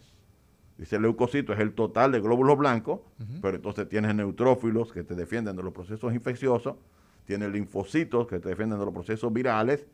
Dice 0.78 0.96
el 0.96 1.04
leucocito 1.04 1.54
es 1.54 1.60
el 1.60 1.74
total 1.74 2.12
de 2.12 2.22
glóbulos 2.22 2.58
blancos, 2.58 3.02
pero 3.42 3.58
entonces 3.58 3.88
tienes 3.88 4.16
neutrófilos 4.16 4.92
que 4.92 5.04
te 5.04 5.16
defienden 5.16 5.56
de 5.56 5.64
los 5.64 5.74
procesos 5.74 6.14
infecciosos, 6.14 6.76
tienes 7.26 7.52
linfocitos 7.52 8.28
que 8.28 8.40
te 8.40 8.50
defienden 8.50 8.80
de 8.80 8.86
los 8.86 8.94
procesos 8.94 9.32
virales, 9.32 9.86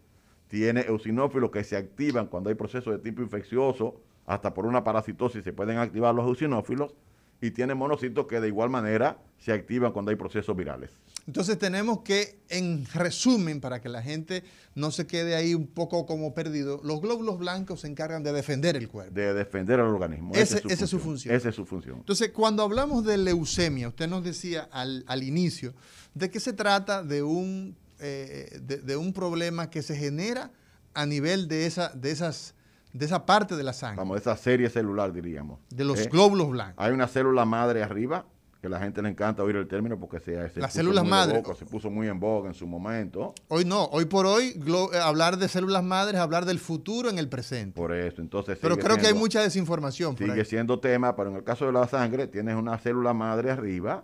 tiene 0.48 0.82
eosinófilos 0.82 1.52
que 1.52 1.64
se 1.64 1.76
activan 1.76 2.28
cuando 2.28 2.50
hay 2.50 2.56
procesos 2.56 2.94
de 2.94 3.00
tipo 3.00 3.22
infeccioso, 3.22 4.00
hasta 4.26 4.54
por 4.54 4.66
una 4.66 4.84
parasitosis 4.84 5.44
se 5.44 5.52
pueden 5.52 5.78
activar 5.78 6.16
los 6.16 6.26
eosinófilos, 6.26 6.94
y 7.42 7.52
tiene 7.52 7.76
monocitos 7.76 8.26
que 8.28 8.40
de 8.40 8.48
igual 8.48 8.70
manera 8.70 9.18
se 9.38 9.52
activan 9.52 9.92
cuando 9.92 10.10
hay 10.12 10.16
procesos 10.16 10.56
virales. 10.56 10.90
Entonces 11.28 11.60
tenemos 11.60 12.00
que, 12.00 12.40
en 12.48 12.86
resumen, 12.94 13.60
para 13.60 13.82
que 13.82 13.90
la 13.90 14.02
gente 14.02 14.44
no 14.76 14.92
se 14.92 15.06
quede 15.06 15.36
ahí 15.36 15.54
un 15.54 15.68
poco 15.68 16.06
como 16.06 16.34
perdido, 16.34 16.80
los 16.86 17.02
glóbulos 17.02 17.38
blancos 17.38 17.82
se 17.82 17.88
encargan 17.88 18.24
de 18.24 18.32
defender 18.32 18.78
el 18.78 18.88
cuerpo. 18.88 19.14
De 19.14 19.34
defender 19.34 19.82
al 19.82 19.88
organismo. 19.88 20.34
Esa 20.34 20.60
es, 20.66 20.90
su, 20.90 21.00
función. 21.00 21.36
Esa 21.36 21.50
es 21.50 21.56
su 21.56 21.66
función. 21.66 21.98
Entonces, 21.98 22.32
cuando 22.32 22.64
hablamos 22.64 23.04
de 23.04 23.18
leucemia, 23.18 23.90
usted 23.90 24.08
nos 24.08 24.24
decía 24.24 24.70
al, 24.72 25.22
inicio, 25.22 25.74
¿de 26.14 26.32
qué 26.32 26.40
se 26.40 26.54
trata? 26.54 27.04
De 27.04 27.22
un, 27.22 27.76
eh, 28.00 28.60
de, 28.62 28.96
un 28.96 29.12
problema 29.12 29.70
que 29.70 29.82
se 29.82 29.98
genera 29.98 30.52
a 30.94 31.06
nivel 31.06 31.50
de, 31.50 31.66
esa, 31.66 31.90
de 31.90 32.12
esas 32.12 32.56
de 32.94 33.06
esa 33.06 33.26
parte 33.26 33.56
de 33.56 33.64
la 33.64 33.74
sangre. 33.74 33.98
Vamos, 33.98 34.16
de 34.16 34.22
esa 34.22 34.38
serie 34.38 34.70
celular, 34.70 35.12
diríamos. 35.12 35.60
De 35.70 35.84
los 35.84 36.00
¿Eh? 36.00 36.10
glóbulos 36.10 36.50
blancos. 36.50 36.84
Hay 36.84 36.94
una 36.94 37.08
célula 37.08 37.46
madre 37.46 37.84
arriba, 37.84 38.26
que 38.68 38.72
la 38.72 38.80
gente 38.80 39.02
le 39.02 39.10
encanta 39.10 39.44
oír 39.44 39.56
el 39.56 39.68
término 39.68 39.98
porque 39.98 40.20
se, 40.20 40.50
se 40.50 40.60
Las 40.60 40.74
células 40.74 41.06
madres. 41.06 41.42
se 41.58 41.66
puso 41.66 41.90
muy 41.90 42.08
en 42.08 42.20
boga 42.20 42.50
en 42.50 42.54
su 42.54 42.68
momento. 42.68 43.34
Hoy 43.48 43.64
no, 43.64 43.86
hoy 43.86 44.06
por 44.06 44.26
hoy 44.26 44.60
eh, 44.94 45.00
hablar 45.00 45.38
de 45.38 45.48
células 45.48 45.84
madres, 45.84 46.20
hablar 46.20 46.46
del 46.46 46.60
futuro 46.60 47.10
en 47.10 47.18
el 47.18 47.30
presente. 47.30 47.80
Por 47.80 47.94
eso, 47.94 48.22
entonces. 48.22 48.60
Pero 48.62 48.78
creo 48.78 48.98
que 48.98 49.08
hay 49.08 49.14
mucha 49.14 49.42
desinformación. 49.42 50.18
Sigue 50.18 50.44
siendo 50.44 50.80
tema, 50.80 51.16
pero 51.16 51.30
en 51.30 51.38
el 51.38 51.44
caso 51.44 51.66
de 51.66 51.72
la 51.72 51.88
sangre 51.88 52.28
tienes 52.28 52.56
una 52.56 52.78
célula 52.78 53.14
madre 53.14 53.52
arriba, 53.52 54.04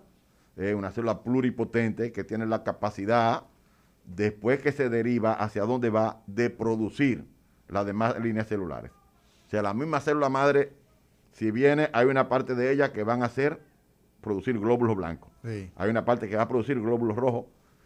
eh, 0.56 0.74
una 0.74 0.90
célula 0.90 1.22
pluripotente 1.22 2.12
que 2.12 2.24
tiene 2.24 2.46
la 2.46 2.64
capacidad, 2.64 3.44
después 4.06 4.60
que 4.60 4.72
se 4.72 4.88
deriva 4.88 5.34
hacia 5.34 5.64
dónde 5.64 5.90
va, 5.90 6.22
de 6.26 6.48
producir 6.48 7.26
las 7.68 7.84
demás 7.84 8.18
líneas 8.18 8.48
celulares. 8.48 8.90
O 9.46 9.50
sea, 9.50 9.60
la 9.60 9.74
misma 9.74 10.00
célula 10.00 10.30
madre, 10.30 10.72
si 11.32 11.50
viene, 11.50 11.90
hay 11.92 12.06
una 12.06 12.28
parte 12.30 12.54
de 12.54 12.72
ella 12.72 12.92
que 12.92 13.02
van 13.02 13.22
a 13.22 13.26
hacer 13.26 13.73
producir 14.24 14.58
glóbulos 14.58 14.96
blancos. 14.96 15.30
Hay 15.44 15.90
una 15.90 16.04
parte 16.04 16.28
que 16.28 16.34
va 16.34 16.42
a 16.42 16.48
producir 16.48 16.80
glóbulos 16.80 17.16
rojos 17.16 17.44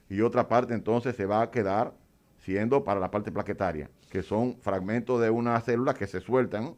y 0.09 0.23
otra 0.23 0.49
parte 0.49 0.73
entonces 0.73 1.15
se 1.17 1.27
va 1.27 1.43
a 1.43 1.51
quedar 1.51 1.93
siendo 2.45 2.85
para 2.85 2.99
la 3.01 3.11
parte 3.11 3.31
plaquetaria, 3.31 3.91
que 4.09 4.23
son 4.23 4.57
fragmentos 4.63 5.21
de 5.21 5.29
una 5.29 5.61
célula 5.61 5.93
que 5.93 6.07
se 6.07 6.21
sueltan 6.21 6.75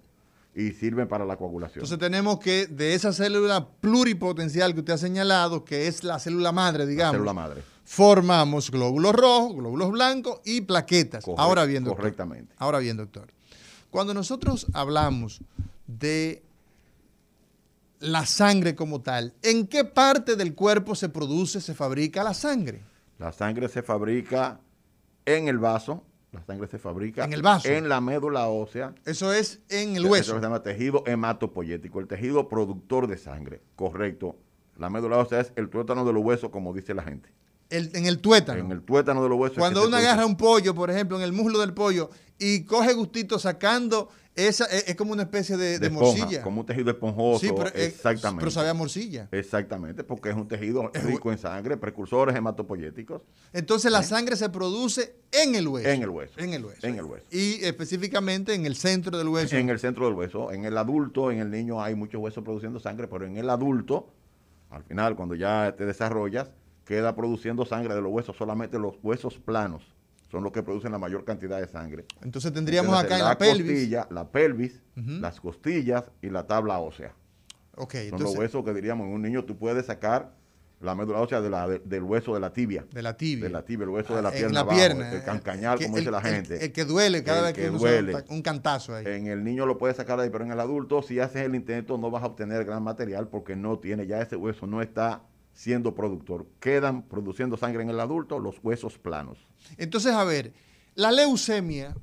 y 0.55 0.73
sirven 0.73 1.07
para 1.07 1.25
la 1.25 1.37
coagulación. 1.37 1.85
Entonces 1.85 1.99
tenemos 1.99 2.41
que 2.41 2.67
de 2.67 2.95
esa 2.95 3.13
célula 3.13 3.69
pluripotencial 3.81 4.75
que 4.75 4.81
usted 4.81 4.95
ha 4.95 4.99
señalado, 4.99 5.65
que 5.65 5.87
es 5.87 6.03
la 6.03 6.19
célula 6.19 6.51
madre, 6.51 6.87
digamos. 6.87 7.15
célula 7.15 7.33
madre. 7.33 7.63
Formamos 7.85 8.71
glóbulos 8.71 9.13
rojos, 9.15 9.55
glóbulos 9.55 9.91
blancos 9.91 10.41
y 10.45 10.63
plaquetas. 10.63 11.25
ahora 11.37 11.65
bien, 11.67 11.85
doctor. 11.85 11.99
Correctamente. 11.99 12.55
Ahora 12.59 12.79
bien, 12.79 12.97
doctor. 12.97 13.29
Cuando 13.91 14.15
nosotros 14.15 14.67
hablamos 14.73 15.41
de 15.87 16.43
la 18.01 18.27
sangre 18.27 18.75
como 18.75 19.03
tal, 19.03 19.35
¿en 19.43 19.67
qué 19.67 19.85
parte 19.85 20.35
del 20.35 20.55
cuerpo 20.55 20.95
se 20.95 21.09
produce, 21.09 21.61
se 21.61 21.75
fabrica 21.75 22.25
la 22.25 22.35
sangre? 22.35 22.83
La 23.19 23.31
sangre 23.31 23.69
se 23.69 23.83
fabrica 23.83 24.61
en 25.27 25.49
el 25.49 25.59
vaso, 25.59 26.03
la 26.33 26.43
sangre 26.43 26.67
se 26.67 26.79
fabrica 26.79 27.25
en 27.25 27.33
el 27.35 27.43
vaso, 27.43 27.69
en 27.69 27.89
la 27.89 28.01
médula 28.01 28.49
ósea. 28.49 28.95
Eso 29.05 29.33
es 29.33 29.61
en 29.69 29.97
el 29.97 30.07
hueso. 30.07 30.33
Eso 30.33 30.37
se 30.37 30.43
llama 30.43 30.63
tejido 30.63 31.05
hematopoyético, 31.07 32.01
el 32.01 32.07
tejido 32.07 32.49
productor 32.49 33.07
de 33.07 33.19
sangre, 33.19 33.61
correcto. 33.77 34.37
La 34.79 34.89
médula 34.89 35.19
ósea 35.19 35.41
es 35.41 35.53
el 35.57 35.69
tuétano 35.69 36.07
de 36.07 36.13
los 36.15 36.25
huesos, 36.25 36.51
como 36.51 36.73
dice 36.73 36.95
la 36.95 37.03
gente. 37.03 37.29
en 37.69 38.07
el 38.07 38.21
tuétano. 38.21 38.61
En 38.61 38.73
el 38.73 38.83
tuétano 38.83 39.23
de 39.23 39.29
los 39.29 39.39
huesos. 39.39 39.59
Cuando 39.59 39.87
uno 39.87 39.97
agarra 39.97 40.25
un 40.25 40.37
pollo, 40.37 40.75
por 40.75 40.91
ejemplo, 40.91 41.19
en 41.19 41.23
el 41.23 41.33
muslo 41.33 41.61
del 41.61 41.75
pollo, 41.75 42.11
y 42.39 42.65
coge 42.65 42.95
gustito 42.95 43.39
sacando 43.39 44.09
esa 44.37 44.65
es, 44.67 44.95
como 44.95 45.13
una 45.13 45.25
especie 45.25 45.57
de, 45.57 45.91
morcilla. 45.91 46.43
Como 46.43 46.61
un 46.61 46.67
tejido 46.67 46.91
esponjoso. 46.91 47.41
Sí, 47.41 47.53
pero, 47.55 47.69
eh, 47.71 47.87
exactamente. 47.87 48.41
pero 48.41 48.51
sabe 48.51 48.69
a 48.69 48.75
morcilla. 48.75 49.29
Exactamente, 49.33 50.05
porque 50.05 50.31
es 50.31 50.37
un 50.37 50.47
tejido 50.47 50.91
rico 50.95 51.33
en 51.33 51.39
sangre, 51.39 51.77
precursores 51.77 52.35
hematopoyéticos. 52.37 53.23
Entonces 53.53 53.91
la 53.91 54.01
¿Eh? 54.01 54.05
sangre 54.05 54.37
se 54.37 54.49
produce 54.49 55.17
en 55.33 55.57
el 55.57 55.67
hueso. 55.67 55.89
En 55.89 56.03
el 56.03 56.11
hueso. 56.11 56.39
En 56.39 56.55
el 56.55 56.65
hueso. 56.65 56.87
En 56.87 56.97
el 56.97 57.05
hueso. 57.05 57.27
Y 57.31 57.65
específicamente 57.65 58.55
en 58.55 58.67
el 58.67 58.77
centro 58.77 59.19
del 59.19 59.29
hueso. 59.29 59.57
En 59.57 59.69
el 59.69 59.81
centro 59.81 60.07
del 60.07 60.15
hueso. 60.15 60.53
En 60.53 60.65
el 60.65 60.79
adulto, 60.79 61.31
en 61.31 61.41
el 61.41 61.51
niño 61.51 61.83
hay 61.83 61.95
muchos 61.95 62.21
huesos 62.21 62.45
produciendo 62.45 62.79
sangre, 62.79 63.09
pero 63.09 63.27
en 63.27 63.37
el 63.37 63.51
adulto, 63.51 64.13
al 64.71 64.85
final, 64.85 65.17
cuando 65.17 65.35
ya 65.35 65.75
te 65.77 65.85
desarrollas, 65.85 66.51
queda 66.85 67.15
produciendo 67.15 67.67
sangre 67.67 67.95
de 67.95 68.01
los 68.01 68.13
huesos, 68.13 68.37
solamente 68.37 68.79
los 68.79 68.95
huesos 69.03 69.39
planos 69.39 69.83
son 70.31 70.45
los 70.45 70.53
que 70.53 70.63
producen 70.63 70.93
la 70.93 70.99
mayor 70.99 71.25
cantidad 71.25 71.61
de 71.61 71.67
sangre. 71.67 72.07
Entonces 72.23 72.53
tendríamos 72.53 72.97
acá 72.97 73.19
en 73.19 73.25
la, 73.25 73.37
pelvis. 73.37 73.67
Costilla, 73.67 74.09
la 74.11 74.31
pelvis, 74.31 74.81
las 74.95 75.41
costillas 75.41 76.05
y 76.23 76.31
la 76.31 76.47
tabla 76.47 76.79
ósea. 76.79 77.15
Okay, 77.77 78.11
son 78.11 78.23
los 78.23 78.37
huesos 78.37 78.65
que 78.65 78.75
diríamos 78.75 79.07
en 79.07 79.15
un 79.15 79.23
niño 79.23 79.45
tú 79.45 79.57
puedes 79.57 79.87
sacar 79.87 80.35
la 80.81 80.95
médula 80.95 81.21
ósea 81.21 81.41
de 81.41 81.51
la, 81.51 81.69
del 81.69 82.03
hueso 82.03 82.35
de 82.35 82.41
la 82.41 82.53
tibia. 82.53 82.87
De 82.91 83.03
la 83.03 83.17
tibia. 83.17 83.45
De 83.45 83.51
la 83.51 83.65
tibia, 83.65 83.85
el 83.85 83.91
hueso 83.91 84.17
de 84.17 84.23
la 84.23 84.31
pierna. 84.31 84.65
la 84.65 84.69
pierna. 84.69 85.13
el 85.13 85.23
cancañal, 85.23 85.79
como 85.79 85.99
dice 85.99 86.11
la 86.11 86.23
gente. 86.23 86.65
El, 86.65 86.73
que 86.73 86.85
duele 86.85 87.23
cada 87.23 87.43
vez 87.43 87.53
que, 87.53 87.69
duele. 87.69 88.15
un 88.29 88.41
cantazo 88.41 88.95
ahí. 88.95 89.05
En 89.07 89.27
el 89.27 89.45
niño 89.45 89.67
lo 89.67 89.77
puedes 89.77 89.99
sacar 89.99 90.19
ahí, 90.21 90.31
pero 90.31 90.45
en 90.45 90.53
el 90.53 90.61
adulto, 90.61 91.03
si 91.03 91.21
haces 91.21 91.43
el 91.43 91.55
intento, 91.55 91.99
no 91.99 92.11
vas 92.11 92.23
a 92.23 92.27
obtener 92.27 92.65
gran 92.65 92.83
material 92.83 93.29
porque 93.29 93.57
no 93.57 93.79
tiene, 93.79 94.07
ya 94.07 94.23
ese 94.23 94.37
hueso 94.37 94.67
no 94.67 94.81
está 94.81 95.23
siendo 95.53 95.95
productor. 95.95 96.47
Quedan 96.61 97.03
produciendo 97.03 97.57
sangre 97.57 97.83
en 97.83 97.91
el 97.91 98.01
adulto 98.01 98.39
los 98.39 98.59
huesos 98.63 98.99
planos. 98.99 99.39
Entonces, 99.77 100.13
a 100.13 100.25
ver, 100.25 100.53
la 100.95 101.13
leucemia, 101.13 101.95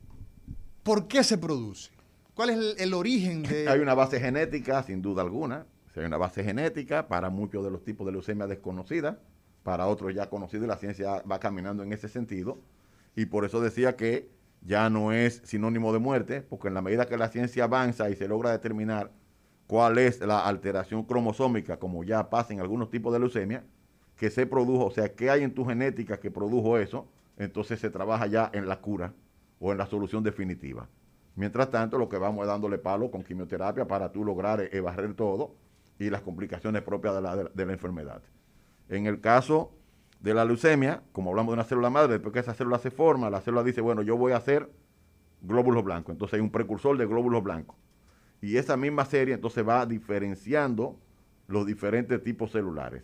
¿por 0.83 1.07
qué 1.07 1.23
se 1.23 1.37
produce? 1.37 1.91
¿Cuál 2.33 2.51
es 2.51 2.79
el, 2.79 2.93
origen 2.93 3.43
de...? 3.43 3.67
Hay 3.69 3.79
una 3.79 3.93
base 3.93 4.19
genética, 4.19 4.83
sin 4.83 5.01
duda 5.01 5.23
alguna. 5.23 5.65
Hay 5.95 6.05
una 6.05 6.17
base 6.17 6.43
genética 6.43 7.07
para 7.07 7.29
muchos 7.29 7.63
de 7.63 7.71
los 7.71 7.83
tipos 7.83 8.05
de 8.05 8.11
leucemia 8.11 8.45
desconocida, 8.45 9.19
para 9.63 9.87
otros 9.87 10.13
ya 10.13 10.29
conocidos 10.29 10.65
y 10.65 10.67
la 10.67 10.77
ciencia 10.77 11.23
va 11.23 11.39
caminando 11.39 11.81
en 11.81 11.91
ese 11.91 12.07
sentido. 12.07 12.59
Y 13.15 13.25
por 13.25 13.45
eso 13.45 13.59
decía 13.59 13.95
que 13.95 14.29
ya 14.61 14.89
no 14.89 15.11
es 15.11 15.41
sinónimo 15.43 15.91
de 15.93 15.99
muerte, 15.99 16.41
porque 16.41 16.67
en 16.67 16.75
la 16.75 16.81
medida 16.81 17.07
que 17.07 17.17
la 17.17 17.29
ciencia 17.29 17.63
avanza 17.63 18.09
y 18.09 18.15
se 18.15 18.27
logra 18.27 18.51
determinar 18.51 19.11
cuál 19.67 19.97
es 19.97 20.19
la 20.21 20.47
alteración 20.47 21.03
cromosómica, 21.03 21.77
como 21.77 22.03
ya 22.03 22.29
pasa 22.29 22.53
en 22.53 22.61
algunos 22.61 22.89
tipos 22.89 23.13
de 23.13 23.19
leucemia, 23.19 23.63
que 24.15 24.29
se 24.31 24.47
produjo, 24.47 24.85
o 24.85 24.91
sea, 24.91 25.13
qué 25.13 25.29
hay 25.29 25.43
en 25.43 25.53
tu 25.53 25.65
genética 25.65 26.19
que 26.19 26.31
produjo 26.31 26.77
eso, 26.77 27.07
entonces 27.37 27.79
se 27.79 27.89
trabaja 27.89 28.25
ya 28.25 28.49
en 28.53 28.67
la 28.67 28.81
cura 28.81 29.13
o 29.59 29.71
en 29.71 29.77
la 29.77 29.85
solución 29.85 30.23
definitiva. 30.23 30.87
Mientras 31.35 31.69
tanto, 31.69 31.99
lo 31.99 32.09
que 32.09 32.17
vamos 32.17 32.41
es 32.41 32.47
dándole 32.47 32.79
palo 32.79 33.11
con 33.11 33.23
quimioterapia 33.23 33.85
para 33.85 34.11
tú 34.11 34.25
lograr 34.25 34.69
evarrer 34.71 35.13
todo 35.13 35.55
y 35.99 36.09
las 36.09 36.21
complicaciones 36.21 36.81
propias 36.81 37.13
de 37.13 37.21
la, 37.21 37.35
de 37.35 37.65
la 37.65 37.73
enfermedad. 37.73 38.23
En 38.89 39.05
el 39.05 39.21
caso 39.21 39.71
de 40.19 40.33
la 40.33 40.45
leucemia, 40.45 41.03
como 41.11 41.29
hablamos 41.29 41.51
de 41.51 41.53
una 41.55 41.63
célula 41.63 41.89
madre, 41.91 42.13
después 42.13 42.33
que 42.33 42.39
esa 42.39 42.55
célula 42.55 42.79
se 42.79 42.89
forma, 42.89 43.29
la 43.29 43.41
célula 43.41 43.63
dice, 43.63 43.81
bueno, 43.81 44.01
yo 44.01 44.17
voy 44.17 44.31
a 44.31 44.37
hacer 44.37 44.71
glóbulos 45.41 45.83
blancos. 45.83 46.13
Entonces 46.13 46.35
hay 46.35 46.41
un 46.41 46.51
precursor 46.51 46.97
de 46.97 47.05
glóbulos 47.05 47.43
blancos. 47.43 47.75
Y 48.41 48.57
esa 48.57 48.77
misma 48.77 49.05
serie 49.05 49.33
entonces 49.33 49.67
va 49.67 49.85
diferenciando 49.85 50.97
los 51.47 51.65
diferentes 51.65 52.21
tipos 52.23 52.51
celulares. 52.51 53.03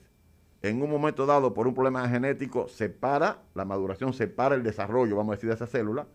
En 0.62 0.82
un 0.82 0.90
momento 0.90 1.26
dado, 1.26 1.54
por 1.54 1.68
un 1.68 1.74
problema 1.74 2.08
genético, 2.08 2.68
se 2.70 2.90
para 2.90 3.42
la 3.54 3.66
maduración, 3.66 4.14
se 4.14 4.28
para 4.28 4.56
el 4.56 4.64
desarrollo, 4.64 5.16
vamos 5.16 5.34
a 5.34 5.36
decir, 5.36 5.50
de 5.50 5.56
esa 5.56 5.68
célula, 5.68 6.08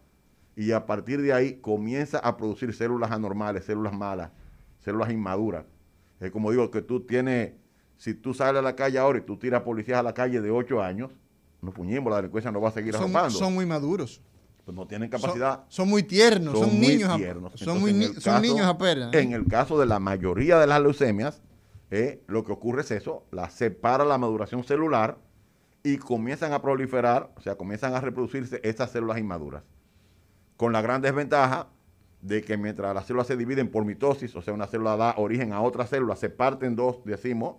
y 0.56 0.72
a 0.72 0.86
partir 0.86 1.20
de 1.20 1.32
ahí 1.32 1.54
comienza 1.60 2.18
a 2.18 2.36
producir 2.36 2.74
células 2.74 3.10
anormales, 3.10 3.64
células 3.64 3.92
malas, 3.92 4.30
células 4.78 5.10
inmaduras. 5.10 5.66
Es 6.18 6.30
como 6.30 6.50
digo, 6.50 6.70
que 6.70 6.82
tú 6.82 7.00
tienes, 7.00 7.52
si 7.96 8.14
tú 8.14 8.34
sales 8.34 8.60
a 8.60 8.62
la 8.62 8.74
calle 8.74 8.98
ahora 8.98 9.18
y 9.18 9.22
tú 9.22 9.36
tiras 9.36 9.62
policías 9.62 9.98
a 9.98 10.02
la 10.02 10.14
calle 10.14 10.40
de 10.40 10.50
8 10.50 10.82
años, 10.82 11.10
no 11.60 11.70
puñemos, 11.70 12.10
la 12.10 12.16
delincuencia 12.16 12.50
no 12.50 12.60
va 12.60 12.70
a 12.70 12.72
seguir 12.72 12.94
son, 12.94 13.12
Son 13.30 13.54
muy 13.54 13.66
maduros. 13.66 14.22
Pues, 14.68 14.76
no 14.76 14.86
tienen 14.86 15.08
capacidad. 15.08 15.64
Son, 15.68 15.88
muy 15.88 16.02
tiernos, 16.02 16.58
son, 16.58 16.78
niños. 16.78 17.10
Son, 17.54 17.80
muy, 17.80 17.94
niños 17.94 18.66
apenas. 18.66 19.14
En 19.14 19.32
el 19.32 19.46
caso 19.46 19.80
de 19.80 19.86
la 19.86 19.98
mayoría 19.98 20.58
de 20.58 20.66
las 20.66 20.82
leucemias, 20.82 21.40
eh, 21.90 22.22
lo 22.26 22.44
que 22.44 22.52
ocurre 22.52 22.82
es 22.82 22.90
eso, 22.90 23.24
la 23.30 23.48
separa 23.48 24.04
la 24.04 24.18
maduración 24.18 24.62
celular 24.64 25.16
y 25.82 25.96
comienzan 25.96 26.52
a 26.52 26.60
proliferar, 26.60 27.32
o 27.38 27.40
sea, 27.40 27.54
comienzan 27.54 27.94
a 27.94 28.02
reproducirse 28.02 28.60
estas 28.62 28.90
células 28.90 29.16
inmaduras. 29.16 29.62
Con 30.58 30.74
la 30.74 30.82
gran 30.82 31.00
desventaja 31.00 31.68
de 32.20 32.42
que 32.42 32.58
mientras 32.58 32.94
las 32.94 33.06
células 33.06 33.26
se 33.26 33.38
dividen 33.38 33.70
por 33.70 33.86
mitosis, 33.86 34.36
o 34.36 34.42
sea, 34.42 34.52
una 34.52 34.66
célula 34.66 34.98
da 34.98 35.14
origen 35.16 35.54
a 35.54 35.62
otra 35.62 35.86
célula, 35.86 36.14
se 36.14 36.28
parten 36.28 36.76
dos, 36.76 37.02
decimos. 37.06 37.56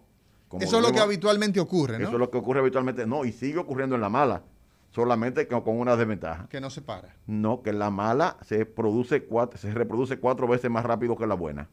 eso 0.59 0.77
es 0.77 0.83
lo 0.83 0.91
que 0.91 0.99
habitualmente 0.99 1.59
ocurre, 1.59 1.97
¿no? 1.97 2.03
Eso 2.03 2.13
es 2.13 2.19
lo 2.19 2.29
que 2.29 2.37
ocurre 2.37 2.59
habitualmente, 2.59 3.07
no, 3.07 3.25
y 3.25 3.31
sigue 3.31 3.57
ocurriendo 3.57 3.95
en 3.95 4.01
la 4.01 4.09
mala. 4.09 4.43
Solamente 4.91 5.47
con 5.47 5.77
una 5.77 5.95
desventaja. 5.95 6.47
Que 6.49 6.61
no 6.61 6.69
se 6.69 6.81
para. 6.81 7.15
No, 7.27 7.61
que 7.61 7.73
la 7.73 7.89
mala 7.89 8.37
se 8.41 8.65
produce 8.65 9.25
cuatro, 9.25 9.59
se 9.59 9.73
reproduce 9.73 10.19
cuatro 10.19 10.47
veces 10.47 10.69
más 10.69 10.85
rápido 10.85 11.15
que 11.15 11.27
la 11.27 11.35
buena. 11.35 11.69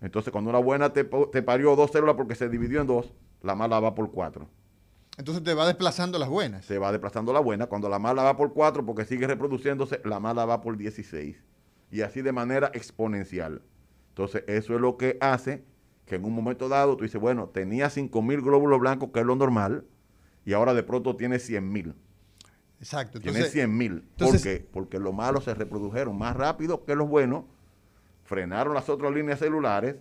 Entonces, 0.00 0.30
cuando 0.32 0.50
una 0.50 0.58
buena 0.58 0.92
te, 0.92 1.04
te 1.04 1.42
parió 1.42 1.76
dos 1.76 1.90
células 1.90 2.16
porque 2.16 2.34
se 2.34 2.48
dividió 2.48 2.80
en 2.80 2.86
dos, 2.86 3.14
la 3.42 3.54
mala 3.54 3.80
va 3.80 3.94
por 3.94 4.10
cuatro. 4.10 4.48
Entonces 5.16 5.44
te 5.44 5.54
va 5.54 5.66
desplazando 5.66 6.18
las 6.18 6.28
buenas. 6.28 6.64
Se 6.64 6.78
va 6.78 6.90
desplazando 6.90 7.32
la 7.32 7.40
buena. 7.40 7.66
Cuando 7.66 7.88
la 7.88 7.98
mala 7.98 8.24
va 8.24 8.36
por 8.36 8.52
cuatro 8.52 8.84
porque 8.84 9.04
sigue 9.04 9.26
reproduciéndose, 9.26 10.00
la 10.04 10.18
mala 10.18 10.44
va 10.44 10.60
por 10.60 10.76
16. 10.76 11.36
Y 11.90 12.00
así 12.00 12.20
de 12.20 12.32
manera 12.32 12.70
exponencial. 12.74 13.62
Entonces, 14.08 14.44
eso 14.48 14.74
es 14.74 14.80
lo 14.80 14.96
que 14.96 15.16
hace 15.20 15.64
que 16.06 16.16
en 16.16 16.24
un 16.24 16.34
momento 16.34 16.68
dado 16.68 16.96
tú 16.96 17.04
dices, 17.04 17.20
bueno, 17.20 17.48
tenía 17.48 17.88
5 17.90 18.20
mil 18.22 18.42
glóbulos 18.42 18.78
blancos, 18.80 19.10
que 19.12 19.20
es 19.20 19.26
lo 19.26 19.36
normal, 19.36 19.86
y 20.44 20.52
ahora 20.52 20.74
de 20.74 20.82
pronto 20.82 21.16
tiene 21.16 21.38
100 21.38 21.72
Exacto. 22.84 23.18
tiene 23.18 23.44
100 23.44 23.74
mil. 23.74 24.02
¿Por 24.18 24.38
qué? 24.42 24.66
Porque 24.70 24.98
los 24.98 25.14
malos 25.14 25.44
se 25.44 25.54
reprodujeron 25.54 26.18
más 26.18 26.36
rápido 26.36 26.84
que 26.84 26.94
los 26.94 27.08
buenos, 27.08 27.44
frenaron 28.24 28.74
las 28.74 28.90
otras 28.90 29.10
líneas 29.10 29.38
celulares 29.38 29.96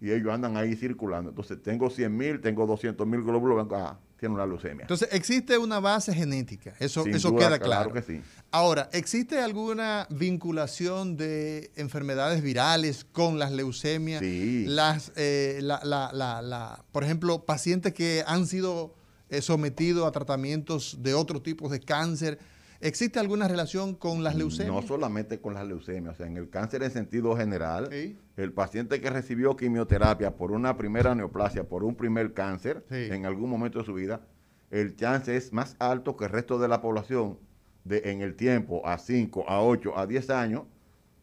y 0.00 0.12
ellos 0.12 0.32
andan 0.32 0.56
ahí 0.56 0.74
circulando. 0.74 1.28
Entonces 1.28 1.62
tengo 1.62 1.90
100 1.90 2.16
mil, 2.16 2.40
tengo 2.40 2.66
200 2.66 3.06
mil 3.06 3.22
glóbulos 3.22 3.56
blancos, 3.56 3.78
ah, 3.82 3.98
tiene 4.18 4.34
una 4.34 4.46
leucemia. 4.46 4.84
Entonces 4.84 5.10
existe 5.12 5.58
una 5.58 5.78
base 5.78 6.14
genética, 6.14 6.74
eso, 6.78 7.04
eso 7.04 7.36
queda 7.36 7.58
claro. 7.58 7.90
Claro 7.90 7.92
que 7.92 8.00
sí. 8.00 8.22
Ahora, 8.50 8.88
¿existe 8.94 9.38
alguna 9.38 10.06
vinculación 10.08 11.18
de 11.18 11.70
enfermedades 11.76 12.42
virales 12.42 13.04
con 13.04 13.38
las 13.38 13.52
leucemias? 13.52 14.20
Sí. 14.20 14.64
Las, 14.66 15.12
eh, 15.16 15.58
la, 15.60 15.82
la, 15.84 16.10
la, 16.40 16.82
por 16.92 17.04
ejemplo, 17.04 17.44
pacientes 17.44 17.92
que 17.92 18.24
han 18.26 18.46
sido 18.46 18.94
eh, 19.32 19.42
sometidos 19.42 20.06
a 20.06 20.12
tratamientos 20.12 20.98
de 21.00 21.14
otro 21.14 21.42
tipo 21.42 21.68
de 21.68 21.80
cáncer 21.80 22.38
¿Existe 22.82 23.20
alguna 23.20 23.46
relación 23.46 23.94
con 23.94 24.24
las 24.24 24.34
leucemias? 24.34 24.74
No 24.74 24.82
solamente 24.82 25.40
con 25.40 25.54
las 25.54 25.64
leucemias, 25.64 26.14
o 26.14 26.16
sea, 26.16 26.26
en 26.26 26.36
el 26.36 26.50
cáncer 26.50 26.82
en 26.82 26.90
sentido 26.90 27.36
general, 27.36 27.88
el 28.36 28.52
paciente 28.52 29.00
que 29.00 29.08
recibió 29.08 29.56
quimioterapia 29.56 30.34
por 30.34 30.50
una 30.50 30.76
primera 30.76 31.14
neoplasia, 31.14 31.62
por 31.62 31.84
un 31.84 31.94
primer 31.94 32.34
cáncer, 32.34 32.84
en 32.90 33.24
algún 33.24 33.48
momento 33.48 33.78
de 33.78 33.84
su 33.84 33.94
vida, 33.94 34.22
el 34.72 34.96
chance 34.96 35.36
es 35.36 35.52
más 35.52 35.76
alto 35.78 36.16
que 36.16 36.24
el 36.24 36.30
resto 36.30 36.58
de 36.58 36.66
la 36.66 36.82
población 36.82 37.38
de 37.84 38.02
en 38.06 38.20
el 38.20 38.34
tiempo 38.34 38.84
a 38.84 38.98
5, 38.98 39.44
a 39.48 39.62
8, 39.62 39.96
a 39.96 40.06
10 40.08 40.30
años 40.30 40.62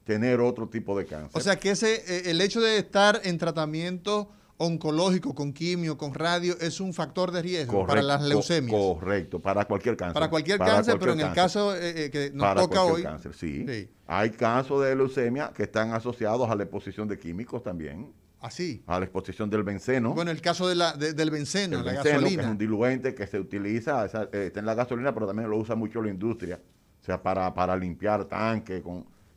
tener 0.05 0.39
otro 0.39 0.70
tipo 0.70 0.97
de 0.97 1.05
cáncer. 1.05 1.32
O 1.34 1.41
sea 1.41 1.57
que 1.57 1.72
ese 1.72 1.95
eh, 2.07 2.32
el 2.32 2.39
hecho 2.39 2.62
de 2.62 2.78
estar 2.78 3.20
en 3.26 3.38
tratamiento 3.38 4.32
oncológico, 4.60 5.34
con 5.34 5.53
quimio, 5.53 5.97
con 5.97 6.14
radio, 6.14 6.53
es 6.60 6.82
un 6.82 6.93
factor 6.93 7.32
de 7.32 7.41
riesgo 7.41 7.88
para 7.88 8.01
las 8.01 8.22
leucemias. 8.22 8.78
correcto, 8.78 9.39
para 9.39 9.64
cualquier 9.64 9.95
cáncer. 9.95 10.14
Para 10.14 10.30
cualquier 10.30 10.60
cáncer, 10.60 10.99
pero 10.99 11.14
en 11.14 11.22
el 11.22 11.34
caso 11.34 11.74
eh, 11.76 12.05
eh, 12.05 12.10
que 12.12 12.32
nos 12.34 12.55
toca 12.55 12.84
hoy. 12.84 13.03
Cáncer, 13.03 13.34
sí. 13.34 13.89
Hay 14.05 14.32
casos 14.32 14.84
de 14.84 14.95
leucemia 14.95 15.51
que 15.55 15.64
están 15.64 15.93
asociados 15.93 16.49
a 16.49 16.55
la 16.55 16.64
exposición 16.64 17.07
de 17.07 17.18
químicos 17.18 17.64
también. 17.64 18.12
Así. 18.41 18.84
A 18.86 18.99
la 18.99 19.05
exposición 19.05 19.49
del 19.49 19.64
benceno. 19.64 20.14
Bueno, 20.14 20.32
el 20.32 20.41
caso 20.41 20.68
de 20.68 20.76
la, 20.76 20.93
del 20.93 21.32
benceno, 21.32 21.82
la 21.82 21.93
gasolina. 21.93 22.41
Que 22.41 22.41
es 22.41 22.51
un 22.51 22.57
diluente 22.57 23.16
que 23.16 23.28
se 23.28 23.39
utiliza, 23.39 24.05
eh, 24.05 24.47
está 24.47 24.60
en 24.60 24.66
la 24.66 24.76
gasolina, 24.76 25.14
pero 25.14 25.26
también 25.26 25.49
lo 25.49 25.57
usa 25.57 25.76
mucho 25.76 26.01
la 26.01 26.10
industria. 26.10 26.60
O 27.01 27.03
sea, 27.03 27.22
para, 27.24 27.53
para 27.53 27.78
limpiar 27.78 28.26
tanques 28.26 28.84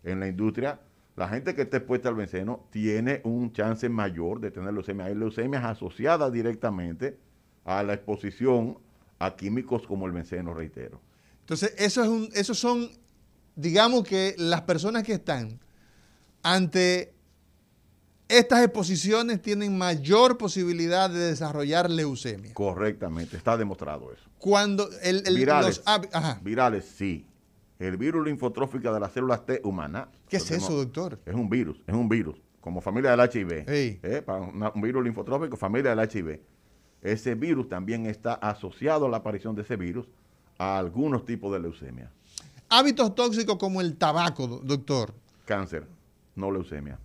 en 0.03 0.21
la 0.21 0.27
industria 0.27 0.81
la 1.17 1.29
gente 1.29 1.55
que 1.55 1.63
esté 1.63 1.79
expuesta 1.79 2.09
al 2.09 2.15
benceno 2.15 2.67
tiene 2.71 3.21
un 3.25 3.53
chance 3.53 3.89
mayor 3.89 4.41
de 4.41 4.51
tener 4.51 4.73
leucemia. 4.73 5.07
Hay 5.07 5.15
leucemias 5.15 5.65
asociadas 5.65 6.33
directamente 6.33 7.19
a 7.65 7.83
la 7.83 7.95
exposición 7.95 8.79
a 9.19 9.37
químicos 9.37 9.87
como 9.87 10.07
el 10.07 10.13
benceno, 10.13 10.55
reitero. 10.55 11.01
Entonces, 11.41 11.75
eso 11.77 12.03
es 12.03 12.09
un, 12.09 12.29
esos 12.33 12.59
son, 12.59 12.91
digamos 13.57 14.05
que 14.05 14.35
las 14.39 14.63
personas 14.63 15.03
que 15.03 15.15
están 15.15 15.61
ante 16.43 17.15
estas 18.29 18.65
exposiciones 18.65 19.43
tienen 19.43 19.77
mayor 19.77 20.39
posibilidad 20.39 21.11
de 21.11 21.19
desarrollar 21.19 21.91
leucemia. 21.91 22.55
Correctamente, 22.55 23.37
está 23.37 23.59
demostrado 23.59 24.11
eso. 24.13 24.25
Cuando 24.39 24.89
el, 25.03 25.23
virales, 25.35 25.83
virales 26.43 26.87
sí. 26.87 27.27
El 27.83 27.97
virus 27.97 28.25
linfotrófica 28.25 28.93
de 28.93 29.01
las 29.01 29.11
células 29.11 29.45
T 29.45 29.61
humana. 29.65 30.09
¿Qué 30.29 30.37
es 30.37 30.49
eso, 30.53 30.77
doctor? 30.77 31.19
Es 31.27 31.35
un 31.35 31.51
virus, 31.51 31.83
es 31.85 31.93
un 31.93 32.09
virus, 32.09 32.41
como 32.61 32.81
familia 32.81 33.17
del 33.17 33.29
HIV. 33.29 33.65
¿eh? 33.67 34.25
un 34.73 34.81
virus 34.81 35.03
linfotrófico, 35.03 35.57
familia 35.57 35.93
del 35.93 36.09
HIV. 36.09 36.41
Ese 37.03 37.35
virus 37.35 37.69
también 37.69 38.07
está 38.07 38.35
asociado 38.35 39.07
a 39.07 39.09
la 39.09 39.17
aparición 39.17 39.57
de 39.57 39.63
ese 39.63 39.75
virus 39.75 40.07
a 40.59 40.79
algunos 40.79 41.25
tipos 41.25 41.53
de 41.53 41.59
leucemia. 41.59 42.13
Hábitos 42.69 43.17
tóxicos 43.17 43.57
como 43.57 43.81
el 43.81 43.97
tabaco, 43.97 44.47
doctor. 44.47 45.13
Cáncer, 45.45 45.89
no 46.37 46.53
leucemia. 46.53 47.01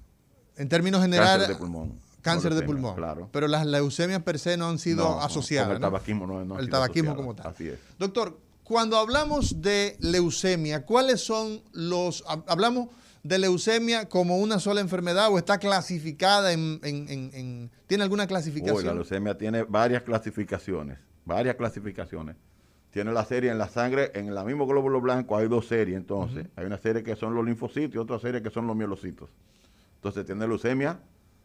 En 0.57 0.69
términos 0.69 1.01
generales. 1.01 1.47
Cáncer 1.47 1.55
de 1.55 1.59
pulmón. 1.59 1.99
Cáncer 2.21 2.53
de 2.53 2.61
pulmón. 2.61 2.95
Claro. 2.95 3.30
Pero 3.32 3.47
las 3.47 3.65
leucemias 3.65 4.21
per 4.21 4.38
se 4.38 4.57
no 4.57 4.69
han 4.69 4.78
sido 4.78 5.19
asociadas. 5.21 5.73
el 5.73 5.80
tabaquismo 5.80 6.28
no, 6.28 6.45
no 6.45 6.59
El 6.59 6.69
tabaquismo 6.69 7.15
como 7.15 7.34
tal. 7.34 7.47
Así 7.47 7.67
es. 7.67 7.80
Doctor, 7.97 8.38
cuando 8.68 8.97
hablamos 8.97 9.61
de 9.61 9.95
leucemia, 10.01 10.86
¿cuáles 10.86 11.22
son 11.22 11.61
los... 11.72 12.26
Hablamos 12.47 12.89
de 13.24 13.39
leucemia 13.39 14.09
como 14.09 14.39
una 14.39 14.59
sola 14.59 14.82
enfermedad 14.82 15.32
o 15.32 15.38
está 15.38 15.57
clasificada 15.57 16.51
en... 16.51 17.72
¿Tiene 17.88 18.03
alguna 18.03 18.28
clasificación? 18.28 18.86
la 18.86 18.93
leucemia 18.93 19.38
tiene 19.38 19.63
varias 19.63 20.03
clasificaciones, 20.03 20.99
varias 21.24 21.55
clasificaciones. 21.55 22.36
Tiene 22.91 23.13
la 23.13 23.24
serie 23.24 23.51
en 23.51 23.57
la 23.57 23.70
sangre, 23.70 24.11
en 24.15 24.28
el 24.28 24.45
mismo 24.45 24.68
glóbulo 24.68 24.99
blanco 24.99 25.38
hay 25.38 25.47
dos 25.47 25.65
series 25.65 25.95
entonces. 25.95 26.47
Hay 26.57 26.65
una 26.65 26.78
serie 26.78 27.03
que 27.03 27.15
son 27.15 27.36
los 27.36 27.45
linfocitos 27.45 27.95
y 27.95 27.97
otra 27.99 28.20
serie 28.20 28.41
que 28.41 28.49
son 28.49 28.68
los 28.68 28.76
mielocitos. 28.76 29.30
Entonces 29.95 30.26
tiene 30.26 30.45
leucemia 30.45 30.99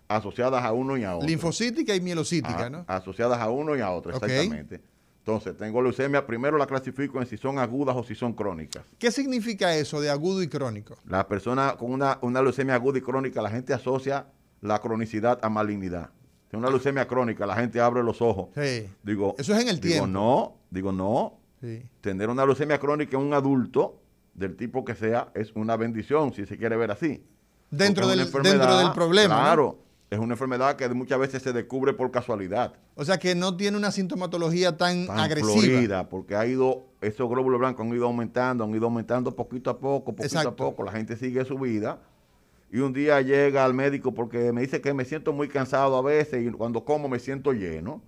asociadas 0.09 0.65
a 0.65 0.73
uno 0.73 0.97
y 0.97 1.05
a 1.05 1.15
otro. 1.15 1.29
Linfocítica 1.29 1.95
y 1.95 2.01
mielocítica, 2.01 2.69
¿no? 2.69 2.85
Asociadas 2.89 3.39
a 3.41 3.49
uno 3.49 3.77
y 3.77 3.81
a 3.81 3.93
otro, 3.93 4.11
exactamente. 4.11 4.81
Entonces, 5.25 5.57
tengo 5.57 5.81
leucemia, 5.81 6.27
primero 6.27 6.59
la 6.59 6.67
clasifico 6.67 7.21
en 7.21 7.29
si 7.29 7.37
son 7.37 7.61
agudas 7.61 7.95
o 7.97 8.03
si 8.03 8.13
son 8.13 8.33
crónicas. 8.33 8.83
¿Qué 8.99 9.13
significa 9.13 9.73
eso 9.77 10.01
de 10.01 10.11
agudo 10.11 10.43
y 10.43 10.49
crónico? 10.49 10.97
La 11.07 11.29
persona 11.29 11.77
con 11.79 11.93
una, 11.93 12.19
leucemia 12.43 12.75
aguda 12.75 12.99
y 12.99 13.03
crónica, 13.03 13.41
la 13.41 13.49
gente 13.49 13.73
asocia 13.73 14.27
la 14.61 14.81
cronicidad 14.81 15.39
a 15.41 15.49
malignidad. 15.49 16.11
Si 16.51 16.57
una 16.57 16.69
leucemia 16.69 17.07
crónica, 17.07 17.47
la 17.47 17.55
gente 17.55 17.81
abre 17.81 18.03
los 18.03 18.21
ojos. 18.21 18.49
Sí. 18.57 18.91
Digo, 19.05 19.37
eso 19.39 19.55
es 19.55 19.63
en 19.63 19.69
el 19.69 19.79
digo, 19.81 20.09
no, 20.09 20.57
digo, 20.71 20.91
no. 20.91 21.39
Tener 22.01 22.29
una 22.29 22.45
leucemia 22.45 22.81
crónica 22.81 23.17
en 23.17 23.23
un 23.23 23.33
adulto, 23.33 24.01
del 24.35 24.57
tipo 24.57 24.85
que 24.85 24.97
sea, 24.97 25.31
es 25.35 25.53
una 25.55 25.77
bendición, 25.77 26.33
si 26.33 26.47
se 26.47 26.59
quiere 26.59 26.77
ver 26.77 26.91
así. 26.91 27.25
Dentro, 27.71 28.09
del, 28.09 28.19
dentro 28.19 28.77
del 28.77 28.93
problema. 28.93 29.37
Claro 29.37 29.79
es 30.13 30.19
una 30.19 30.35
enfermedad 30.35 30.77
que 30.77 30.87
muchas 30.91 31.19
veces 31.19 31.43
se 31.43 31.55
descubre 31.55 31.95
por 31.95 32.11
casualidad. 32.11 32.75
O 32.97 33.05
sea 33.05 33.19
que 33.19 33.35
no 33.35 33.57
tiene 33.57 33.79
una 33.79 33.91
sintomatología 33.91 34.77
tan, 34.77 35.07
tan 35.07 35.19
agresiva. 35.19 35.55
Florida, 35.55 36.09
porque 36.11 36.37
ha 36.37 36.47
ido, 36.47 36.85
esos 37.01 37.31
glóbulos 37.31 37.59
blancos 37.59 37.87
han 37.87 37.95
ido 37.95 38.05
aumentando, 38.05 38.63
han 38.63 38.75
ido 38.75 38.85
aumentando 38.85 39.35
poquito 39.35 39.71
a 39.71 39.79
poco, 39.79 40.15
poquito 40.15 40.47
a 40.47 40.55
poco. 40.55 40.83
La 40.85 40.93
gente 40.93 41.17
sigue 41.17 41.43
su 41.47 41.59
vida. 41.59 41.99
Y 42.71 42.81
un 42.81 42.93
día 42.93 43.23
llega 43.23 43.65
al 43.65 43.73
médico 43.73 44.13
porque 44.13 44.53
me 44.53 44.61
dice 44.61 44.83
que 44.83 44.93
me 44.93 45.07
siento 45.07 45.33
muy 45.33 45.49
cansado 45.49 45.97
a 45.97 46.03
veces 46.03 46.47
y 46.47 46.51
cuando 46.51 46.85
como 46.85 47.09
me 47.09 47.19
siento 47.19 47.55
lleno. 47.55 48.03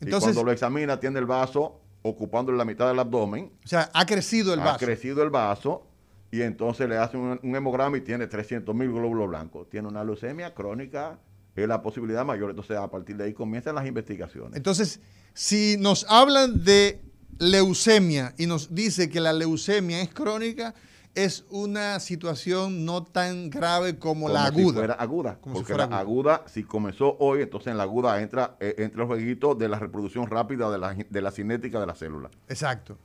Entonces, 0.00 0.30
y 0.30 0.32
cuando 0.32 0.44
lo 0.44 0.52
examina 0.52 0.98
tiene 0.98 1.18
el 1.18 1.26
vaso 1.26 1.78
ocupando 2.00 2.52
la 2.52 2.64
mitad 2.64 2.88
del 2.88 2.98
abdomen. 2.98 3.52
O 3.62 3.68
sea, 3.68 3.90
ha 3.92 4.06
crecido 4.06 4.54
el 4.54 4.60
vaso. 4.60 4.76
Ha 4.76 4.78
crecido 4.78 5.22
el 5.22 5.28
vaso 5.28 5.86
y 6.30 6.40
entonces 6.40 6.88
le 6.88 6.96
hacen 6.96 7.20
un, 7.20 7.40
un 7.42 7.54
hemograma 7.54 7.98
y 7.98 8.00
tiene 8.00 8.26
300 8.26 8.74
mil 8.74 8.90
glóbulos 8.90 9.28
blancos. 9.28 9.68
Tiene 9.68 9.88
una 9.88 10.02
leucemia 10.02 10.54
crónica 10.54 11.18
es 11.54 11.68
la 11.68 11.82
posibilidad 11.82 12.24
mayor. 12.24 12.50
Entonces, 12.50 12.76
a 12.76 12.90
partir 12.90 13.16
de 13.16 13.24
ahí 13.24 13.34
comienzan 13.34 13.74
las 13.74 13.86
investigaciones. 13.86 14.56
Entonces, 14.56 15.00
si 15.34 15.76
nos 15.78 16.06
hablan 16.08 16.64
de 16.64 17.00
leucemia 17.38 18.34
y 18.38 18.46
nos 18.46 18.74
dice 18.74 19.08
que 19.08 19.20
la 19.20 19.32
leucemia 19.32 20.00
es 20.02 20.10
crónica, 20.10 20.74
es 21.14 21.44
una 21.50 21.98
situación 21.98 22.84
no 22.84 23.02
tan 23.02 23.50
grave 23.50 23.98
como, 23.98 24.28
la 24.28 24.44
aguda. 24.44 24.66
Si 24.66 24.72
fuera 24.72 24.94
aguda. 24.94 25.38
porque 25.40 25.74
la 25.74 25.84
aguda. 25.84 26.44
si 26.46 26.62
comenzó 26.62 27.16
hoy, 27.18 27.42
entonces 27.42 27.72
en 27.72 27.78
la 27.78 27.82
aguda 27.82 28.20
entra, 28.20 28.56
eh, 28.60 28.76
entre 28.78 28.98
los 28.98 29.08
jueguitos 29.08 29.58
de 29.58 29.68
la 29.68 29.78
reproducción 29.78 30.26
rápida 30.28 30.70
de 30.70 30.78
la, 30.78 30.94
de 30.94 31.22
la 31.22 31.30
cinética 31.32 31.80
de 31.80 31.86
la 31.86 31.94
célula. 31.94 32.30
Exacto. 32.48 32.96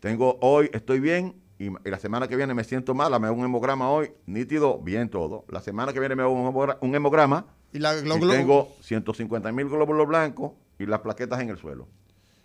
Tengo 0.00 0.38
hoy, 0.42 0.68
estoy 0.74 1.00
bien, 1.00 1.40
y, 1.58 1.70
la 1.88 1.98
semana 1.98 2.28
que 2.28 2.36
viene 2.36 2.52
me 2.52 2.64
siento 2.64 2.94
mal, 2.94 3.18
me 3.18 3.28
hago 3.28 3.36
un 3.36 3.44
hemograma 3.44 3.88
hoy, 3.88 4.12
nítido, 4.26 4.78
bien 4.80 5.08
todo. 5.08 5.46
La 5.48 5.60
semana 5.60 5.92
que 5.94 6.00
viene 6.00 6.14
me 6.14 6.22
hago 6.22 6.76
un 6.80 6.94
hemograma 6.94 7.46
y, 7.74 7.80
tengo 8.28 8.72
150 8.80 9.50
mil 9.50 9.68
glóbulos 9.68 10.06
blancos 10.06 10.52
y 10.78 10.86
las 10.86 11.00
plaquetas 11.00 11.40
en 11.40 11.50
el 11.50 11.58
suelo. 11.58 11.88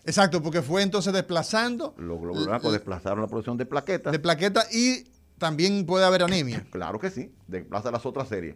Exacto, 0.03 0.41
porque 0.41 0.63
fue 0.63 0.81
entonces 0.81 1.13
desplazando. 1.13 1.93
Los 1.97 2.19
glóbulos 2.19 2.47
blancos 2.47 2.71
desplazaron 2.71 3.21
la 3.21 3.27
producción 3.27 3.55
de 3.57 3.65
plaquetas. 3.67 4.11
De 4.11 4.19
plaquetas 4.19 4.73
y 4.73 5.05
también 5.37 5.85
puede 5.85 6.03
haber 6.03 6.23
anemia. 6.23 6.65
claro 6.71 6.99
que 6.99 7.11
sí, 7.11 7.31
desplaza 7.47 7.91
las 7.91 8.05
otras 8.05 8.27
series. 8.27 8.55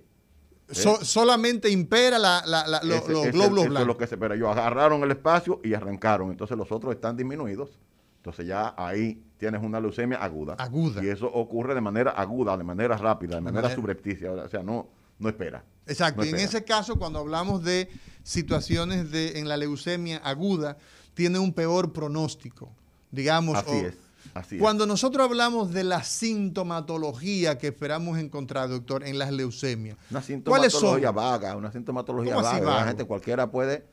¿Eh? 0.69 0.95
solamente 1.03 1.69
impera 1.69 2.17
los, 2.17 3.31
glóbulos 3.31 3.31
blancos. 3.31 3.65
Eso 3.65 3.79
es 3.79 3.87
lo 3.87 3.97
que 3.97 4.07
se 4.07 4.15
espera. 4.15 4.33
Ellos 4.33 4.49
agarraron 4.49 5.03
el 5.03 5.11
espacio 5.11 5.59
y 5.63 5.73
arrancaron. 5.73 6.31
Entonces 6.31 6.57
los 6.57 6.71
otros 6.71 6.95
están 6.95 7.17
disminuidos 7.17 7.79
Entonces 8.17 8.47
ya 8.47 8.73
ahí 8.77 9.21
tienes 9.37 9.61
una 9.61 9.79
leucemia 9.79 10.17
aguda. 10.17 10.55
Aguda. 10.57 11.03
Y 11.03 11.09
eso 11.09 11.27
ocurre 11.31 11.75
de 11.75 11.81
manera 11.81 12.11
aguda, 12.11 12.57
de 12.57 12.63
manera 12.63 12.97
rápida, 12.97 13.35
de 13.35 13.41
manera, 13.41 13.63
manera- 13.63 13.75
subrepticia. 13.75 14.31
O 14.31 14.49
sea, 14.49 14.63
no, 14.63 14.87
no 15.19 15.29
espera. 15.29 15.63
Exacto. 15.87 16.21
No 16.21 16.25
y 16.25 16.29
en 16.29 16.39
ese 16.39 16.63
caso, 16.63 16.97
cuando 16.97 17.19
hablamos 17.19 17.63
de 17.63 17.89
situaciones 18.23 19.11
de, 19.11 19.39
en 19.39 19.47
la 19.47 19.57
leucemia 19.57 20.17
aguda, 20.17 20.77
tiene 21.13 21.39
un 21.39 21.53
peor 21.53 21.93
pronóstico. 21.93 22.71
Digamos, 23.11 23.57
Así 23.57 23.69
o- 23.71 23.87
es. 23.87 23.97
Así 24.33 24.57
Cuando 24.57 24.85
nosotros 24.87 25.27
hablamos 25.27 25.73
de 25.73 25.83
la 25.83 26.01
sintomatología 26.03 27.57
que 27.57 27.67
esperamos 27.67 28.17
encontrar, 28.17 28.69
doctor, 28.69 29.05
en 29.05 29.19
las 29.19 29.31
leucemias. 29.31 29.97
Una 30.09 30.21
¿cuáles 30.45 30.71
son? 30.71 30.81
sintomatología 30.81 31.11
vaga, 31.11 31.55
una 31.55 31.71
sintomatología 31.71 32.35
¿Cómo 32.35 32.47
así 32.47 32.59
vaga. 32.61 32.79
La 32.79 32.87
gente 32.87 33.05
cualquiera 33.05 33.51
puede. 33.51 33.85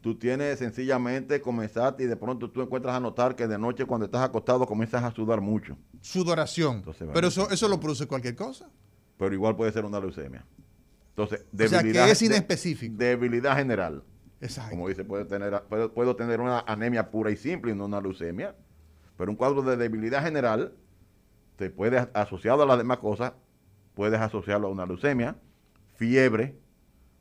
Tú 0.00 0.16
tienes 0.18 0.58
sencillamente 0.58 1.40
comenzar 1.40 1.96
y 1.98 2.04
de 2.04 2.16
pronto 2.16 2.50
tú 2.50 2.60
encuentras 2.60 2.94
a 2.94 3.00
notar 3.00 3.36
que 3.36 3.46
de 3.46 3.58
noche 3.58 3.86
cuando 3.86 4.06
estás 4.06 4.22
acostado 4.22 4.66
comienzas 4.66 5.02
a 5.02 5.10
sudar 5.12 5.40
mucho. 5.40 5.76
Sudoración. 6.00 6.76
Entonces, 6.76 7.08
Pero 7.12 7.28
eso, 7.28 7.48
eso 7.50 7.68
lo 7.68 7.78
produce 7.78 8.06
cualquier 8.06 8.34
cosa. 8.34 8.68
Pero 9.16 9.34
igual 9.34 9.54
puede 9.54 9.72
ser 9.72 9.84
una 9.84 10.00
leucemia. 10.00 10.44
Entonces, 11.16 11.40
O 11.52 11.56
sea, 11.56 11.68
que 11.68 11.76
debilidad. 11.84 12.10
es 12.10 12.20
de- 12.20 12.26
inespecífico. 12.26 12.94
debilidad 12.96 13.56
general. 13.56 14.02
Exacto. 14.40 14.70
Como 14.70 14.88
dice, 14.88 15.04
puede 15.04 15.24
tener, 15.24 15.62
puedo, 15.68 15.92
puedo 15.94 16.16
tener 16.16 16.40
una 16.40 16.60
anemia 16.60 17.10
pura 17.10 17.30
y 17.30 17.36
simple 17.36 17.72
y 17.72 17.74
no 17.74 17.86
una 17.86 18.00
leucemia, 18.00 18.54
pero 19.16 19.30
un 19.30 19.36
cuadro 19.36 19.62
de 19.62 19.76
debilidad 19.76 20.22
general 20.22 20.72
te 21.56 21.70
puede, 21.70 22.08
asociado 22.14 22.62
a 22.64 22.66
las 22.66 22.78
demás 22.78 22.98
cosas, 22.98 23.32
puedes 23.94 24.20
asociarlo 24.20 24.66
a 24.66 24.70
una 24.70 24.86
leucemia, 24.86 25.36
fiebre, 25.96 26.58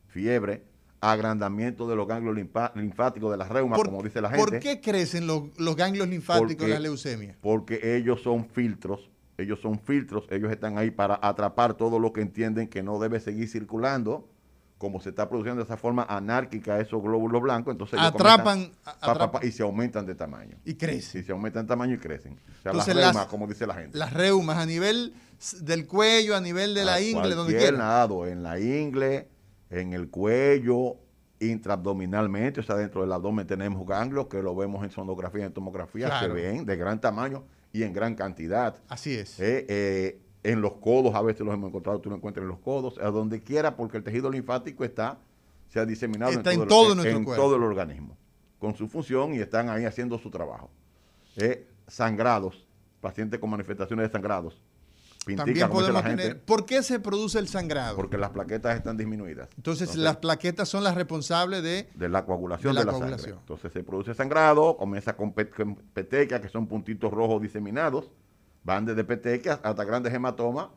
fiebre, 0.08 0.64
agrandamiento 1.02 1.88
de 1.88 1.96
los 1.96 2.08
ganglios 2.08 2.36
linfáticos 2.76 3.30
de 3.32 3.38
las 3.38 3.50
reumas, 3.50 3.78
¿Por, 3.78 3.88
como 3.88 4.02
dice 4.02 4.22
la 4.22 4.30
gente. 4.30 4.44
¿por 4.44 4.60
qué 4.60 4.82
crecen 4.82 5.28
los, 5.28 5.44
los 5.60 5.76
ganglios 5.76 6.08
linfáticos 6.08 6.66
de 6.66 6.74
la 6.74 6.80
leucemia? 6.80 7.38
Porque 7.42 7.96
ellos 7.96 8.22
son 8.24 8.48
filtros, 8.50 9.10
ellos 9.38 9.60
son 9.62 9.80
filtros, 9.80 10.26
ellos 10.30 10.52
están 10.52 10.78
ahí 10.78 10.92
para 10.92 11.20
atrapar 11.22 11.74
todo 11.76 12.00
lo 12.00 12.14
que 12.14 12.22
entienden 12.22 12.68
que 12.68 12.84
no 12.84 13.00
debe 13.00 13.20
seguir 13.20 13.48
circulando, 13.50 14.30
como 14.78 15.00
se 15.00 15.10
está 15.10 15.30
produciendo 15.30 15.60
de 15.62 15.66
esa 15.66 15.78
forma 15.78 16.04
anárquica 16.10 16.80
esos 16.80 17.02
glóbulos 17.02 17.42
blancos, 17.42 17.72
entonces 17.72 17.98
ellos 18.00 18.14
Atrapan, 18.14 18.72
pa, 18.84 18.98
pa, 19.14 19.32
pa, 19.32 19.46
y 19.46 19.52
se 19.52 19.64
aumentan 19.64 20.06
de 20.06 20.14
tamaño. 20.14 20.58
Y 20.66 20.74
crecen. 20.76 21.22
Y 21.22 21.24
se 21.24 21.32
aumentan 21.32 21.66
de 21.66 21.70
tamaño 21.70 21.96
y 21.96 22.00
crecen. 22.00 22.34
O 22.34 22.62
sea, 22.62 22.72
Entonces, 22.72 22.94
las 22.96 23.06
las- 23.06 23.14
reumas, 23.16 23.28
como 23.28 23.48
dice 23.48 23.66
la 23.66 23.76
gente. 23.76 23.98
Las 23.98 24.12
reumas 24.12 24.58
a 24.58 24.66
nivel 24.66 25.14
del 25.62 25.88
cuello, 25.88 26.36
a 26.36 26.42
nivel 26.42 26.74
de 26.74 26.84
la 26.86 27.00
ingle, 27.02 27.34
donde 27.34 27.56
quiera. 27.58 27.78
lado, 27.78 28.28
en 28.28 28.44
la 28.44 28.60
ingle, 28.60 29.30
en 29.70 29.94
el 29.94 30.10
cuello, 30.10 30.98
intraabdominalmente, 31.40 32.60
o 32.60 32.64
sea, 32.64 32.76
dentro 32.76 33.02
del 33.02 33.12
abdomen 33.14 33.48
tenemos 33.48 33.86
ganglios 33.88 34.28
que 34.28 34.42
lo 34.42 34.56
vemos 34.56 34.84
en 34.84 34.92
sonografía, 34.92 35.46
en 35.46 35.54
tomografía, 35.54 36.08
Claro. 36.08 36.28
se 36.28 36.34
ven 36.42 36.66
de 36.66 36.76
gran 36.76 37.00
tamaño 37.00 37.44
y 37.74 37.84
en 37.84 37.92
gran 37.92 38.16
cantidad. 38.16 38.76
Así 38.88 39.14
es. 39.16 39.40
Eh, 39.40 39.66
eh, 39.68 40.20
en 40.44 40.62
los 40.62 40.76
codos, 40.76 41.16
a 41.16 41.22
veces 41.22 41.42
los 41.42 41.54
hemos 41.54 41.70
encontrado, 41.70 42.00
tú 42.00 42.10
lo 42.10 42.16
encuentras 42.16 42.44
en 42.44 42.50
los 42.50 42.60
codos, 42.60 42.98
a 43.00 43.10
donde 43.10 43.42
quiera, 43.42 43.76
porque 43.76 43.98
el 43.98 44.04
tejido 44.04 44.30
linfático 44.30 44.86
está, 44.86 45.18
se 45.70 45.80
ha 45.80 45.86
diseminado 45.86 46.32
Está 46.32 46.54
en 46.54 46.62
el- 46.62 46.68
todo 46.68 46.94
nuestro 46.96 47.18
en 47.18 47.24
cuerpo. 47.26 47.42
todo 47.44 47.56
el 47.56 47.64
organismo, 47.64 48.16
con 48.60 48.76
su 48.76 48.88
función 48.88 49.34
y 49.34 49.40
están 49.40 49.70
ahí 49.70 49.86
haciendo 49.86 50.18
su 50.20 50.30
trabajo. 50.30 50.70
Eh, 51.38 51.66
sangrados, 51.88 52.68
pacientes 53.02 53.40
con 53.40 53.50
manifestaciones 53.50 54.08
de 54.08 54.12
sangrados, 54.12 54.62
pintica, 55.26 55.46
También 55.46 55.70
podemos 55.70 56.04
gente, 56.04 56.24
tener. 56.24 56.42
¿Por 56.42 56.66
qué 56.66 56.84
se 56.84 57.00
produce 57.00 57.40
el 57.40 57.48
sangrado? 57.48 57.96
porque 57.96 58.18
las 58.18 58.32
plaquetas 58.32 58.76
están 58.76 58.98
disminuidas. 58.98 59.50
Entonces, 59.58 59.96
las 59.96 60.18
plaquetas 60.18 60.68
son 60.70 60.84
las 60.84 60.96
responsables 60.96 61.64
de. 61.64 61.90
de 61.96 62.10
la 62.10 62.26
coagulación 62.26 62.74
De 62.74 62.80
de 62.82 62.86
la 62.86 62.92
la, 62.92 62.98
coagulación. 62.98 63.22
sangre. 63.30 63.40
Entonces 63.42 63.74
se 63.74 63.84
produce 63.84 64.14
sangrado, 64.14 64.78
comienza 64.78 65.16
con 65.16 65.34
petecas, 65.34 66.42
que 66.42 66.50
son 66.50 66.68
puntitos 66.68 67.12
rojos 67.12 67.42
diseminados, 67.42 68.12
van 68.64 68.86
desde 68.86 69.04
petecas 69.04 69.60
hasta 69.64 69.84
grandes 69.84 70.14
hematomas 70.14 70.68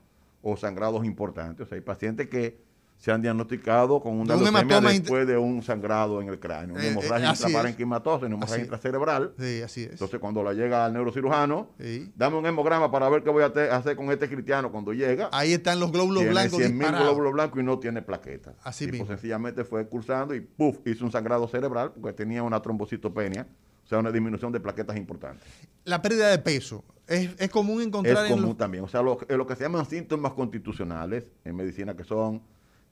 o 0.42 0.56
sangrados 0.56 1.04
importantes. 1.04 1.66
O 1.66 1.68
sea, 1.68 1.76
hay 1.76 1.82
pacientes 1.82 2.28
que 2.28 2.65
se 2.98 3.12
han 3.12 3.20
diagnosticado 3.20 4.00
con 4.00 4.14
una 4.14 4.34
un 4.36 4.44
leucemia 4.44 4.80
después 4.80 5.26
de 5.26 5.36
un 5.36 5.62
sangrado 5.62 6.20
en 6.22 6.28
el 6.28 6.40
cráneo, 6.40 6.74
una 6.74 6.82
Eh, 6.84 6.88
eh, 6.88 6.90
hemorragia 6.92 7.30
es. 7.32 7.40
intraparenquimatosa, 7.40 8.26
una 8.26 8.34
hemorragia 8.36 8.56
es. 8.56 8.62
intracerebral. 8.62 9.32
Sí, 9.38 9.62
así 9.62 9.82
es. 9.84 9.90
Entonces, 9.92 10.18
cuando 10.18 10.42
la 10.42 10.54
llega 10.54 10.86
al 10.86 10.92
neurocirujano, 10.94 11.68
Sí. 11.78 12.10
dame 12.16 12.36
un 12.38 12.46
hemograma 12.46 12.90
para 12.90 13.08
ver 13.08 13.22
qué 13.22 13.30
voy 13.30 13.42
a 13.42 13.46
hacer 13.76 13.96
con 13.96 14.10
este 14.10 14.28
cristiano 14.28 14.72
cuando 14.72 14.92
llega. 14.92 15.28
Ahí 15.32 15.52
están 15.52 15.78
los 15.78 15.92
glóbulos 15.92 16.20
tiene 16.22 16.30
blancos 16.32 16.58
100.000 16.58 16.72
disparados. 16.78 17.06
glóbulos 17.06 17.32
blancos 17.34 17.60
y 17.60 17.62
no 17.64 17.78
tiene 17.78 18.02
plaquetas. 18.02 18.54
Así 18.64 18.86
mismo. 18.86 19.06
sencillamente 19.06 19.64
fue 19.64 19.86
cursando 19.86 20.34
y 20.34 20.40
¡puf! 20.40 20.78
hizo 20.86 21.04
un 21.04 21.12
sangrado 21.12 21.46
cerebral 21.48 21.92
porque 22.00 22.14
tenía 22.16 22.42
una 22.42 22.60
trombocitopenia, 22.62 23.46
o 23.84 23.88
sea, 23.88 23.98
una 23.98 24.10
disminución 24.10 24.50
de 24.52 24.58
plaquetas 24.60 24.96
importante. 24.96 25.44
La 25.84 26.00
pérdida 26.02 26.28
de 26.30 26.38
peso. 26.38 26.82
Es, 27.06 27.30
es 27.38 27.50
común 27.50 27.80
Es 27.82 27.86
encontrar 27.86 28.24
en 28.26 28.32
común 28.32 28.46
los- 28.48 28.56
también, 28.56 28.82
o 28.82 28.88
sea, 28.88 29.00
lo, 29.00 29.16
eh, 29.28 29.36
lo 29.36 29.46
que 29.46 29.54
se 29.54 29.62
llaman 29.62 29.86
síntomas 29.86 30.32
constitucionales 30.32 31.30
en 31.44 31.54
medicina 31.54 31.94
que 31.94 32.02
son 32.02 32.42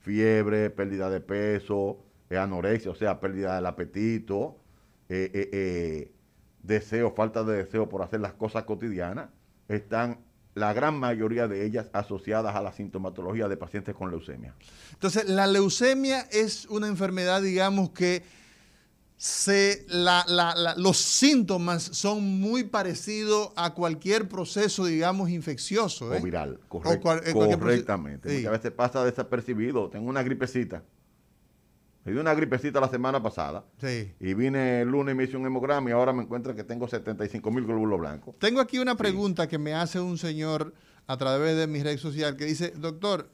fiebre, 0.05 0.69
pérdida 0.69 1.09
de 1.09 1.21
peso, 1.21 1.99
eh, 2.29 2.37
anorexia, 2.37 2.91
o 2.91 2.95
sea, 2.95 3.21
pérdida 3.21 3.57
del 3.57 3.67
apetito, 3.67 4.59
eh, 5.09 5.31
eh, 5.33 6.13
deseo, 6.63 7.13
falta 7.13 7.43
de 7.43 7.65
deseo 7.65 7.89
por 7.89 8.03
hacer 8.03 8.21
las 8.21 8.35
cosas 8.35 8.65
cotidianas, 8.65 9.31
están 9.69 10.19
la 10.55 10.73
gran 10.73 10.99
mayoría 10.99 11.49
de 11.49 11.65
ellas 11.65 11.89
asociadas 11.93 12.55
a 12.55 12.63
la 12.63 12.73
sintomatología 12.73 13.49
de 13.49 13.57
pacientes 13.57 13.95
con 13.95 14.11
leucemia. 14.11 14.55
Entonces, 14.93 15.29
la 15.29 15.47
leucemia 15.47 16.21
es 16.31 16.67
una 16.67 16.87
enfermedad, 16.87 17.43
digamos, 17.43 17.91
que 17.91 18.23
se, 19.27 19.87
la- 19.89 20.23
la- 20.29 20.55
la- 20.55 20.75
los 20.77 20.99
síntomas 20.99 21.83
son 21.83 22.23
muy 22.41 22.65
parecidos 22.65 23.53
a 23.57 23.73
cualquier 23.73 24.29
proceso, 24.29 24.85
digamos, 24.85 25.31
infeccioso. 25.31 26.13
¿eh? 26.13 26.19
o 26.19 26.23
viral, 26.23 26.61
O 26.69 26.79
correct- 26.83 27.01
cual- 27.01 27.23
eh, 27.25 27.33
correctamente. 27.33 28.29
Sí. 28.29 28.37
Muchas 28.37 28.53
veces 28.53 28.73
pasa 28.73 29.03
desapercibido. 29.03 29.89
Tengo 29.89 30.11
una 30.11 30.23
gripecita. 30.23 30.83
Me 32.05 32.13
dio 32.13 32.21
una 32.21 32.35
gripecita 32.35 32.79
la 32.81 32.89
semana 32.91 33.23
pasada 33.23 33.65
Sí. 33.81 34.13
y 34.21 34.35
vine 34.35 34.83
el 34.83 34.89
lunes 34.91 35.15
y 35.15 35.17
me 35.17 35.25
hice 35.25 35.39
un 35.39 35.47
hemograma 35.47 35.89
y 35.89 35.95
ahora 35.95 36.13
me 36.13 36.23
encuentro 36.23 36.55
que 36.55 36.63
tengo 36.63 36.87
75 36.87 37.51
mil 37.51 37.65
glóbulos 37.65 37.99
blancos. 37.99 38.35
Tengo 38.39 38.61
aquí 38.61 38.79
una 38.79 38.95
pregunta 38.95 39.49
que 39.49 39.57
me 39.57 39.73
hace 39.73 40.01
un 40.01 40.19
señor 40.19 40.75
a 41.07 41.17
través 41.17 41.57
de 41.57 41.67
mi 41.67 41.83
red 41.83 41.97
social 41.97 42.37
que 42.37 42.45
dice, 42.45 42.75
doctor, 42.77 43.31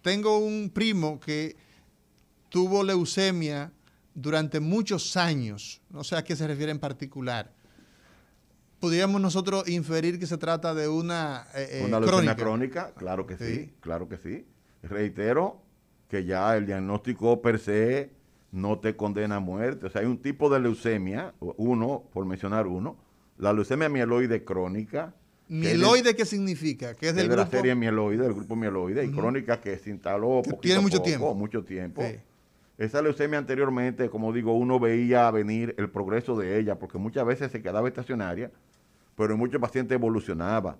tengo 0.00 0.38
un 0.38 0.70
primo 0.72 1.18
que 1.18 1.56
tuvo 2.50 2.84
leucemia 2.84 3.72
durante 4.14 4.60
muchos 4.60 5.16
años, 5.16 5.80
no 5.90 6.04
sé 6.04 6.16
a 6.16 6.24
qué 6.24 6.36
se 6.36 6.46
refiere 6.46 6.72
en 6.72 6.78
particular. 6.78 7.52
¿Podríamos 8.80 9.20
nosotros 9.20 9.68
inferir 9.68 10.18
que 10.18 10.26
se 10.26 10.36
trata 10.36 10.74
de 10.74 10.88
una, 10.88 11.46
eh, 11.54 11.80
eh, 11.80 11.84
una 11.86 12.00
leucemia 12.00 12.36
crónica? 12.36 12.36
crónica, 12.36 12.94
claro 12.98 13.26
que 13.26 13.36
sí. 13.38 13.44
Sí. 13.54 13.72
claro 13.80 14.08
que 14.08 14.18
sí. 14.18 14.46
Reitero 14.82 15.62
que 16.08 16.24
ya 16.26 16.54
el 16.56 16.66
diagnóstico 16.66 17.40
per 17.40 17.58
se 17.58 18.10
no 18.52 18.78
te 18.78 18.94
condena 18.94 19.36
a 19.36 19.40
muerte. 19.40 19.86
O 19.86 19.90
sea, 19.90 20.02
hay 20.02 20.06
un 20.06 20.18
tipo 20.18 20.50
de 20.50 20.60
leucemia, 20.60 21.32
uno, 21.40 22.04
por 22.12 22.26
mencionar 22.26 22.66
uno, 22.66 22.96
la 23.38 23.52
leucemia 23.52 23.88
mieloide 23.88 24.44
crónica. 24.44 25.14
que 25.48 25.54
es 25.56 25.62
de- 25.62 25.74
¿Mieloide 25.78 26.14
qué 26.14 26.24
significa? 26.26 26.94
Que 26.94 27.08
es 27.08 27.14
del 27.16 27.28
de 27.28 27.36
la 27.36 27.42
grupo... 27.44 27.56
serie 27.56 27.74
mieloide, 27.74 28.22
del 28.22 28.34
grupo 28.34 28.54
mieloide, 28.54 29.04
y 29.04 29.10
crónica 29.10 29.60
que 29.60 29.78
se 29.78 29.90
instaló 29.90 30.42
Que 30.44 30.50
poquito 30.50 30.60
tiene 30.60 30.80
mucho 30.80 30.98
poco, 30.98 31.08
tiempo. 31.08 31.34
mucho 31.34 31.64
tiempo. 31.64 32.02
Sí. 32.02 32.16
Esa 32.76 33.00
leucemia 33.02 33.38
anteriormente, 33.38 34.10
como 34.10 34.32
digo, 34.32 34.52
uno 34.54 34.80
veía 34.80 35.30
venir 35.30 35.74
el 35.78 35.88
progreso 35.90 36.36
de 36.36 36.58
ella, 36.58 36.78
porque 36.78 36.98
muchas 36.98 37.24
veces 37.24 37.52
se 37.52 37.62
quedaba 37.62 37.86
estacionaria, 37.86 38.50
pero 39.16 39.34
en 39.34 39.38
muchos 39.38 39.60
pacientes 39.60 39.94
evolucionaba. 39.94 40.76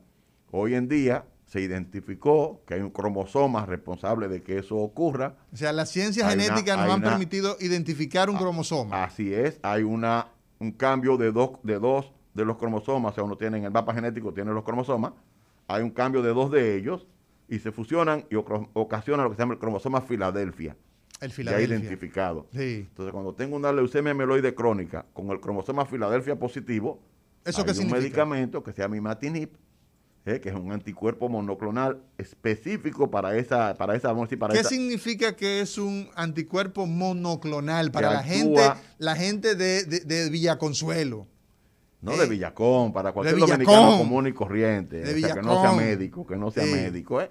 Hoy 0.51 0.75
en 0.75 0.89
día 0.89 1.25
se 1.47 1.61
identificó 1.61 2.63
que 2.67 2.75
hay 2.75 2.81
un 2.81 2.91
cromosoma 2.91 3.65
responsable 3.67 4.27
de 4.29 4.43
que 4.43 4.59
eso 4.59 4.77
ocurra. 4.77 5.37
O 5.53 5.57
sea, 5.57 5.73
las 5.73 5.91
ciencias 5.91 6.27
Hay 6.27 6.35
una- 6.35 6.45
genéticas 6.45 6.77
nos 6.79 6.91
han 6.95 7.01
una- 7.01 7.11
permitido 7.11 7.57
identificar 7.61 8.29
un 8.29 8.37
cromosoma. 8.39 9.05
Así 9.05 9.33
es, 9.33 9.61
hay 9.63 9.83
una, 9.85 10.29
un 10.59 10.73
cambio 10.73 11.17
de 11.17 11.31
dos, 11.31 11.51
de 11.63 11.79
dos 11.79 12.13
de 12.35 12.45
los 12.45 12.57
cromosomas, 12.57 13.13
o 13.13 13.15
sea, 13.15 13.25
uno 13.25 13.37
tiene 13.37 13.59
en 13.59 13.65
el 13.65 13.71
mapa 13.71 13.95
genético, 13.95 14.33
tiene 14.35 14.53
los 14.53 14.65
cromosomas, 14.65 15.13
hay 15.69 15.83
un 15.85 15.91
cambio 15.91 16.23
de 16.23 16.31
dos 16.35 16.51
de 16.51 16.75
ellos 16.77 17.07
y 17.49 17.61
se 17.61 17.71
fusionan 17.71 18.25
y 18.31 18.35
ocasiona 18.35 19.23
lo 19.23 19.31
que 19.31 19.37
se 19.37 19.43
llama 19.43 19.55
el 19.55 19.61
cromosoma 19.61 20.01
Filadelfia, 20.01 20.77
el 21.21 21.31
ya 21.31 21.61
identificado. 21.61 22.47
Sí. 22.53 22.87
Entonces, 22.89 23.13
cuando 23.13 23.35
tengo 23.35 23.57
una 23.57 23.73
leucemia 23.73 24.13
mieloide 24.15 24.55
crónica 24.55 25.07
con 25.13 25.31
el 25.31 25.41
cromosoma 25.41 25.87
Filadelfia 25.87 26.37
positivo, 26.39 27.01
¿Eso 27.45 27.63
hay 27.63 27.69
un 27.69 27.75
significa? 27.75 28.01
medicamento 28.01 28.63
que 28.63 28.73
se 28.73 28.83
llama 28.83 28.97
imatinib, 28.97 29.51
eh, 30.27 30.41
que 30.41 30.49
es 30.49 30.55
un 30.55 30.73
anticuerpo 30.73 31.29
monoclonal 31.29 32.01
específico 32.17 33.11
para 33.11 33.37
esa, 33.37 33.75
para 33.75 33.95
esa, 33.95 34.09
vamos 34.09 34.23
a 34.23 34.27
decir, 34.27 34.39
para 34.39 34.55
¿Qué 34.55 34.61
esa, 34.61 34.71
significa 34.71 35.37
que 35.37 35.61
es 35.61 35.77
un 35.79 36.09
anticuerpo 36.15 36.87
monoclonal 36.87 37.91
para 37.91 38.11
la 38.13 38.23
gente, 38.23 38.63
la 38.99 39.15
gente 39.17 39.55
de, 39.55 39.85
de, 39.85 40.01
de 40.01 40.31
Villaconsuelo? 40.31 41.27
No 42.01 42.13
Eh, 42.13 42.19
de 42.19 42.27
Villacón, 42.29 42.93
para 42.93 43.13
cualquier 43.13 43.37
Villacón. 43.37 43.65
dominicano 43.65 43.99
común 43.99 44.27
y 44.27 44.33
corriente. 44.33 44.99
De 44.99 45.15
o 45.15 45.19
sea, 45.27 45.35
que 45.35 45.43
no 45.43 45.61
sea 45.63 45.73
médico, 45.73 46.27
que 46.27 46.37
no 46.37 46.51
sea 46.51 46.65
médico. 46.67 47.21
¿eh? 47.23 47.31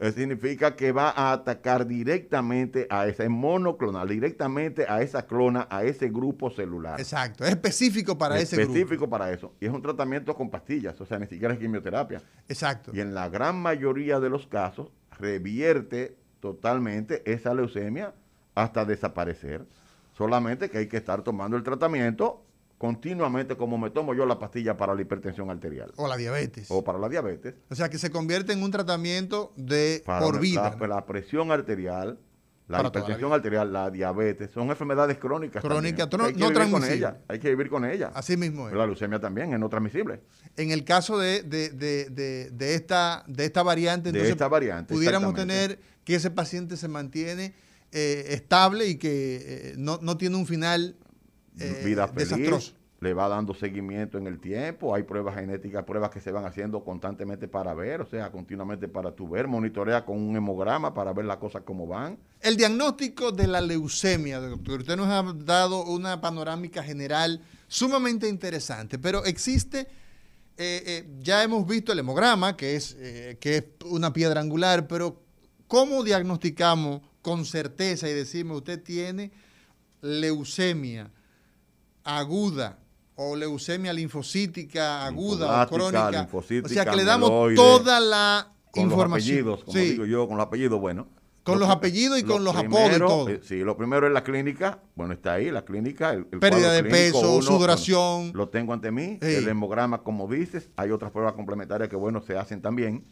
Significa 0.00 0.76
que 0.76 0.92
va 0.92 1.10
a 1.10 1.32
atacar 1.32 1.86
directamente 1.86 2.86
a 2.88 3.06
esa, 3.06 3.24
es 3.24 3.30
monoclonal, 3.30 4.08
directamente 4.08 4.86
a 4.88 5.02
esa 5.02 5.26
clona, 5.26 5.68
a 5.70 5.84
ese 5.84 6.08
grupo 6.08 6.50
celular. 6.50 6.98
Exacto, 6.98 7.44
es 7.44 7.50
específico 7.50 8.16
para 8.16 8.38
ese 8.38 8.56
grupo. 8.56 8.72
Específico 8.72 9.10
para 9.10 9.30
eso. 9.30 9.54
Y 9.60 9.66
es 9.66 9.72
un 9.72 9.82
tratamiento 9.82 10.34
con 10.34 10.48
pastillas, 10.48 10.98
o 11.00 11.04
sea, 11.04 11.18
ni 11.18 11.26
siquiera 11.26 11.52
es 11.52 11.60
quimioterapia. 11.60 12.22
Exacto. 12.48 12.92
Y 12.94 13.00
en 13.00 13.14
la 13.14 13.28
gran 13.28 13.60
mayoría 13.60 14.20
de 14.20 14.30
los 14.30 14.46
casos 14.46 14.90
revierte 15.18 16.16
totalmente 16.40 17.22
esa 17.30 17.52
leucemia 17.52 18.14
hasta 18.54 18.86
desaparecer. 18.86 19.66
Solamente 20.12 20.70
que 20.70 20.78
hay 20.78 20.88
que 20.88 20.96
estar 20.96 21.22
tomando 21.22 21.56
el 21.56 21.62
tratamiento 21.62 22.42
continuamente 22.80 23.58
como 23.58 23.76
me 23.76 23.90
tomo 23.90 24.14
yo 24.14 24.24
la 24.24 24.38
pastilla 24.38 24.74
para 24.74 24.94
la 24.94 25.02
hipertensión 25.02 25.50
arterial. 25.50 25.92
O 25.96 26.08
la 26.08 26.16
diabetes. 26.16 26.70
O 26.70 26.82
para 26.82 26.98
la 26.98 27.10
diabetes. 27.10 27.54
O 27.68 27.74
sea, 27.74 27.90
que 27.90 27.98
se 27.98 28.10
convierte 28.10 28.54
en 28.54 28.62
un 28.62 28.70
tratamiento 28.70 29.52
de 29.54 30.02
por 30.06 30.40
vida. 30.40 30.74
La, 30.80 30.86
la 30.86 31.04
presión 31.04 31.52
arterial, 31.52 32.18
la 32.68 32.80
hipertensión 32.80 33.34
arterial, 33.34 33.70
la 33.70 33.90
diabetes, 33.90 34.50
son 34.50 34.70
enfermedades 34.70 35.18
crónicas. 35.18 35.62
Crónicas, 35.62 36.08
no, 36.10 36.24
hay 36.24 36.32
que 36.32 36.48
vivir 36.48 36.70
con 36.70 36.84
ella. 36.84 37.18
Hay 37.28 37.38
que 37.38 37.50
vivir 37.50 37.68
con 37.68 37.84
ella. 37.84 38.12
Así 38.14 38.38
mismo 38.38 38.66
es. 38.66 38.74
la 38.74 38.86
leucemia 38.86 39.20
también 39.20 39.52
es 39.52 39.60
no 39.60 39.68
transmisible. 39.68 40.22
En 40.56 40.70
el 40.70 40.82
caso 40.82 41.18
de, 41.18 41.42
de, 41.42 41.68
de, 41.68 42.48
de 42.50 42.74
esta, 42.74 43.24
de 43.26 43.44
esta 43.44 43.62
variante, 43.62 44.08
entonces, 44.08 44.28
de 44.28 44.32
esta 44.32 44.48
variante, 44.48 44.94
pudiéramos 44.94 45.34
tener 45.34 45.78
que 46.02 46.14
ese 46.14 46.30
paciente 46.30 46.78
se 46.78 46.88
mantiene 46.88 47.52
eh, 47.92 48.24
estable 48.28 48.86
y 48.86 48.94
que 48.96 49.36
eh, 49.42 49.74
no, 49.76 49.98
no, 50.00 50.16
tiene 50.16 50.36
un 50.36 50.46
final 50.46 50.96
eh, 51.58 51.82
Vida 51.84 52.06
desastroso 52.06 52.74
le 53.00 53.14
va 53.14 53.28
dando 53.28 53.54
seguimiento 53.54 54.18
en 54.18 54.26
el 54.26 54.38
tiempo, 54.38 54.94
hay 54.94 55.04
pruebas 55.04 55.34
genéticas, 55.34 55.84
pruebas 55.84 56.10
que 56.10 56.20
se 56.20 56.30
van 56.30 56.44
haciendo 56.44 56.84
constantemente 56.84 57.48
para 57.48 57.72
ver, 57.72 58.02
o 58.02 58.06
sea, 58.06 58.30
continuamente 58.30 58.88
para 58.88 59.12
tu 59.12 59.26
ver, 59.26 59.48
monitorea 59.48 60.04
con 60.04 60.18
un 60.18 60.36
hemograma 60.36 60.92
para 60.92 61.14
ver 61.14 61.24
las 61.24 61.38
cosas 61.38 61.62
como 61.62 61.86
van. 61.86 62.18
El 62.40 62.58
diagnóstico 62.58 63.32
de 63.32 63.46
la 63.46 63.62
leucemia, 63.62 64.38
doctor, 64.38 64.80
usted 64.80 64.96
nos 64.96 65.06
ha 65.06 65.22
dado 65.44 65.84
una 65.84 66.20
panorámica 66.20 66.82
general 66.82 67.40
sumamente 67.68 68.28
interesante, 68.28 68.98
pero 68.98 69.24
existe, 69.24 69.80
eh, 70.58 70.82
eh, 70.86 71.10
ya 71.22 71.42
hemos 71.42 71.66
visto 71.66 71.92
el 71.92 72.00
hemograma, 72.00 72.54
que 72.54 72.76
es, 72.76 72.96
eh, 73.00 73.38
que 73.40 73.56
es 73.56 73.64
una 73.86 74.12
piedra 74.12 74.42
angular, 74.42 74.86
pero 74.86 75.22
¿cómo 75.66 76.04
diagnosticamos 76.04 77.00
con 77.22 77.46
certeza 77.46 78.10
y 78.10 78.12
decimos 78.12 78.58
usted 78.58 78.82
tiene 78.82 79.30
leucemia 80.02 81.10
aguda 82.04 82.78
o 83.22 83.36
leucemia 83.36 83.92
linfocítica 83.92 85.04
aguda 85.04 85.64
o 85.64 85.68
crónica. 85.68 86.28
O 86.32 86.42
sea 86.42 86.86
que 86.86 86.96
le 86.96 87.04
damos 87.04 87.54
toda 87.54 88.00
la 88.00 88.52
información. 88.74 89.44
Los 89.44 89.60
apellidos, 89.60 89.64
como 89.64 89.78
digo 89.78 90.06
yo, 90.06 90.28
con 90.28 90.36
los 90.38 90.46
apellidos, 90.46 90.80
bueno. 90.80 91.08
Con 91.42 91.58
los 91.58 91.68
apellidos 91.68 92.18
y 92.18 92.22
con 92.22 92.44
los 92.44 92.54
apodos 92.54 92.96
y 92.96 92.98
todo. 92.98 93.28
Eh, 93.28 93.40
sí, 93.42 93.60
lo 93.60 93.76
primero 93.76 94.06
es 94.06 94.12
la 94.12 94.22
clínica. 94.22 94.78
Bueno, 94.94 95.14
está 95.14 95.34
ahí, 95.34 95.50
la 95.50 95.64
clínica. 95.64 96.12
El, 96.12 96.24
Pérdida 96.26 96.72
de 96.72 96.84
peso, 96.84 97.42
sudoración. 97.42 98.32
Lo 98.34 98.48
tengo 98.48 98.72
ante 98.72 98.90
mí. 98.90 99.18
El 99.20 99.48
hemograma, 99.48 100.02
como 100.02 100.28
dices. 100.28 100.70
Hay 100.76 100.90
otras 100.90 101.10
pruebas 101.10 101.34
complementarias 101.34 101.88
que, 101.88 101.96
bueno, 101.96 102.22
se 102.22 102.36
hacen 102.36 102.62
también. 102.62 103.04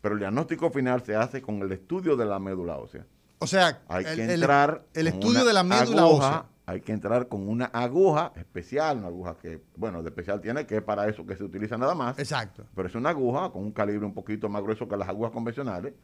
Pero 0.00 0.14
el 0.14 0.20
diagnóstico 0.20 0.70
final 0.70 1.02
se 1.04 1.16
hace 1.16 1.40
con 1.40 1.62
el 1.62 1.72
estudio 1.72 2.16
de 2.16 2.26
la 2.26 2.38
médula 2.38 2.76
ósea. 2.76 3.06
O 3.38 3.46
sea, 3.46 3.82
hay 3.88 4.04
que 4.04 4.24
entrar. 4.24 4.84
El, 4.94 5.06
estudio 5.06 5.44
de 5.44 5.52
la 5.52 5.62
médula 5.62 6.06
ósea 6.06 6.46
hay 6.66 6.80
que 6.80 6.92
entrar 6.92 7.28
con 7.28 7.48
una 7.48 7.66
aguja 7.66 8.32
especial, 8.34 8.98
una 8.98 9.06
aguja 9.06 9.38
que, 9.40 9.62
bueno, 9.76 10.02
de 10.02 10.08
especial 10.08 10.40
tiene 10.40 10.66
que 10.66 10.78
es 10.78 10.82
para 10.82 11.08
eso 11.08 11.24
que 11.24 11.36
se 11.36 11.44
utiliza 11.44 11.78
nada 11.78 11.94
más. 11.94 12.18
Exacto. 12.18 12.66
Pero 12.74 12.88
es 12.88 12.94
una 12.96 13.10
aguja 13.10 13.50
con 13.50 13.62
un 13.62 13.70
calibre 13.70 14.04
un 14.04 14.12
poquito 14.12 14.48
más 14.48 14.62
grueso 14.62 14.88
que 14.88 14.96
las 14.96 15.08
agujas 15.08 15.30
convencionales 15.30 15.94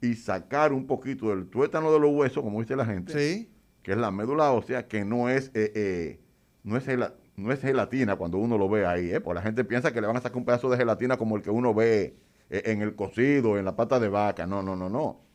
y 0.00 0.14
sacar 0.14 0.72
un 0.72 0.86
poquito 0.86 1.28
del 1.28 1.48
tuétano 1.48 1.92
de 1.92 2.00
los 2.00 2.10
huesos, 2.12 2.42
como 2.42 2.60
dice 2.60 2.76
la 2.76 2.86
gente, 2.86 3.12
sí. 3.12 3.52
que 3.82 3.92
es 3.92 3.98
la 3.98 4.10
médula 4.10 4.50
ósea, 4.52 4.88
que 4.88 5.04
no 5.04 5.28
es, 5.28 5.50
eh, 5.52 5.70
eh, 5.74 6.20
no 6.64 6.78
es, 6.78 6.86
no 7.36 7.52
es 7.52 7.60
gelatina 7.60 8.16
cuando 8.16 8.38
uno 8.38 8.56
lo 8.56 8.70
ve 8.70 8.86
ahí, 8.86 9.10
¿eh? 9.10 9.20
porque 9.20 9.34
la 9.34 9.42
gente 9.42 9.64
piensa 9.64 9.92
que 9.92 10.00
le 10.00 10.06
van 10.06 10.16
a 10.16 10.22
sacar 10.22 10.38
un 10.38 10.46
pedazo 10.46 10.70
de 10.70 10.78
gelatina 10.78 11.18
como 11.18 11.36
el 11.36 11.42
que 11.42 11.50
uno 11.50 11.74
ve 11.74 12.16
eh, 12.48 12.62
en 12.64 12.80
el 12.80 12.94
cocido, 12.96 13.58
en 13.58 13.66
la 13.66 13.76
pata 13.76 14.00
de 14.00 14.08
vaca. 14.08 14.46
No, 14.46 14.62
no, 14.62 14.74
no, 14.76 14.88
no 14.88 15.29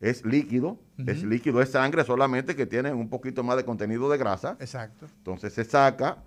es 0.00 0.24
líquido, 0.24 0.78
es 1.06 1.22
líquido, 1.22 1.62
es 1.62 1.70
sangre 1.70 2.04
solamente 2.04 2.54
que 2.54 2.66
tiene 2.66 2.92
un 2.92 3.08
poquito 3.08 3.42
más 3.42 3.56
de 3.56 3.64
contenido 3.64 4.10
de 4.10 4.18
grasa. 4.18 4.56
Exacto. 4.60 5.06
Entonces 5.18 5.52
se 5.52 5.64
saca 5.64 6.22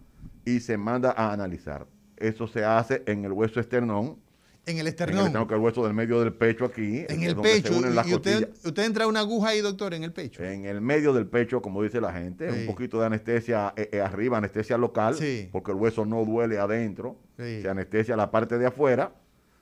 y 0.46 0.60
se 0.60 0.78
manda 0.78 1.14
a 1.16 1.32
analizar. 1.32 1.86
Eso 2.18 2.48
se 2.48 2.66
hace 2.66 3.04
en 3.06 3.26
el 3.26 3.32
hueso 3.32 3.60
esternón. 3.60 4.18
En 4.66 4.78
el 4.78 4.88
esternón. 4.88 5.28
En 5.28 5.36
el 5.36 5.48
que 5.48 5.54
el 5.54 5.60
hueso 5.62 5.84
del 5.84 5.94
medio 5.94 6.20
del 6.20 6.34
pecho 6.34 6.66
aquí. 6.66 7.06
En 7.08 7.24
el 7.24 7.36
pecho. 7.36 7.74
y 8.06 8.14
usted, 8.14 8.50
usted, 8.64 8.84
entra 8.84 9.08
una 9.08 9.22
aguja 9.22 9.50
ahí, 9.50 9.62
doctor, 9.62 9.94
en 9.94 10.04
el 10.04 10.12
pecho. 10.12 10.44
En 10.44 10.66
el 10.66 10.82
medio 10.82 11.14
del 11.14 11.28
pecho, 11.28 11.62
como 11.62 11.82
dice 11.82 12.02
la 12.02 12.12
gente. 12.12 12.50
Un 12.52 12.66
poquito 12.66 13.00
de 13.00 13.06
anestesia 13.06 13.74
eh, 13.78 13.90
eh, 13.94 14.02
arriba, 14.02 14.38
anestesia 14.38 14.78
local. 14.78 15.16
Porque 15.52 15.72
el 15.72 15.78
hueso 15.78 16.06
no 16.06 16.26
duele 16.26 16.60
adentro. 16.60 17.18
Se 17.38 17.70
anestesia 17.70 18.16
la 18.16 18.32
parte 18.32 18.58
de 18.58 18.66
afuera 18.66 19.14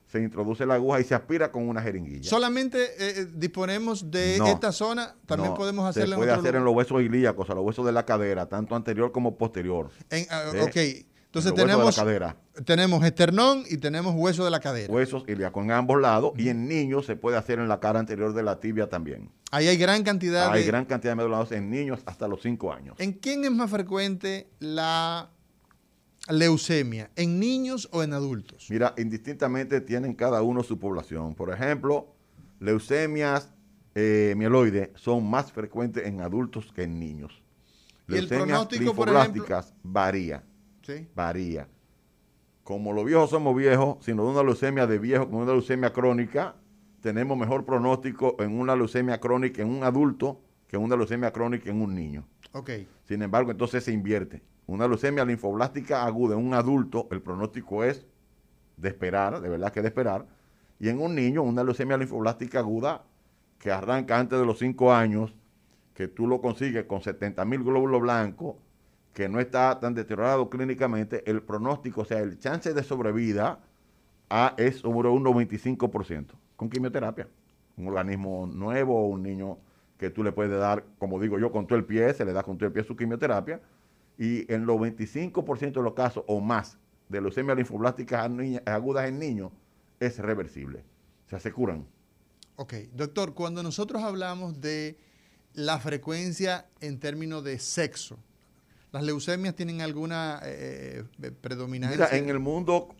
se 0.07 0.19
introduce 0.19 0.65
la 0.65 0.75
aguja 0.75 1.01
y 1.01 1.03
se 1.03 1.15
aspira 1.15 1.51
con 1.51 1.67
una 1.67 1.81
jeringuilla. 1.81 2.29
¿Solamente 2.29 2.81
eh, 2.83 3.21
eh, 3.21 3.27
disponemos 3.33 4.09
de 4.09 4.37
esta 4.37 4.71
zona? 4.71 5.15
¿También 5.25 5.53
podemos 5.53 5.85
hacerlo 5.85 6.15
se 6.15 6.21
puede 6.21 6.31
hacer 6.31 6.55
en 6.55 6.63
los 6.63 6.73
huesos 6.73 7.01
ilíacos, 7.01 7.49
a 7.49 7.55
los 7.55 7.63
huesos 7.63 7.85
de 7.85 7.91
la 7.91 8.05
cadera, 8.05 8.47
tanto 8.47 8.75
anterior 8.75 9.11
como 9.11 9.37
posterior. 9.37 9.89
En, 10.09 10.25
ah, 10.29 10.51
ok, 10.61 10.77
entonces 11.25 11.53
tenemos, 11.53 12.01
tenemos 12.65 13.03
esternón 13.03 13.63
y 13.69 13.77
tenemos 13.77 14.15
hueso 14.15 14.45
de 14.45 14.49
la 14.49 14.61
cadera. 14.61 14.91
Huesos 14.91 15.25
ilíacos 15.27 15.63
en 15.63 15.71
ambos 15.71 16.01
lados 16.01 16.31
y 16.37 16.49
en 16.49 16.67
niños 16.67 17.05
se 17.05 17.17
puede 17.17 17.37
hacer 17.37 17.59
en 17.59 17.67
la 17.67 17.79
cara 17.81 17.99
anterior 17.99 18.33
de 18.33 18.43
la 18.43 18.59
tibia 18.59 18.87
también. 18.87 19.29
Ahí 19.51 19.67
hay 19.67 19.77
gran 19.77 20.03
cantidad 20.03 20.51
hay 20.51 20.63
gran 20.63 20.85
cantidad 20.85 21.11
de 21.11 21.15
médula 21.15 21.45
en 21.51 21.69
niños 21.69 21.99
hasta 22.05 22.27
los 22.27 22.41
5 22.41 22.73
años. 22.73 22.95
¿En 22.97 23.11
quién 23.11 23.43
es 23.43 23.51
más 23.51 23.69
frecuente 23.69 24.49
la 24.59 25.29
leucemia, 26.29 27.09
en 27.15 27.39
niños 27.39 27.89
o 27.91 28.03
en 28.03 28.13
adultos? 28.13 28.67
Mira, 28.69 28.93
indistintamente 28.97 29.81
tienen 29.81 30.13
cada 30.13 30.41
uno 30.41 30.63
su 30.63 30.79
población. 30.79 31.35
Por 31.35 31.51
ejemplo, 31.51 32.15
leucemias 32.59 33.53
eh, 33.95 34.35
mieloides 34.37 34.89
son 34.95 35.29
más 35.29 35.51
frecuentes 35.51 36.05
en 36.05 36.21
adultos 36.21 36.71
que 36.73 36.83
en 36.83 36.99
niños. 36.99 37.41
Leucemias 38.07 38.71
linfoblásticas 38.71 39.73
varía. 39.83 40.43
¿Sí? 40.83 41.07
Varía. 41.15 41.67
Como 42.63 42.93
los 42.93 43.05
viejos 43.05 43.29
somos 43.29 43.55
viejos, 43.55 43.97
sino 44.01 44.23
de 44.25 44.31
una 44.31 44.43
leucemia 44.43 44.87
de 44.87 44.99
viejo 44.99 45.25
como 45.25 45.39
una 45.39 45.51
leucemia 45.51 45.91
crónica, 45.91 46.55
tenemos 47.01 47.37
mejor 47.37 47.65
pronóstico 47.65 48.35
en 48.39 48.59
una 48.59 48.75
leucemia 48.75 49.19
crónica 49.19 49.61
en 49.61 49.69
un 49.69 49.83
adulto 49.83 50.41
que 50.67 50.75
en 50.75 50.83
una 50.83 50.95
leucemia 50.95 51.31
crónica 51.31 51.69
en 51.69 51.81
un 51.81 51.95
niño. 51.95 52.27
Okay. 52.51 52.87
Sin 53.07 53.21
embargo, 53.21 53.51
entonces 53.51 53.83
se 53.83 53.91
invierte. 53.91 54.41
Una 54.67 54.85
leucemia 54.85 55.23
linfoblástica 55.23 56.03
aguda 56.03 56.35
en 56.35 56.45
un 56.45 56.53
adulto, 56.53 57.07
el 57.11 57.21
pronóstico 57.21 57.85
es 57.85 58.05
de 58.75 58.89
esperar, 58.89 59.39
de 59.39 59.47
verdad 59.47 59.71
que 59.71 59.81
de 59.81 59.87
esperar. 59.87 60.25
Y 60.77 60.89
en 60.89 61.01
un 61.01 61.15
niño, 61.15 61.41
una 61.41 61.63
leucemia 61.63 61.97
linfoblástica 61.97 62.59
aguda 62.59 63.03
que 63.59 63.71
arranca 63.71 64.19
antes 64.19 64.37
de 64.37 64.45
los 64.45 64.59
5 64.59 64.93
años, 64.93 65.33
que 65.93 66.09
tú 66.09 66.27
lo 66.27 66.41
consigues 66.41 66.83
con 66.83 67.01
70 67.01 67.45
mil 67.45 67.63
glóbulos 67.63 68.01
blancos, 68.01 68.57
que 69.13 69.29
no 69.29 69.39
está 69.39 69.79
tan 69.79 69.95
deteriorado 69.95 70.49
clínicamente, 70.49 71.23
el 71.31 71.41
pronóstico, 71.41 72.01
o 72.01 72.05
sea, 72.05 72.19
el 72.19 72.37
chance 72.37 72.73
de 72.73 72.83
sobrevida 72.83 73.59
a, 74.29 74.53
es 74.57 74.79
sobre 74.79 75.07
un 75.07 75.23
95% 75.23 76.33
con 76.57 76.69
quimioterapia. 76.69 77.29
Un 77.77 77.87
organismo 77.87 78.45
nuevo, 78.45 79.07
un 79.07 79.23
niño 79.23 79.59
que 79.97 80.09
tú 80.09 80.25
le 80.25 80.33
puedes 80.33 80.59
dar, 80.59 80.83
como 80.99 81.21
digo 81.21 81.39
yo, 81.39 81.53
con 81.53 81.67
todo 81.67 81.79
el 81.79 81.85
pie, 81.85 82.13
se 82.13 82.25
le 82.25 82.33
da 82.33 82.43
con 82.43 82.57
todo 82.57 82.67
el 82.67 82.73
pie 82.73 82.83
su 82.83 82.97
quimioterapia 82.97 83.61
y 84.17 84.51
en 84.51 84.65
los 84.65 84.77
25% 84.77 85.73
de 85.73 85.83
los 85.83 85.93
casos 85.93 86.23
o 86.27 86.39
más 86.39 86.77
de 87.09 87.21
leucemia 87.21 87.55
linfoblásticas 87.55 88.29
agudas 88.65 89.07
en 89.07 89.19
niños 89.19 89.51
es 89.99 90.19
reversible. 90.19 90.83
O 91.25 91.29
sea, 91.29 91.39
se 91.39 91.51
curan. 91.51 91.85
Ok, 92.55 92.73
doctor, 92.93 93.33
cuando 93.33 93.61
nosotros 93.61 94.01
hablamos 94.03 94.59
de 94.59 94.97
la 95.53 95.79
frecuencia 95.79 96.67
en 96.81 96.99
términos 96.99 97.43
de 97.43 97.59
sexo, 97.59 98.17
¿las 98.91 99.03
leucemias 99.03 99.55
tienen 99.55 99.81
alguna 99.81 100.39
eh, 100.43 101.03
eh, 101.21 101.31
predominancia? 101.31 101.97
Mira, 101.97 102.17
en 102.17 102.29
el 102.29 102.39
mundo, 102.39 102.95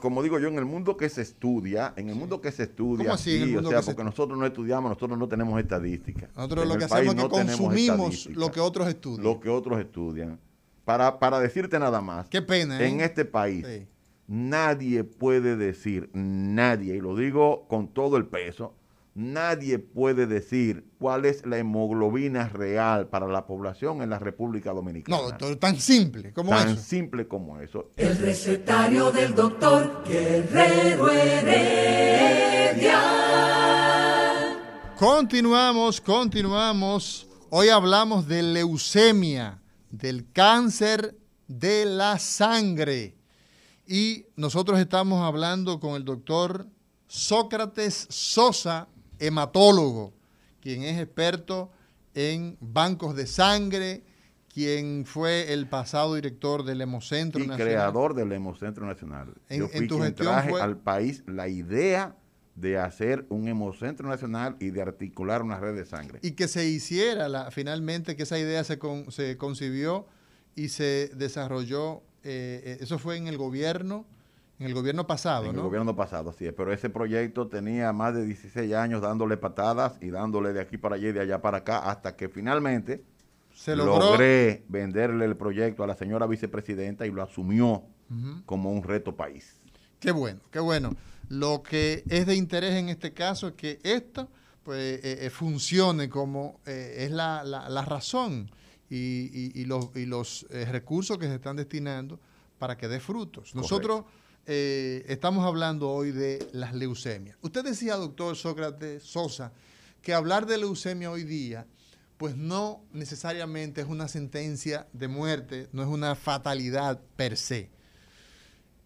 como 0.00 0.22
digo 0.22 0.38
yo, 0.38 0.48
en 0.48 0.58
el 0.58 0.66
mundo 0.66 0.96
que 0.96 1.08
se 1.08 1.22
estudia, 1.22 1.94
en 1.96 2.10
el 2.10 2.14
mundo 2.14 2.40
que 2.40 2.52
se 2.52 2.64
estudia, 2.64 3.04
¿Cómo 3.04 3.14
así, 3.14 3.56
o 3.56 3.68
sea, 3.68 3.82
porque 3.82 4.04
nosotros 4.04 4.38
no 4.38 4.44
estudiamos, 4.44 4.90
nosotros 4.90 5.18
no 5.18 5.28
tenemos 5.28 5.58
estadísticas. 5.58 6.28
Nosotros 6.36 6.66
lo 6.66 6.76
que 6.76 6.84
hacemos 6.84 7.14
es 7.14 7.22
que 7.22 7.28
consumimos 7.28 8.26
lo 8.26 8.50
que 8.50 8.60
otros 8.60 8.88
estudian. 8.88 9.24
Lo 9.24 9.40
que 9.40 9.48
otros 9.48 9.80
estudian 9.80 10.38
para, 10.84 11.40
decirte 11.40 11.78
nada 11.78 12.00
más. 12.00 12.28
Qué 12.28 12.42
pena. 12.42 12.80
¿eh? 12.80 12.88
En 12.88 13.00
este 13.00 13.24
país, 13.24 13.66
nadie 14.26 15.04
puede 15.04 15.56
decir, 15.56 16.10
nadie, 16.12 16.96
y 16.96 17.00
lo 17.00 17.16
digo 17.16 17.66
con 17.68 17.88
todo 17.88 18.16
el 18.16 18.26
peso, 18.26 18.74
nadie 19.14 19.78
puede 19.78 20.26
decir 20.26 20.84
cuál 20.98 21.24
es 21.24 21.44
la 21.46 21.58
hemoglobina 21.58 22.48
real 22.48 23.08
para 23.08 23.26
la 23.26 23.46
población 23.46 24.02
en 24.02 24.10
la 24.10 24.18
República 24.18 24.72
Dominicana. 24.72 25.16
No, 25.16 25.24
doctor, 25.28 25.56
tan 25.56 25.76
simple 25.76 26.32
como 26.32 26.54
eso. 26.54 26.64
Tan 26.64 26.78
simple 26.78 27.28
como 27.28 27.60
eso. 27.60 27.90
El 27.96 28.16
recetario 28.18 29.10
del 29.10 29.34
doctor 29.34 30.02
Guerrero 30.06 31.10
Heredia. 31.10 33.00
Continuamos, 34.96 36.00
continuamos. 36.00 37.26
Hoy 37.48 37.68
hablamos 37.68 38.28
de 38.28 38.42
leucemia, 38.42 39.59
del 39.90 40.30
cáncer 40.32 41.16
de 41.48 41.84
la 41.84 42.18
sangre. 42.18 43.16
Y 43.86 44.26
nosotros 44.36 44.78
estamos 44.78 45.22
hablando 45.24 45.80
con 45.80 45.96
el 45.96 46.04
doctor 46.04 46.66
Sócrates 47.08 48.06
Sosa, 48.08 48.86
hematólogo, 49.18 50.12
quien 50.60 50.82
es 50.82 50.98
experto 51.00 51.70
en 52.14 52.56
bancos 52.60 53.16
de 53.16 53.26
sangre, 53.26 54.04
quien 54.52 55.04
fue 55.06 55.52
el 55.52 55.68
pasado 55.68 56.14
director 56.14 56.64
del 56.64 56.80
Hemocentro 56.80 57.42
y 57.42 57.46
Nacional. 57.46 57.66
creador 57.74 58.14
del 58.14 58.32
Hemocentro 58.32 58.86
Nacional. 58.86 59.34
En- 59.48 59.60
Yo 59.60 59.64
en 59.66 59.70
fui 59.70 59.88
tu 59.88 59.94
quien 59.96 60.06
gestión 60.08 60.28
traje 60.28 60.50
fue- 60.50 60.60
al 60.62 60.76
país 60.76 61.22
la 61.26 61.48
idea 61.48 62.16
de 62.60 62.78
hacer 62.78 63.26
un 63.30 63.48
Hemocentro 63.48 64.08
Nacional 64.08 64.56
y 64.60 64.70
de 64.70 64.82
articular 64.82 65.42
una 65.42 65.58
red 65.58 65.74
de 65.74 65.84
sangre. 65.84 66.18
y 66.22 66.32
que 66.32 66.48
se 66.48 66.66
hiciera 66.66 67.28
la, 67.28 67.50
finalmente 67.50 68.16
que 68.16 68.24
esa 68.24 68.38
idea 68.38 68.62
se, 68.64 68.78
con- 68.78 69.10
se 69.10 69.36
concibió 69.36 70.06
y 70.54 70.68
se 70.68 71.10
desarrolló. 71.14 72.02
eh, 72.22 72.62
eh, 72.64 72.78
eso 72.80 72.98
fue 72.98 73.16
en 73.16 73.28
el 73.28 73.38
gobierno, 73.38 74.04
en 74.58 74.66
el 74.66 74.74
gobierno 74.74 75.06
pasado, 75.06 75.46
en 75.46 75.52
¿no? 75.52 75.58
el 75.60 75.64
gobierno 75.64 75.96
pasado, 75.96 76.30
es. 76.38 76.52
Pero 76.52 76.70
ese 76.72 76.90
proyecto 76.90 77.48
tenía 77.48 77.92
más 77.94 78.14
de 78.14 78.26
16 78.26 78.74
años 78.74 79.00
dándole 79.00 79.38
patadas 79.38 79.96
y 80.02 80.10
dándole 80.10 80.52
de 80.52 80.60
aquí 80.60 80.76
para 80.76 80.96
allá 80.96 81.08
y 81.08 81.12
de 81.12 81.20
allá 81.20 81.40
para 81.40 81.58
acá 81.58 81.78
hasta 81.90 82.14
que 82.14 82.28
finalmente 82.28 83.02
se 83.54 83.74
logró. 83.74 84.10
logré 84.10 84.64
venderle 84.68 85.24
el 85.24 85.36
proyecto 85.36 85.82
a 85.82 85.86
la 85.86 85.94
señora 85.94 86.26
vicepresidenta 86.26 87.06
y 87.06 87.10
lo 87.10 87.22
asumió 87.22 87.84
como 88.44 88.70
un 88.72 88.82
reto 88.82 89.16
país. 89.16 89.56
Qué 90.00 90.10
bueno, 90.10 90.40
qué 90.50 90.58
bueno. 90.60 90.90
Lo 91.30 91.62
que 91.62 92.04
es 92.08 92.26
de 92.26 92.34
interés 92.34 92.74
en 92.74 92.88
este 92.90 93.12
caso 93.14 93.48
es 93.48 93.54
que 93.54 93.78
esto 93.82 94.28
pues, 94.62 95.00
eh, 95.02 95.26
eh, 95.26 95.30
funcione 95.30 96.08
como 96.10 96.60
eh, 96.66 96.96
es 96.98 97.10
la, 97.12 97.42
la- 97.44 97.68
la 97.68 97.82
razón 97.84 98.50
y, 98.90 98.96
y- 98.96 99.52
y 99.54 99.64
los, 99.64 99.88
y 99.96 100.04
los, 100.06 100.44
eh, 100.50 100.64
recursos 100.66 101.16
que 101.18 101.26
se 101.28 101.36
están 101.36 101.56
destinando 101.56 102.20
para 102.58 102.76
que 102.76 102.88
dé 102.88 103.00
frutos. 103.00 103.54
Nosotros 103.54 104.04
eh, 104.46 105.04
estamos 105.08 105.46
hablando 105.46 105.88
hoy 105.90 106.10
de 106.10 106.46
las 106.52 106.74
leucemias. 106.74 107.36
Usted 107.40 107.64
decía, 107.64 107.94
doctor 107.96 108.36
Sócrates 108.36 109.02
Sosa, 109.04 109.52
que 110.02 110.12
hablar 110.12 110.46
de 110.46 110.58
leucemia 110.58 111.10
hoy 111.10 111.24
día 111.24 111.66
pues 112.16 112.36
no 112.36 112.82
necesariamente 112.92 113.80
es 113.80 113.86
una 113.86 114.06
sentencia 114.08 114.86
de 114.92 115.08
muerte, 115.08 115.68
no 115.72 115.82
es 115.82 115.88
una 115.88 116.14
fatalidad 116.16 117.00
per 117.16 117.36
se. 117.38 117.70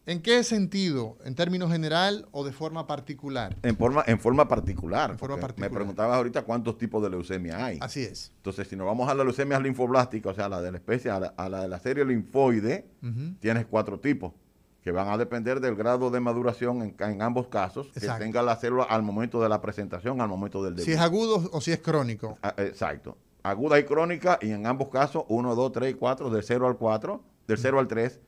¿En 0.07 0.21
qué 0.21 0.43
sentido? 0.45 1.17
¿En 1.25 1.35
términos 1.35 1.73
general 1.73 2.29
o 2.31 2.45
de 2.45 2.53
forma 2.53 2.87
particular? 2.87 3.57
En 3.63 3.77
forma, 3.77 4.05
en 4.07 4.21
forma 4.21 4.47
particular. 4.47 5.11
En 5.13 5.19
forma 5.19 5.37
porque 5.37 5.47
particular. 5.47 5.71
Me 5.71 5.75
preguntabas 5.75 6.17
ahorita 6.17 6.43
cuántos 6.43 6.77
tipos 6.77 7.03
de 7.03 7.09
leucemia 7.09 7.65
hay. 7.65 7.79
Así 7.81 8.03
es. 8.03 8.31
Entonces, 8.37 8.69
si 8.69 8.77
nos 8.77 8.87
vamos 8.87 9.09
a 9.09 9.15
la 9.15 9.25
leucemia 9.25 9.59
linfoblástica, 9.59 10.29
o 10.29 10.35
sea, 10.35 10.49
la 10.49 10.61
de 10.61 10.73
la 10.73 10.77
especie, 10.77 11.11
a 11.11 11.21
la, 11.21 11.27
a 11.29 11.49
la 11.49 11.63
de 11.63 11.69
la 11.69 11.79
serie 11.79 12.05
linfoide, 12.05 12.87
tienes 13.41 13.65
cuatro 13.67 13.99
tipos 13.99 14.33
que 14.83 14.93
van 14.93 15.09
a 15.09 15.17
depender 15.17 15.61
del 15.61 15.75
grado 15.77 16.11
de 16.11 16.21
maduración 16.21 16.95
en, 16.99 17.23
ambos 17.23 17.49
casos, 17.49 17.87
Exacto. 17.95 18.19
que 18.19 18.25
tenga 18.25 18.43
la 18.43 18.57
célula 18.57 18.85
al 18.85 19.03
momento 19.03 19.41
de 19.41 19.49
la 19.49 19.63
presentación, 19.63 20.21
al 20.21 20.29
momento 20.29 20.63
del 20.63 20.75
debut. 20.75 20.85
Si 20.85 20.93
es 20.93 21.01
agudo 21.01 21.49
o 21.53 21.61
si 21.63 21.73
es 21.73 21.79
crónico. 21.79 22.37
Ah, 22.43 22.55
Exacto. 22.59 23.17
Aguda 23.43 23.79
y 23.79 23.85
crónica, 23.85 24.39
y 24.43 24.51
en 24.51 24.67
ambos 24.67 24.91
casos, 24.91 25.25
1, 25.29 25.55
2, 25.55 25.73
3 25.73 25.91
y 25.91 25.95
4, 25.95 26.29
del 26.29 26.43
0 26.43 26.67
al 26.67 26.77
4, 26.77 27.25
del 27.47 27.59
0 27.59 27.79
al 27.79 27.89
3, 27.89 28.21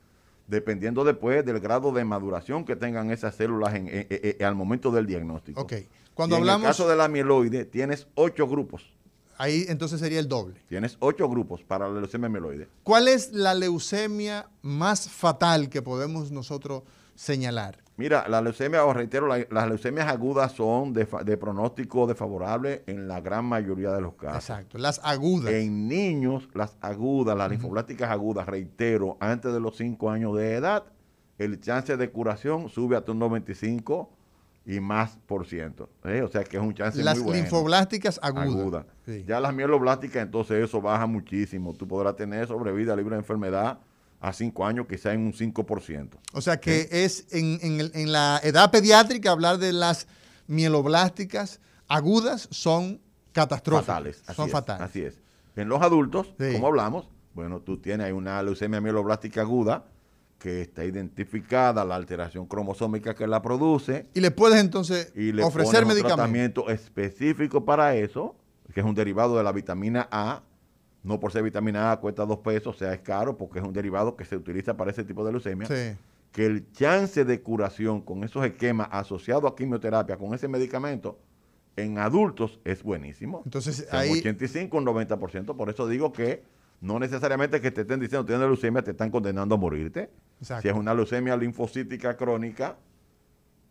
dependiendo 0.49 1.05
después 1.05 1.44
del 1.44 1.61
grado 1.61 1.92
de 1.92 2.05
maduración 2.05 2.64
que 2.64 2.76
tengan 2.76 3.11
esas 3.11 3.34
células 3.34 3.74
en- 3.74 3.88
en- 3.88 4.07
en- 4.11 4.36
en- 4.38 4.44
al 4.44 4.55
momento 4.55 4.90
del 4.90 5.07
diagnóstico. 5.07 5.61
Ok. 5.61 5.74
Cuando 6.14 6.34
Y 6.34 6.38
en 6.38 6.42
hablamos, 6.42 6.64
el 6.64 6.68
caso 6.70 6.88
de 6.88 6.97
la 6.97 7.09
mieloide, 7.09 7.64
tienes 7.64 8.07
ocho 8.14 8.47
grupos. 8.49 8.92
ahí 9.38 9.66
entonces 9.68 10.01
sería 10.01 10.18
el 10.18 10.28
doble. 10.28 10.62
Tienes 10.68 10.97
ocho 11.01 11.28
grupos 11.28 11.62
para 11.62 11.88
la 11.88 12.01
leucemia 12.01 12.28
mieloide. 12.28 12.68
¿Cuál 12.82 13.07
es 13.09 13.32
la 13.32 13.53
leucemia 13.55 14.49
más 14.62 15.11
fatal 15.11 15.68
que 15.68 15.82
podemos 15.82 16.30
nosotros 16.30 16.84
señalar? 17.14 17.78
Mira, 17.99 18.28
la 18.28 18.42
leucemia, 18.42 18.84
os 18.84 18.94
reitero, 18.94 19.26
la- 19.26 19.47
las 19.51 19.68
leucemias 19.68 20.07
agudas 20.09 20.53
son 20.53 20.92
de, 20.92 21.07
pronóstico 21.38 22.07
desfavorable 22.07 22.82
en 22.86 23.09
la 23.09 23.20
gran 23.22 23.47
mayoría 23.47 23.90
de 23.92 24.03
los 24.03 24.14
casos. 24.14 24.51
Exacto, 24.51 24.76
las 24.76 25.01
agudas. 25.03 25.53
En 25.55 25.88
niños, 25.88 26.49
las 26.53 26.76
agudas, 26.82 27.36
las 27.36 27.51
linfoblásticas 27.51 28.11
agudas, 28.11 28.47
reitero, 28.47 29.16
antes 29.18 29.51
de 29.53 29.61
los 29.61 29.76
5 29.78 30.11
años 30.11 30.36
de 30.36 30.55
edad, 30.55 30.84
el 31.38 31.59
chance 31.61 31.97
de 31.97 32.11
curación 32.11 32.68
sube 32.68 32.97
hasta 32.97 33.12
un 33.12 33.18
95 33.18 34.11
y 34.66 34.80
más 34.80 35.18
por 35.26 35.47
ciento. 35.47 35.88
¿eh? 36.05 36.20
O 36.22 36.28
sea 36.28 36.44
que 36.44 36.57
es 36.59 36.62
un 36.62 36.74
chance 36.74 37.03
las 37.03 37.16
muy 37.18 37.26
bueno. 37.28 37.42
linfoblásticas 37.42 38.18
agudas. 38.22 38.49
aguda. 38.49 38.86
Sí. 39.07 39.24
Ya 39.26 39.40
las 39.40 39.55
mieloblásticas, 39.55 40.22
entonces 40.22 40.62
eso 40.64 40.82
baja 40.82 41.07
muchísimo. 41.07 41.72
Tú 41.72 41.86
podrás 41.88 42.16
tener 42.16 42.47
sobrevida 42.47 42.94
libre 42.97 43.14
de 43.14 43.20
enfermedad 43.20 43.78
a 44.29 44.33
5 44.33 44.66
años, 44.66 44.87
quizá 44.89 45.12
en 45.12 45.20
un 45.20 45.33
5%. 45.33 46.09
O 46.33 46.41
sea 46.41 46.59
que 46.59 46.89
es 46.91 47.27
en, 47.31 47.59
en 47.62 48.12
la 48.12 48.41
edad 48.43 48.70
pediátrica 48.70 49.31
hablar 49.31 49.59
de 49.59 49.72
las 49.72 50.07
mieloblásticas 50.49 51.61
agudas 51.89 52.49
son 52.51 53.01
catastróficas. 53.33 53.87
fatales. 53.87 54.22
Son 54.35 54.47
es, 54.47 54.53
fatales. 54.53 54.83
Así 54.83 55.03
es. 55.03 55.18
En 55.55 55.68
los 55.68 55.81
adultos, 55.81 56.35
Sí. 56.39 56.53
como 56.55 56.66
hablamos, 56.66 57.09
bueno, 57.35 57.61
tú 57.61 57.79
tienes 57.79 58.07
ahí 58.07 58.12
una 58.12 58.43
leucemia 58.43 58.81
mieloblástica 58.81 59.43
aguda 59.43 59.85
que 60.39 60.61
está 60.62 60.85
identificada, 60.85 61.85
la 61.85 61.95
alteración 61.95 62.47
cromosómica 62.47 63.14
que 63.14 63.27
la 63.27 63.41
produce, 63.41 64.07
Y 64.14 64.20
le 64.20 64.31
puedes 64.31 64.61
entonces 64.61 65.12
y 65.14 65.33
le 65.33 65.43
ofrecer 65.45 65.83
pones 65.83 65.83
un 65.83 65.89
medicamentos. 65.89 66.16
tratamiento 66.16 66.68
específico 66.70 67.64
para 67.64 67.95
eso, 67.95 68.37
que 68.74 68.81
es 68.81 68.87
un 68.87 68.95
derivado 68.95 69.37
de 69.39 69.45
la 69.45 69.53
vitamina 69.53 70.09
A. 70.11 70.43
No 71.07 71.20
por 71.20 71.32
ser 71.32 71.42
vitamina 71.42 71.92
A 71.92 71.96
cuesta 72.00 72.26
dos 72.26 72.38
pesos, 72.40 72.74
o 72.74 72.78
sea, 72.78 72.92
es 72.92 73.00
caro 73.00 73.36
porque 73.38 73.61
es 73.61 73.64
un 73.64 73.72
derivado 73.72 74.16
que 74.16 74.24
se 74.24 74.36
utiliza 74.36 74.76
para 74.76 74.90
ese 74.90 75.04
tipo 75.04 75.24
de 75.24 75.30
leucemia. 75.32 75.66
Sí. 75.68 75.96
Que 76.32 76.44
el 76.46 76.70
chance 76.72 77.24
de 77.24 77.40
curación 77.40 78.00
con 78.02 78.24
esos 78.24 78.44
esquemas 78.44 78.88
asociados 78.90 79.50
a 79.50 79.54
quimioterapia, 79.54 80.16
con 80.16 80.34
ese 80.34 80.48
medicamento, 80.48 81.18
en 81.76 81.98
adultos 81.98 82.59
es 82.64 82.82
buenísimo. 82.82 83.42
Entonces, 83.44 83.80
O 83.86 83.90
sea, 83.90 84.00
ahí- 84.00 84.11
un 84.11 84.18
85, 84.18 84.76
un 84.78 84.84
90%. 84.84 85.57
Por 85.57 85.70
eso 85.70 85.86
digo 85.86 86.12
que 86.12 86.42
no 86.80 86.98
necesariamente 86.98 87.61
que 87.61 87.70
te 87.70 87.82
estén 87.82 88.00
diciendo 88.00 88.24
que 88.26 88.32
tienes 88.32 88.46
leucemia, 88.48 88.82
te 88.82 88.90
están 88.90 89.11
condenando 89.11 89.54
a 89.54 89.59
morirte. 89.59 90.11
Exacto. 90.40 90.62
Si 90.62 90.68
es 90.68 90.74
una 90.74 90.92
leucemia 90.92 91.36
linfocítica 91.36 92.16
crónica, 92.16 92.76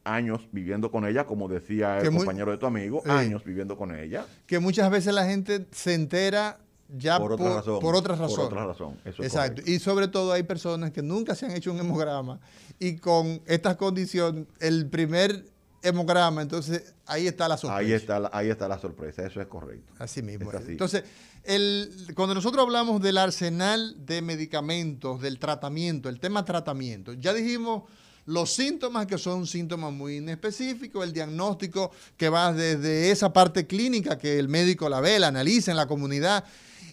años 0.03 0.47
viviendo 0.51 0.91
con 0.91 1.05
ella, 1.05 1.25
como 1.25 1.47
decía 1.47 1.97
Que 1.99 2.05
el 2.07 2.11
muy- 2.11 2.19
compañero 2.19 2.51
de 2.51 2.57
tu 2.57 2.65
amigo, 2.67 3.01
años 3.07 3.43
viviendo 3.43 3.75
con 3.75 3.93
ella. 3.95 4.25
Que 4.45 4.59
muchas 4.59 4.89
veces 4.91 5.13
la 5.13 5.25
gente 5.25 5.65
se 5.71 5.93
entera 5.95 6.59
ya 6.89 7.17
Por 7.19 7.33
otra 7.33 7.55
razón. 7.55 7.79
por 7.79 7.95
otra 7.95 8.15
Por 8.15 8.27
razón. 8.27 8.45
otra 8.45 8.65
razón, 8.65 8.99
eso 9.05 9.23
Exacto. 9.23 9.61
Y 9.65 9.79
sobre 9.79 10.07
todo 10.07 10.31
hay 10.31 10.43
personas 10.43 10.91
que 10.91 11.01
nunca 11.01 11.35
se 11.35 11.45
han 11.45 11.51
hecho 11.51 11.71
un 11.71 11.79
hemograma 11.79 12.39
y 12.79 12.97
con 12.97 13.41
estas 13.45 13.75
condiciones, 13.75 14.45
el 14.59 14.87
primer 14.87 15.45
hemograma, 15.81 16.41
entonces 16.41 16.93
ahí 17.05 17.27
está 17.27 17.47
la 17.47 17.57
sorpresa. 17.57 17.77
Ahí 17.79 17.93
está, 17.93 18.19
la, 18.19 18.29
ahí 18.33 18.49
está 18.49 18.67
la 18.67 18.79
sorpresa, 18.79 19.25
eso 19.25 19.41
es 19.41 19.47
correcto. 19.47 19.93
Así 19.99 20.21
mismo. 20.21 20.49
Es 20.49 20.55
es. 20.55 20.61
así. 20.63 20.71
Entonces, 20.71 21.03
el, 21.43 22.07
cuando 22.15 22.33
nosotros 22.33 22.63
hablamos 22.63 23.01
del 23.01 23.17
arsenal 23.17 23.95
de 24.05 24.21
medicamentos, 24.21 25.21
del 25.21 25.37
tratamiento, 25.37 26.09
el 26.09 26.19
tema 26.19 26.43
tratamiento, 26.43 27.13
ya 27.13 27.33
dijimos 27.33 27.83
los 28.25 28.51
síntomas 28.51 29.05
que 29.05 29.19
son 29.19 29.45
síntomas 29.45 29.93
muy 29.93 30.17
inespecíficos, 30.17 31.03
el 31.03 31.13
diagnóstico 31.13 31.91
que 32.17 32.29
va 32.29 32.51
desde 32.51 33.11
esa 33.11 33.31
parte 33.31 33.67
clínica 33.67 34.17
que 34.17 34.39
el 34.39 34.47
médico 34.49 34.89
la 34.89 34.99
ve, 34.99 35.19
la 35.19 35.27
analiza 35.27 35.69
en 35.69 35.77
la 35.77 35.85
comunidad 35.85 36.43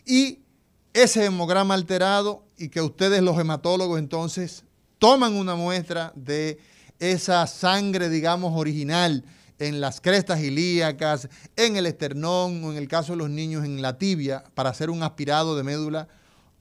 y 0.05 0.40
ese 0.92 1.24
hemograma 1.24 1.74
alterado 1.74 2.44
y 2.57 2.68
que 2.68 2.80
ustedes 2.80 3.22
los 3.22 3.38
hematólogos 3.38 3.98
entonces 3.98 4.64
toman 4.98 5.34
una 5.34 5.55
muestra 5.55 6.12
de 6.14 6.59
esa 6.98 7.46
sangre, 7.46 8.09
digamos, 8.09 8.53
original 8.55 9.24
en 9.59 9.80
las 9.80 10.00
crestas 10.00 10.40
ilíacas, 10.40 11.28
en 11.57 11.76
el 11.76 11.86
esternón 11.86 12.64
o 12.64 12.72
en 12.72 12.78
el 12.78 12.88
caso 12.88 13.12
de 13.12 13.18
los 13.18 13.30
niños 13.30 13.64
en 13.64 13.80
la 13.80 13.98
tibia 13.98 14.44
para 14.55 14.70
hacer 14.70 14.90
un 14.90 15.03
aspirado 15.03 15.57
de 15.57 15.62
médula 15.62 16.09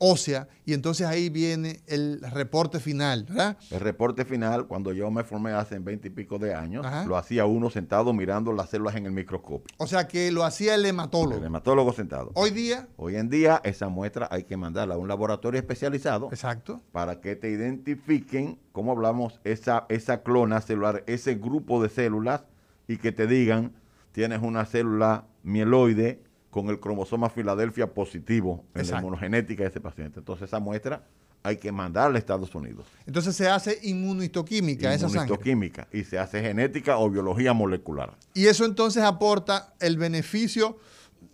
ósea 0.04 0.48
y 0.66 0.74
entonces 0.74 1.06
ahí 1.06 1.30
viene 1.30 1.82
el 1.86 2.22
reporte 2.32 2.80
final, 2.80 3.26
¿verdad? 3.30 3.56
El 3.70 3.80
reporte 3.80 4.26
final, 4.26 4.66
cuando 4.66 4.94
yo 4.94 5.12
me 5.12 5.24
formé 5.24 5.52
hace 5.52 5.78
20 5.78 6.08
y 6.08 6.12
pico 6.12 6.40
de 6.40 6.56
años, 6.56 6.84
Ajá. 6.84 7.06
lo 7.06 7.16
hacía 7.18 7.46
uno 7.46 7.70
sentado 7.70 8.12
mirando 8.12 8.52
las 8.52 8.72
células 8.72 8.96
en 8.96 9.06
el 9.06 9.12
microscopio. 9.12 9.74
O 9.78 9.86
sea 9.86 10.08
que 10.08 10.32
lo 10.32 10.44
hacía 10.44 10.74
el 10.74 10.82
El 10.82 10.88
hematólogo. 10.88 11.46
hematólogo 11.46 11.94
sentado. 11.94 12.32
Hoy 12.34 12.50
día, 12.50 12.88
Hoy 12.98 13.16
en 13.16 13.30
día 13.30 13.62
esa 13.64 13.90
muestra 13.90 14.28
hay 14.32 14.44
que 14.44 14.58
mandarla 14.58 14.96
a 14.96 14.98
un 14.98 15.08
laboratorio 15.08 15.60
especializado 15.60 16.30
exacto, 16.32 16.82
para 16.92 17.22
que 17.22 17.36
te 17.36 17.50
identifiquen, 17.52 18.58
como 18.72 18.92
hablamos, 18.94 19.40
esa, 19.44 19.86
esa 19.90 20.24
clona 20.24 20.62
celular, 20.62 21.04
ese 21.06 21.36
grupo 21.36 21.82
de 21.84 21.90
células 21.90 22.44
y 22.88 22.98
que 22.98 23.12
te 23.12 23.28
digan, 23.28 23.74
tienes 24.12 24.42
una 24.42 24.66
célula 24.66 25.26
mieloide 25.44 26.22
con 26.52 26.70
el 26.70 26.80
cromosoma 26.80 27.30
Filadelfia 27.30 27.92
positivo 27.92 28.64
en 28.76 28.90
la 28.90 29.00
inmunogenética 29.00 29.64
de 29.64 29.70
ese 29.70 29.80
paciente. 29.80 30.20
Entonces 30.20 30.50
esa 30.50 30.60
muestra 30.60 31.08
hay 31.44 31.58
que 31.58 31.72
mandarle 31.72 32.18
a 32.18 32.20
Estados 32.20 32.54
Unidos. 32.54 32.86
Entonces 33.08 33.36
se 33.36 33.50
hace 33.50 33.80
inmunistoquímica 33.82 34.94
esa 34.94 35.08
sangre. 35.08 35.22
Inmunistoquímica 35.22 35.88
y 35.92 36.04
se 36.04 36.20
hace 36.20 36.42
genética 36.42 36.98
o 36.98 37.10
biología 37.10 37.54
molecular. 37.54 38.16
Y 38.34 38.46
eso 38.46 38.66
entonces 38.66 39.02
aporta 39.02 39.74
el 39.80 39.98
beneficio 39.98 40.78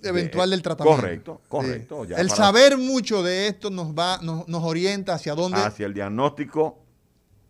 eventual 0.03 0.51
del 0.51 0.61
tratamiento. 0.61 1.01
Correcto, 1.01 1.41
correcto. 1.49 2.03
El 2.15 2.29
saber 2.29 2.77
mucho 2.77 3.23
de 3.23 3.47
esto 3.47 3.69
nos 3.69 3.93
va, 3.93 4.19
nos, 4.21 4.47
nos, 4.47 4.63
orienta 4.63 5.15
hacia 5.15 5.33
dónde. 5.33 5.57
Hacia 5.57 5.87
el 5.87 5.93
diagnóstico 5.93 6.79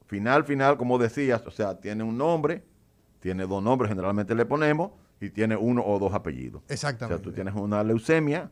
final, 0.07 0.45
final, 0.45 0.77
como 0.77 0.97
decías, 0.97 1.41
o 1.45 1.51
sea, 1.51 1.79
tiene 1.79 2.03
un 2.03 2.17
nombre, 2.17 2.63
tiene 3.19 3.45
dos 3.45 3.61
nombres, 3.61 3.89
generalmente 3.89 4.33
le 4.33 4.45
ponemos, 4.45 4.91
y 5.19 5.29
tiene 5.29 5.55
uno 5.55 5.83
o 5.85 5.99
dos 5.99 6.13
apellidos. 6.13 6.63
Exactamente. 6.67 7.15
O 7.15 7.17
sea, 7.17 7.23
tú 7.23 7.31
tienes 7.31 7.53
una 7.55 7.83
leucemia 7.83 8.51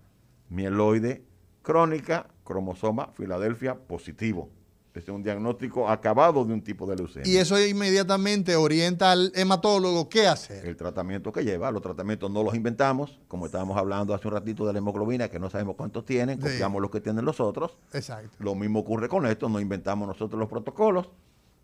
mieloide 0.49 1.24
crónica, 1.61 2.28
cromosoma 2.43 3.07
Filadelfia 3.13 3.76
positivo. 3.76 4.49
Este 4.93 5.11
es 5.11 5.16
un 5.16 5.24
diagnóstico 5.24 5.89
acabado 5.89 6.45
de 6.45 6.53
un 6.53 6.61
tipo 6.61 6.86
de 6.86 6.95
leucemia. 6.95 7.30
Y 7.30 7.36
eso 7.36 7.59
inmediatamente 7.59 8.55
orienta 8.55 9.11
al 9.11 9.30
hematólogo 9.36 10.07
qué 10.07 10.26
hacer. 10.26 10.66
El 10.66 10.78
tratamiento 10.78 11.34
que 11.34 11.43
lleva. 11.43 11.70
Los 11.70 11.82
tratamientos 11.82 12.32
no 12.32 12.43
los 12.43 12.55
inventamos, 12.55 13.20
como 13.28 13.45
estábamos 13.45 13.76
hablando 13.76 14.13
hace 14.13 14.26
un 14.30 14.36
ratito 14.36 14.66
de 14.66 14.72
la 14.72 14.80
hemoglobina, 14.80 15.28
que 15.28 15.38
no 15.38 15.49
sabemos 15.49 15.76
cuántos 15.76 16.05
tienen, 16.05 16.39
copiamos 16.39 16.82
los 16.82 16.91
que 16.91 17.01
tienen 17.01 17.26
los 17.26 17.41
otros. 17.41 17.78
Exacto. 17.91 18.38
Lo 18.39 18.55
mismo 18.55 18.80
ocurre 18.80 19.09
con 19.09 19.26
esto, 19.26 19.49
no 19.49 19.59
inventamos 19.59 20.07
nosotros 20.07 20.39
los 20.39 20.47
protocolos. 20.47 21.09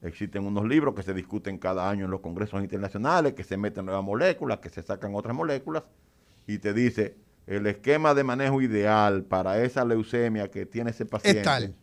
Existen 0.02 0.46
unos 0.46 0.68
libros 0.68 0.96
que 0.96 1.04
se 1.04 1.14
discuten 1.14 1.58
cada 1.58 1.90
año 1.90 2.06
en 2.06 2.12
los 2.12 2.22
congresos 2.22 2.62
internacionales, 2.62 3.34
que 3.34 3.44
se 3.44 3.56
meten 3.58 3.86
nuevas 3.86 4.04
moléculas, 4.04 4.60
que 4.60 4.70
se 4.70 4.82
sacan 4.82 5.14
otras 5.14 5.36
moléculas, 5.36 5.84
y 6.48 6.58
te 6.58 6.74
dice 6.74 7.16
el 7.46 7.68
esquema 7.68 8.14
de 8.14 8.24
manejo 8.24 8.62
ideal 8.62 9.24
para 9.24 9.64
esa 9.64 9.86
leucemia 9.86 10.50
que 10.50 10.66
tiene 10.66 10.92
ese 10.92 11.06
paciente 11.06 11.74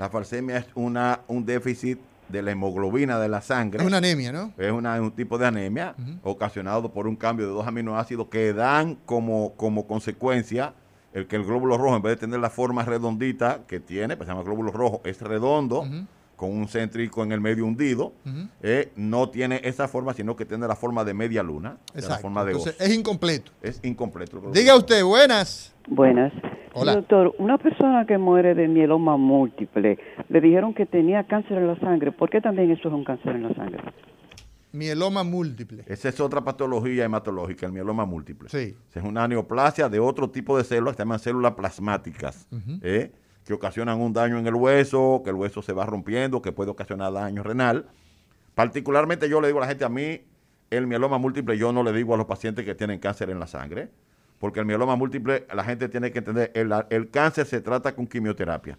La 0.00 0.08
falsemia 0.08 0.56
es 0.56 0.66
una, 0.76 1.20
un 1.28 1.44
déficit 1.44 1.98
de 2.30 2.40
la 2.40 2.52
hemoglobina 2.52 3.18
de 3.18 3.28
la 3.28 3.42
sangre. 3.42 3.80
Es 3.80 3.86
una 3.86 3.98
anemia, 3.98 4.32
¿no? 4.32 4.50
Es 4.56 4.72
una, 4.72 4.98
un 4.98 5.10
tipo 5.10 5.36
de 5.36 5.46
anemia 5.46 5.94
uh 5.98 6.02
-huh. 6.02 6.18
ocasionado 6.22 6.90
por 6.90 7.06
un 7.06 7.16
cambio 7.16 7.46
de 7.46 7.52
dos 7.52 7.66
aminoácidos 7.66 8.28
que 8.28 8.54
dan 8.54 8.94
como, 9.04 9.52
como 9.58 9.86
consecuencia 9.86 10.72
el 11.12 11.26
que 11.26 11.36
el 11.36 11.44
glóbulo 11.44 11.76
rojo, 11.76 11.96
en 11.96 12.02
vez 12.02 12.12
de 12.12 12.16
tener 12.16 12.40
la 12.40 12.48
forma 12.48 12.82
redondita 12.82 13.60
que 13.68 13.78
tiene, 13.78 14.16
pues 14.16 14.26
se 14.26 14.32
llama 14.32 14.42
glóbulo 14.42 14.72
rojo, 14.72 15.02
es 15.04 15.20
redondo, 15.20 15.80
uh 15.80 15.84
-huh. 15.84 16.06
Con 16.40 16.52
un 16.56 16.66
céntrico 16.68 17.22
en 17.22 17.32
el 17.32 17.40
medio 17.42 17.66
hundido, 17.66 18.14
uh 18.24 18.28
-huh. 18.30 18.48
eh, 18.62 18.92
no 18.96 19.28
tiene 19.28 19.60
esa 19.62 19.88
forma, 19.88 20.14
sino 20.14 20.36
que 20.36 20.46
tiene 20.46 20.66
la 20.66 20.74
forma 20.74 21.04
de 21.04 21.12
media 21.12 21.42
luna, 21.42 21.76
Exacto. 21.88 22.08
la 22.08 22.16
forma 22.16 22.44
de 22.46 22.52
Entonces, 22.52 22.80
es 22.80 22.96
incompleto. 22.96 23.52
Es 23.60 23.78
incompleto. 23.84 24.40
Diga 24.50 24.74
usted, 24.74 25.04
buenas. 25.04 25.74
Buenas. 25.86 26.32
Hola. 26.72 26.94
Doctor, 26.94 27.34
una 27.36 27.58
persona 27.58 28.06
que 28.06 28.16
muere 28.16 28.54
de 28.54 28.68
mieloma 28.68 29.18
múltiple, 29.18 29.98
le 30.30 30.40
dijeron 30.40 30.72
que 30.72 30.86
tenía 30.86 31.24
cáncer 31.24 31.58
en 31.58 31.66
la 31.66 31.78
sangre. 31.78 32.10
¿Por 32.10 32.30
qué 32.30 32.40
también 32.40 32.70
eso 32.70 32.88
es 32.88 32.94
un 32.94 33.04
cáncer 33.04 33.36
en 33.36 33.42
la 33.42 33.54
sangre? 33.54 33.82
Mieloma 34.72 35.22
múltiple. 35.24 35.84
Esa 35.88 36.08
es 36.08 36.18
otra 36.20 36.40
patología 36.40 37.04
hematológica, 37.04 37.66
el 37.66 37.72
mieloma 37.72 38.06
múltiple. 38.06 38.48
Sí. 38.48 38.74
Es 38.94 39.04
una 39.04 39.28
neoplasia 39.28 39.90
de 39.90 40.00
otro 40.00 40.30
tipo 40.30 40.56
de 40.56 40.64
células 40.64 40.94
que 40.94 41.02
se 41.02 41.02
llaman 41.02 41.18
células 41.18 41.52
plasmáticas, 41.52 42.46
uh 42.50 42.56
-huh. 42.56 42.80
¿eh? 42.82 43.12
Que 43.50 43.54
ocasionan 43.54 44.00
un 44.00 44.12
daño 44.12 44.38
en 44.38 44.46
el 44.46 44.54
hueso, 44.54 45.22
que 45.24 45.30
el 45.30 45.36
hueso 45.36 45.60
se 45.60 45.72
va 45.72 45.84
rompiendo, 45.84 46.40
que 46.40 46.52
puede 46.52 46.70
ocasionar 46.70 47.12
daño 47.12 47.42
renal. 47.42 47.86
Particularmente 48.54 49.28
yo 49.28 49.40
le 49.40 49.48
digo 49.48 49.58
a 49.58 49.62
la 49.62 49.66
gente, 49.66 49.84
a 49.84 49.88
mí 49.88 50.20
el 50.70 50.86
mieloma 50.86 51.18
múltiple 51.18 51.58
yo 51.58 51.72
no 51.72 51.82
le 51.82 51.92
digo 51.92 52.14
a 52.14 52.16
los 52.16 52.26
pacientes 52.26 52.64
que 52.64 52.76
tienen 52.76 53.00
cáncer 53.00 53.28
en 53.28 53.40
la 53.40 53.48
sangre, 53.48 53.88
porque 54.38 54.60
el 54.60 54.66
mieloma 54.66 54.94
múltiple, 54.94 55.48
la 55.52 55.64
gente 55.64 55.88
tiene 55.88 56.12
que 56.12 56.20
entender, 56.20 56.52
el, 56.54 56.72
el 56.90 57.10
cáncer 57.10 57.44
se 57.44 57.60
trata 57.60 57.92
con 57.92 58.06
quimioterapia. 58.06 58.78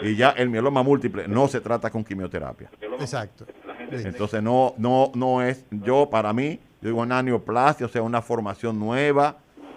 Y 0.00 0.16
ya 0.16 0.30
el 0.30 0.48
mieloma 0.48 0.82
múltiple 0.82 1.28
no 1.28 1.46
se 1.46 1.60
trata 1.60 1.90
con 1.90 2.02
quimioterapia. 2.02 2.70
Exacto. 2.98 3.44
Entonces 3.90 4.42
no, 4.42 4.72
no, 4.78 5.12
no 5.14 5.42
es, 5.42 5.66
yo 5.70 6.08
para 6.08 6.32
mí, 6.32 6.58
yo 6.80 6.88
digo 6.88 7.02
una 7.02 7.22
neoplasia, 7.22 7.84
o 7.84 7.88
sea, 7.90 8.00
una 8.00 8.22
formación 8.22 8.78
nueva 8.78 9.36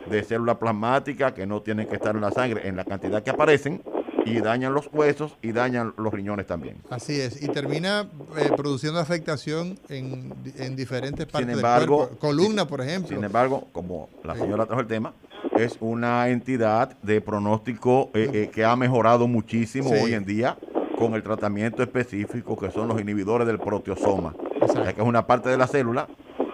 de 0.09 0.23
células 0.23 0.55
plasmáticas 0.55 1.33
que 1.33 1.45
no 1.45 1.61
tienen 1.61 1.87
que 1.87 1.95
estar 1.95 2.15
en 2.15 2.21
la 2.21 2.31
sangre 2.31 2.65
en 2.65 2.77
la 2.77 2.85
cantidad 2.85 3.21
que 3.21 3.31
aparecen 3.31 3.81
y 4.25 4.39
dañan 4.41 4.73
los 4.73 4.89
huesos 4.91 5.35
y 5.41 5.51
dañan 5.51 5.93
los 5.97 6.13
riñones 6.13 6.47
también. 6.47 6.77
Así 6.89 7.19
es, 7.19 7.41
y 7.41 7.47
termina 7.47 8.07
eh, 8.37 8.51
produciendo 8.55 8.99
afectación 8.99 9.79
en, 9.89 10.33
en 10.57 10.75
diferentes 10.75 11.25
partes 11.25 11.49
sin 11.49 11.57
embargo, 11.57 11.99
del 11.99 12.07
cuerpo. 12.07 12.27
Columna, 12.27 12.67
por 12.67 12.81
ejemplo. 12.81 13.15
Sin 13.15 13.23
embargo, 13.23 13.67
como 13.71 14.09
la 14.23 14.35
señora 14.35 14.65
trajo 14.65 14.81
el 14.81 14.87
tema, 14.87 15.13
es 15.57 15.77
una 15.79 16.27
entidad 16.29 16.97
de 17.01 17.21
pronóstico 17.21 18.09
eh, 18.13 18.29
eh, 18.33 18.49
que 18.53 18.65
ha 18.65 18.75
mejorado 18.75 19.27
muchísimo 19.27 19.89
sí. 19.89 19.95
hoy 19.95 20.13
en 20.13 20.25
día 20.25 20.57
con 20.97 21.13
el 21.13 21.23
tratamiento 21.23 21.81
específico 21.81 22.57
que 22.57 22.71
son 22.71 22.89
los 22.89 22.99
inhibidores 22.99 23.47
del 23.47 23.59
proteosoma. 23.59 24.35
O 24.61 24.67
sea, 24.67 24.93
que 24.93 25.01
es 25.01 25.07
una 25.07 25.25
parte 25.25 25.49
de 25.49 25.57
la 25.57 25.67
célula, 25.67 26.07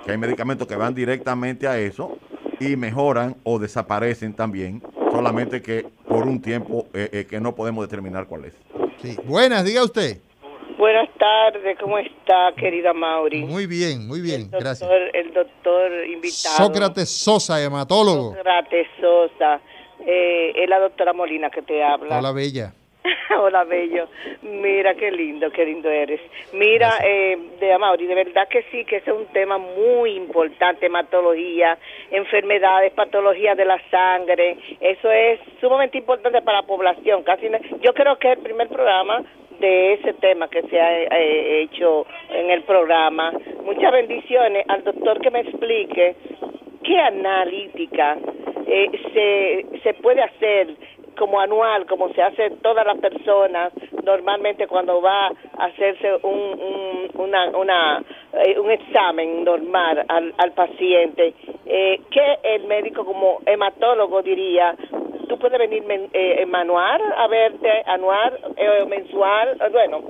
que 0.05 0.11
hay 0.11 0.17
medicamentos 0.17 0.67
que 0.67 0.75
van 0.75 0.93
directamente 0.93 1.67
a 1.67 1.79
eso 1.79 2.17
y 2.59 2.75
mejoran 2.75 3.35
o 3.43 3.57
desaparecen 3.57 4.33
también, 4.33 4.83
solamente 5.11 5.61
que 5.61 5.87
por 6.15 6.27
un 6.27 6.41
tiempo 6.41 6.85
eh, 6.93 7.09
eh, 7.11 7.27
que 7.29 7.41
no 7.41 7.53
podemos 7.53 7.85
determinar 7.85 8.25
cuál 8.27 8.45
es. 8.45 8.53
Sí. 9.01 9.17
Buenas, 9.25 9.65
diga 9.65 9.83
usted. 9.83 10.19
Buenas 10.77 11.09
tardes, 11.17 11.77
¿cómo 11.79 11.97
está, 11.97 12.53
querida 12.55 12.93
Mauri? 12.93 13.43
Muy 13.43 13.65
bien, 13.65 14.07
muy 14.07 14.21
bien, 14.21 14.35
el 14.35 14.43
doctor, 14.43 14.61
gracias. 14.61 14.91
El 15.13 15.33
doctor 15.33 15.91
invitado. 16.07 16.55
Sócrates 16.55 17.09
Sosa, 17.09 17.61
hematólogo. 17.61 18.33
Sócrates 18.33 18.87
Sosa. 19.01 19.59
Eh, 20.05 20.53
es 20.55 20.69
la 20.69 20.79
doctora 20.79 21.11
Molina 21.11 21.49
que 21.49 21.61
te 21.61 21.83
habla. 21.83 22.19
Hola, 22.19 22.31
Bella. 22.31 22.73
Hola, 23.39 23.63
Bello. 23.63 24.07
Mira, 24.41 24.95
qué 24.95 25.11
lindo, 25.11 25.51
qué 25.51 25.65
lindo 25.65 25.89
eres. 25.89 26.19
Mira, 26.53 26.93
eh, 27.03 27.37
de 27.59 27.73
Amaury, 27.73 28.07
de 28.07 28.15
verdad 28.15 28.47
que 28.47 28.63
sí, 28.71 28.85
que 28.85 28.97
ese 28.97 29.11
es 29.11 29.17
un 29.17 29.25
tema 29.27 29.57
muy 29.57 30.11
importante, 30.11 30.87
hematología, 30.87 31.77
enfermedades, 32.11 32.93
patologías 32.93 33.57
de 33.57 33.65
la 33.65 33.79
sangre. 33.89 34.57
Eso 34.79 35.11
es 35.11 35.39
sumamente 35.59 35.97
importante 35.97 36.41
para 36.41 36.61
la 36.61 36.67
población. 36.67 37.23
Casi, 37.23 37.49
no, 37.49 37.57
yo 37.81 37.93
creo 37.93 38.17
que 38.17 38.31
es 38.31 38.37
el 38.37 38.43
primer 38.43 38.67
programa 38.69 39.23
de 39.59 39.93
ese 39.93 40.13
tema 40.13 40.49
que 40.49 40.63
se 40.63 40.79
ha 40.79 41.03
eh, 41.03 41.61
hecho 41.61 42.05
en 42.29 42.49
el 42.49 42.63
programa. 42.63 43.31
Muchas 43.63 43.91
bendiciones 43.91 44.65
al 44.67 44.83
doctor 44.83 45.19
que 45.21 45.31
me 45.31 45.41
explique 45.41 46.15
qué 46.83 46.99
analítica 46.99 48.17
eh, 48.67 48.91
se, 49.13 49.79
se 49.79 49.93
puede 49.95 50.21
hacer 50.21 50.75
como 51.15 51.39
anual, 51.39 51.85
como 51.85 52.13
se 52.13 52.21
hace 52.21 52.51
todas 52.61 52.85
las 52.85 52.97
personas 52.99 53.71
normalmente 54.03 54.67
cuando 54.67 55.01
va 55.01 55.27
a 55.27 55.65
hacerse 55.65 56.07
un, 56.23 56.39
un, 56.59 57.09
una, 57.15 57.49
una, 57.57 58.03
eh, 58.33 58.59
un 58.59 58.69
examen 58.71 59.43
normal 59.43 60.05
al, 60.07 60.33
al 60.37 60.51
paciente, 60.53 61.33
eh, 61.65 62.01
que 62.11 62.37
el 62.43 62.65
médico 62.65 63.03
como 63.05 63.39
hematólogo 63.45 64.21
diría, 64.21 64.75
tú 65.27 65.39
puedes 65.39 65.57
venir 65.57 65.83
men- 65.83 66.09
eh, 66.13 66.45
manual 66.45 67.01
a 67.17 67.27
verte, 67.27 67.69
anual, 67.87 68.39
eh, 68.57 68.85
mensual, 68.87 69.57
eh, 69.61 69.69
bueno, 69.71 70.01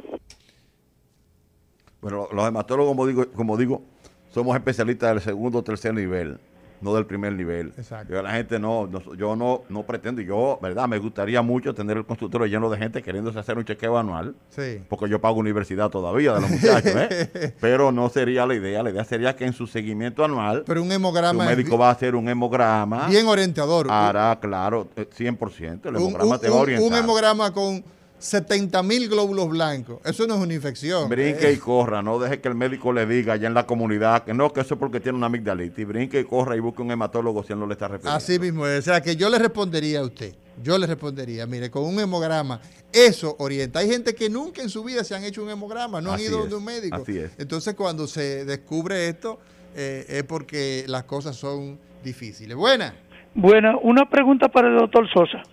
Bueno, 2.01 2.28
los 2.32 2.47
hematólogos, 2.47 2.91
como 2.91 3.08
digo, 3.08 3.24
como 3.36 3.58
digo, 3.58 3.82
somos 4.30 4.56
especialistas 4.56 5.10
del 5.12 5.22
segundo 5.22 5.60
o 5.60 5.64
tercer 5.64 5.93
nivel, 5.93 6.38
no 6.82 6.93
del 6.93 7.05
primer 7.05 7.34
nivel. 7.34 7.73
Exacto. 7.78 8.13
Yo, 8.13 8.21
la 8.21 8.32
gente 8.32 8.59
no, 8.59 8.88
no- 8.88 9.15
yo 9.15 9.36
no, 9.36 9.63
no 9.69 9.84
pretendo, 9.84 10.21
yo, 10.21 10.59
¿verdad? 10.61 10.88
Me 10.88 10.97
gustaría 10.99 11.41
mucho 11.41 11.73
tener 11.73 11.97
el 11.97 12.05
consultorio 12.05 12.47
lleno 12.47 12.69
de 12.69 12.78
gente 12.78 13.01
queriéndose 13.01 13.39
hacer 13.39 13.57
un 13.57 13.65
chequeo 13.65 13.97
anual, 13.97 14.36
Sí. 14.49 14.82
porque 14.89 15.09
yo 15.09 15.19
pago 15.21 15.39
universidad 15.39 15.89
todavía 15.89 16.34
de 16.34 16.41
los 16.41 16.49
muchachos, 16.49 16.91
¿eh? 16.95 17.53
Pero 17.61 17.91
no 17.91 18.09
sería 18.09 18.45
la 18.45 18.55
idea, 18.55 18.84
la 18.84 18.89
idea 18.91 19.03
sería 19.03 19.36
que 19.36 19.45
en 19.45 19.53
su 19.53 19.67
seguimiento 19.67 20.23
anual, 20.23 20.63
Pero 20.65 20.82
un 20.84 20.91
hemograma 20.91 21.43
es 21.51 21.57
médico 21.57 21.78
va 21.78 21.89
a 21.89 21.91
hacer 21.91 22.15
un 22.15 22.28
hemograma, 22.30 23.07
bien 23.07 23.28
orientador. 23.28 23.88
hará, 23.89 24.38
claro, 24.39 24.88
eh, 24.95 25.07
100%, 25.11 25.89
el 25.89 25.95
un, 25.95 26.01
hemograma 26.03 26.36
un- 26.36 26.39
te 26.41 26.47
va 26.49 26.53
a 26.53 26.57
un- 26.57 26.61
orientar. 26.63 26.88
un 26.91 26.95
hemograma 26.97 27.51
con 27.53 27.84
70 28.18 28.82
mil 28.84 29.09
glóbulos 29.09 29.49
blancos. 29.49 29.99
Eso 30.05 30.26
no 30.26 30.36
es 30.36 30.41
una 30.41 30.53
infección. 30.53 31.09
Brinque 31.09 31.49
Eh, 31.49 31.53
y 31.53 31.57
corra, 31.57 32.01
no 32.01 32.18
deje 32.20 32.39
que 32.41 32.47
el 32.47 32.55
médico 32.55 32.91
le 32.93 33.05
diga 33.05 33.34
allá 33.34 33.47
en 33.47 33.53
la 33.53 33.66
comunidad 33.66 34.24
que 34.24 34.34
no, 34.34 34.51
que 34.51 34.61
eso 34.61 34.76
es 34.76 34.80
porque 34.80 34.99
tiene 34.99 35.18
una 35.18 35.28
amigdalitis. 35.28 35.86
Brinque 35.88 36.20
y 36.22 36.24
corra 36.24 36.55
y 36.55 36.59
busque 36.59 36.82
un 36.82 36.91
hematólogo 36.91 37.43
si 37.43 37.53
él 37.53 37.59
no 37.59 37.68
le 37.68 37.74
está 37.74 37.88
refiriendo. 37.88 38.18
Así 38.18 38.39
mismo 38.39 38.66
es. 38.68 38.80
O 38.80 38.82
sea, 38.82 39.01
que 39.01 39.16
yo 39.16 39.30
le 39.30 39.38
respondería 39.38 39.99
a 39.99 40.03
usted. 40.03 40.34
Yo 40.63 40.78
le 40.78 40.88
respondería, 40.88 41.45
mire, 41.45 41.70
con 41.70 41.84
un 41.84 41.99
hemograma, 41.99 42.61
eso 42.93 43.36
orienta. 43.39 43.80
Hay 43.80 43.89
gente 43.89 44.16
que 44.16 44.30
nunca 44.30 44.61
en 44.61 44.70
su 44.70 44.84
vida 44.84 45.03
se 45.03 45.13
han 45.13 45.24
hecho 45.26 45.43
un 45.43 45.49
hemograma, 45.49 45.99
no 45.99 46.13
han 46.13 46.20
ido 46.22 46.39
donde 46.39 46.55
un 46.55 46.63
médico. 46.63 46.95
así 46.95 47.18
es. 47.18 47.32
Entonces, 47.38 47.76
cuando 47.76 48.07
se 48.07 48.45
descubre 48.45 49.09
esto, 49.09 49.38
eh, 49.76 50.05
es 50.07 50.24
porque 50.24 50.86
las 50.88 51.03
cosas 51.03 51.36
son 51.36 51.78
difíciles. 52.03 52.55
Buena. 52.55 52.95
Bueno, 53.34 53.80
una 53.84 54.09
pregunta 54.09 54.47
para 54.47 54.70
el 54.70 54.78
doctor 54.78 55.09
Sosa. 55.13 55.43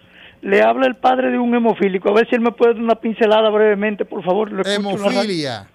Le 0.43 0.61
habla 0.63 0.87
el 0.87 0.97
padre 0.97 1.31
de 1.31 1.39
un 1.39 1.55
hemofílico. 1.55 2.11
A 2.11 2.13
ver 2.13 2.29
si 2.29 2.35
él 2.35 2.41
me 2.41 2.53
puede 2.53 2.75
dar 2.75 2.83
una 2.83 2.97
pincelada 2.97 3.49
brevemente, 3.49 4.05
por 4.05 4.23
favor. 4.23 4.53
Lo. 4.53 4.65
Hemofilia. 4.65 5.69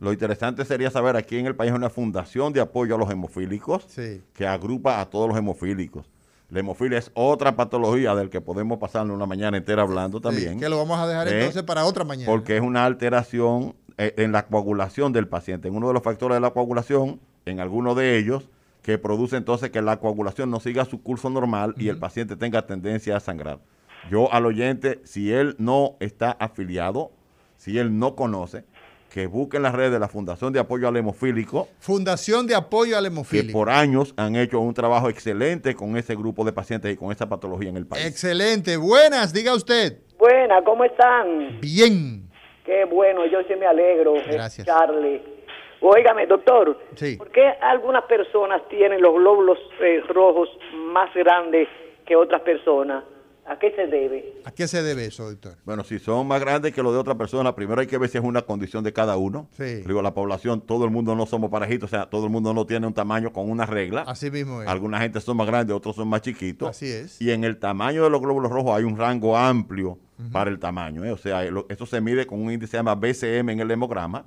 Lo 0.00 0.12
interesante 0.12 0.64
sería 0.64 0.90
saber 0.90 1.16
aquí 1.16 1.38
en 1.38 1.46
el 1.46 1.54
país 1.54 1.70
hay 1.70 1.76
una 1.76 1.90
fundación 1.90 2.52
de 2.52 2.60
apoyo 2.60 2.94
a 2.94 2.98
los 2.98 3.10
hemofílicos 3.10 3.84
Sí. 3.88 4.22
que 4.32 4.46
agrupa 4.46 5.00
a 5.00 5.06
todos 5.10 5.28
los 5.28 5.36
hemofílicos. 5.38 6.10
La 6.48 6.60
hemofilia 6.60 6.98
es 6.98 7.12
otra 7.14 7.54
patología 7.54 8.14
del 8.14 8.28
que 8.28 8.40
podemos 8.40 8.78
pasarnos 8.78 9.14
una 9.14 9.26
mañana 9.26 9.56
entera 9.56 9.82
hablando 9.82 10.20
también. 10.20 10.54
Sí, 10.54 10.58
que 10.60 10.68
lo 10.68 10.78
vamos 10.78 10.98
a 10.98 11.06
dejar 11.06 11.28
¿eh? 11.28 11.38
entonces 11.38 11.62
para 11.62 11.84
otra 11.84 12.02
mañana. 12.04 12.26
Porque 12.26 12.56
es 12.56 12.62
una 12.62 12.86
alteración 12.86 13.74
eh, 13.98 14.14
en 14.16 14.32
la 14.32 14.46
coagulación 14.46 15.12
del 15.12 15.28
paciente. 15.28 15.68
En 15.68 15.76
uno 15.76 15.88
de 15.88 15.94
los 15.94 16.02
factores 16.02 16.34
de 16.36 16.40
la 16.40 16.50
coagulación, 16.50 17.20
en 17.44 17.60
alguno 17.60 17.94
de 17.94 18.18
ellos, 18.18 18.48
que 18.82 18.98
produce 18.98 19.36
entonces 19.36 19.70
que 19.70 19.82
la 19.82 19.98
coagulación 19.98 20.50
no 20.50 20.60
siga 20.60 20.84
su 20.84 21.02
curso 21.02 21.30
normal 21.30 21.74
y 21.76 21.88
el 21.88 21.98
paciente 21.98 22.36
tenga 22.36 22.66
tendencia 22.66 23.16
a 23.16 23.20
sangrar. 23.20 23.58
Yo 24.10 24.32
al 24.32 24.46
oyente, 24.46 25.00
si 25.04 25.32
él 25.32 25.54
no 25.58 25.96
está 26.00 26.30
afiliado, 26.32 27.12
si 27.56 27.78
él 27.78 27.98
no 27.98 28.16
conoce, 28.16 28.64
que 29.10 29.26
busque 29.26 29.56
en 29.56 29.64
las 29.64 29.74
redes 29.74 29.92
de 29.92 29.98
la 29.98 30.08
Fundación 30.08 30.52
de 30.52 30.60
Apoyo 30.60 30.88
al 30.88 30.96
Hemofílico, 30.96 31.68
Fundación 31.80 32.46
de 32.46 32.54
Apoyo 32.54 32.96
al 32.96 33.04
que 33.04 33.08
Hemofílico. 33.08 33.52
por 33.52 33.68
años 33.68 34.14
han 34.16 34.36
hecho 34.36 34.60
un 34.60 34.72
trabajo 34.72 35.10
excelente 35.10 35.74
con 35.74 35.96
ese 35.96 36.14
grupo 36.14 36.44
de 36.44 36.52
pacientes 36.52 36.92
y 36.92 36.96
con 36.96 37.10
esa 37.12 37.28
patología 37.28 37.68
en 37.68 37.76
el 37.76 37.86
país. 37.86 38.06
Excelente. 38.06 38.76
Buenas, 38.76 39.32
diga 39.32 39.54
usted. 39.54 39.98
Buena, 40.18 40.62
¿cómo 40.62 40.84
están? 40.84 41.60
Bien. 41.60 42.30
Qué 42.64 42.84
bueno, 42.84 43.26
yo 43.26 43.38
sí 43.48 43.54
me 43.58 43.66
alegro. 43.66 44.14
Gracias. 44.30 44.66
Charlie. 44.66 45.20
Óigame, 45.80 46.26
doctor, 46.26 46.76
Sí. 46.94 47.16
¿por 47.16 47.30
qué 47.30 47.46
algunas 47.62 48.04
personas 48.04 48.66
tienen 48.68 49.00
los 49.00 49.14
glóbulos 49.14 49.58
eh, 49.80 50.02
rojos 50.08 50.48
más 50.74 51.12
grandes 51.14 51.68
que 52.04 52.16
otras 52.16 52.42
personas? 52.42 53.02
¿A 53.52 53.58
qué 53.58 53.72
se 53.74 53.88
debe? 53.88 54.34
¿A 54.44 54.52
qué 54.52 54.68
se 54.68 54.80
debe 54.80 55.06
eso, 55.06 55.28
doctor? 55.28 55.56
Bueno, 55.64 55.82
si 55.82 55.98
son 55.98 56.24
más 56.28 56.40
grandes 56.40 56.72
que 56.72 56.84
los 56.84 56.92
de 56.92 57.00
otra 57.00 57.16
persona, 57.16 57.52
primero 57.54 57.80
hay 57.80 57.88
que 57.88 57.98
ver 57.98 58.08
si 58.08 58.16
es 58.16 58.22
una 58.22 58.42
condición 58.42 58.84
de 58.84 58.92
cada 58.92 59.16
uno. 59.16 59.48
Sí. 59.56 59.82
Digo, 59.84 60.02
la 60.02 60.14
población, 60.14 60.60
todo 60.60 60.84
el 60.84 60.92
mundo 60.92 61.16
no 61.16 61.26
somos 61.26 61.50
parejitos, 61.50 61.88
o 61.88 61.90
sea, 61.90 62.06
todo 62.08 62.26
el 62.26 62.30
mundo 62.30 62.54
no 62.54 62.64
tiene 62.64 62.86
un 62.86 62.94
tamaño 62.94 63.32
con 63.32 63.50
una 63.50 63.66
regla. 63.66 64.02
Así 64.06 64.30
mismo 64.30 64.62
es. 64.62 64.68
Alguna 64.68 65.00
gente 65.00 65.20
son 65.20 65.36
más 65.36 65.48
grandes, 65.48 65.74
otros 65.74 65.96
son 65.96 66.06
más 66.06 66.22
chiquitos. 66.22 66.68
Así 66.68 66.86
es. 66.86 67.20
Y 67.20 67.32
en 67.32 67.42
el 67.42 67.58
tamaño 67.58 68.04
de 68.04 68.10
los 68.10 68.20
glóbulos 68.20 68.52
rojos 68.52 68.76
hay 68.78 68.84
un 68.84 68.96
rango 68.96 69.36
amplio 69.36 69.98
para 70.30 70.48
el 70.50 70.58
tamaño. 70.60 71.02
¿eh? 71.04 71.10
O 71.10 71.16
sea, 71.16 71.42
lo- 71.50 71.66
eso 71.70 71.86
se 71.86 72.00
mide 72.00 72.26
con 72.26 72.40
un 72.40 72.52
índice 72.52 72.66
que 72.66 72.70
se 72.72 72.76
llama 72.76 72.94
BCM 72.94 73.48
en 73.52 73.60
el 73.60 73.70
hemograma, 73.72 74.26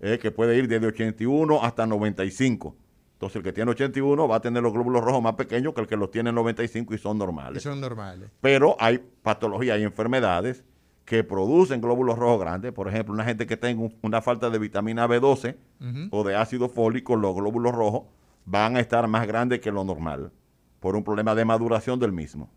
eh, 0.00 0.18
que 0.20 0.30
puede 0.30 0.56
ir 0.58 0.68
desde 0.68 0.86
81 0.88 1.64
hasta 1.64 1.86
95. 1.86 2.74
Entonces, 3.18 3.36
el 3.36 3.42
que 3.42 3.52
tiene 3.52 3.70
81 3.72 4.28
va 4.28 4.36
a 4.36 4.40
tener 4.40 4.62
los 4.62 4.72
glóbulos 4.72 5.02
rojos 5.02 5.20
más 5.20 5.34
pequeños 5.34 5.74
que 5.74 5.80
el 5.80 5.88
que 5.88 5.96
los 5.96 6.08
tiene 6.12 6.30
95 6.32 6.94
y 6.94 6.98
son 6.98 7.18
normales. 7.18 7.56
Y 7.58 7.60
son 7.68 7.80
normales. 7.80 8.30
Pero 8.40 8.76
hay 8.78 8.98
patologías 8.98 9.76
y 9.80 9.82
enfermedades 9.82 10.62
que 11.04 11.24
producen 11.24 11.80
glóbulos 11.80 12.16
rojos 12.16 12.38
grandes. 12.38 12.70
Por 12.72 12.86
ejemplo, 12.86 13.12
una 13.14 13.24
gente 13.24 13.44
que 13.46 13.56
tenga 13.56 13.82
un- 13.82 13.96
una 14.02 14.22
falta 14.22 14.50
de 14.50 14.58
vitamina 14.60 15.08
B12 15.08 15.56
Ujú. 15.80 16.08
o 16.12 16.22
de 16.22 16.36
ácido 16.36 16.68
fólico, 16.68 17.16
los 17.16 17.34
glóbulos 17.34 17.74
rojos 17.74 18.02
van 18.44 18.76
a 18.76 18.80
estar 18.80 19.08
más 19.08 19.26
grandes 19.26 19.58
que 19.60 19.72
lo 19.72 19.82
normal 19.82 20.30
por 20.78 20.94
un 20.94 21.02
problema 21.02 21.34
de 21.34 21.44
maduración 21.44 21.98
del 21.98 22.12
mismo. 22.12 22.48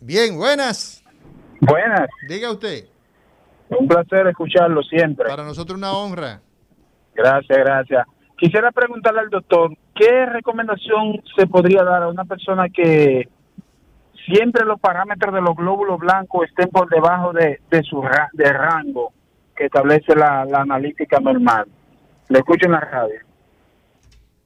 Bien, 0.00 0.36
buenas. 0.36 1.02
Buenas, 1.60 2.08
Diga 2.28 2.52
usted. 2.52 2.84
un 3.70 3.88
placer 3.88 4.26
escucharlo 4.28 4.82
siempre. 4.82 5.26
Para 5.26 5.42
nosotros 5.44 5.76
una 5.78 5.92
honra. 5.92 6.40
Gracias, 7.14 7.58
gracias. 7.58 8.06
Quisiera 8.38 8.70
preguntarle 8.70 9.20
al 9.20 9.30
doctor, 9.30 9.76
¿qué 9.94 10.24
recomendación 10.26 11.20
se 11.36 11.46
podría 11.48 11.82
dar 11.82 12.04
a 12.04 12.08
una 12.08 12.24
persona 12.24 12.68
que 12.68 13.28
siempre 14.26 14.64
los 14.64 14.78
parámetros 14.78 15.34
de 15.34 15.40
los 15.40 15.56
glóbulos 15.56 15.98
blancos 15.98 16.46
estén 16.48 16.68
por 16.68 16.88
debajo 16.88 17.32
de, 17.32 17.60
de 17.68 17.82
su 17.82 18.00
ra- 18.00 18.30
de 18.32 18.52
rango 18.52 19.12
que 19.56 19.64
establece 19.66 20.14
la, 20.14 20.44
la 20.44 20.60
analítica 20.60 21.18
normal? 21.18 21.66
Le 22.28 22.38
escucho 22.38 22.66
en 22.66 22.72
la 22.72 22.80
radio. 22.80 23.20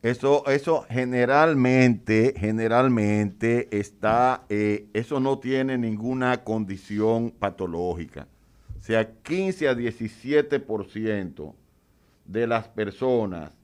Eso, 0.01 0.45
eso 0.47 0.86
generalmente, 0.88 2.32
generalmente 2.36 3.68
está, 3.78 4.43
eh, 4.49 4.86
eso 4.95 5.20
no 5.20 5.38
tiene 5.38 5.76
ninguna 5.76 6.38
condición 6.45 7.30
patológica. 7.30 8.26
O 8.78 8.80
sea, 8.80 9.07
15 9.22 9.68
a 9.68 9.74
17% 9.74 11.55
de 12.24 12.47
las 12.47 12.68
personas 12.68 13.57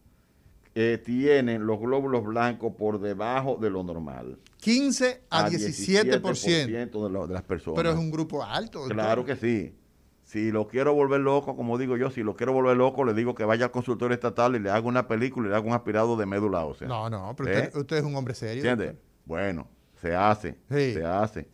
eh, 0.80 0.96
tienen 0.98 1.66
los 1.66 1.80
glóbulos 1.80 2.24
blancos 2.24 2.72
por 2.76 3.00
debajo 3.00 3.56
de 3.60 3.68
lo 3.70 3.82
normal. 3.82 4.38
15 4.58 5.22
a 5.30 5.48
17%. 5.48 6.22
17% 6.22 7.02
de, 7.04 7.10
lo- 7.10 7.26
de 7.26 7.34
las 7.34 7.42
personas. 7.42 7.76
Pero 7.76 7.90
es 7.90 7.96
un 7.96 8.10
grupo 8.12 8.44
alto. 8.44 8.80
doctor. 8.80 8.94
Claro 8.96 9.24
que 9.24 9.34
sí. 9.36 9.74
Si 10.22 10.52
lo 10.52 10.68
quiero 10.68 10.92
volver 10.94 11.20
loco, 11.20 11.56
como 11.56 11.78
digo 11.78 11.96
yo, 11.96 12.10
si 12.10 12.22
lo 12.22 12.36
quiero 12.36 12.52
volver 12.52 12.76
loco, 12.76 13.02
le 13.04 13.14
digo 13.14 13.34
que 13.34 13.44
vaya 13.44 13.64
al 13.66 13.70
consultorio 13.72 14.14
estatal 14.14 14.54
y 14.56 14.58
le 14.60 14.70
haga 14.70 14.86
una 14.86 15.08
película 15.08 15.46
y 15.48 15.50
le 15.50 15.56
haga 15.56 15.66
un 15.66 15.72
aspirado 15.72 16.16
de 16.16 16.26
médula 16.26 16.64
ósea. 16.64 16.86
No, 16.86 17.08
no, 17.10 17.34
pero 17.34 17.50
¿Eh? 17.50 17.62
usted, 17.64 17.76
usted 17.80 17.96
es 17.96 18.04
un 18.04 18.14
hombre 18.14 18.34
serio. 18.34 18.62
¿Entiendes? 18.62 18.94
Bueno, 19.24 19.66
se 20.00 20.14
hace, 20.14 20.58
Sí. 20.70 20.92
se 20.94 21.04
hace. 21.04 21.48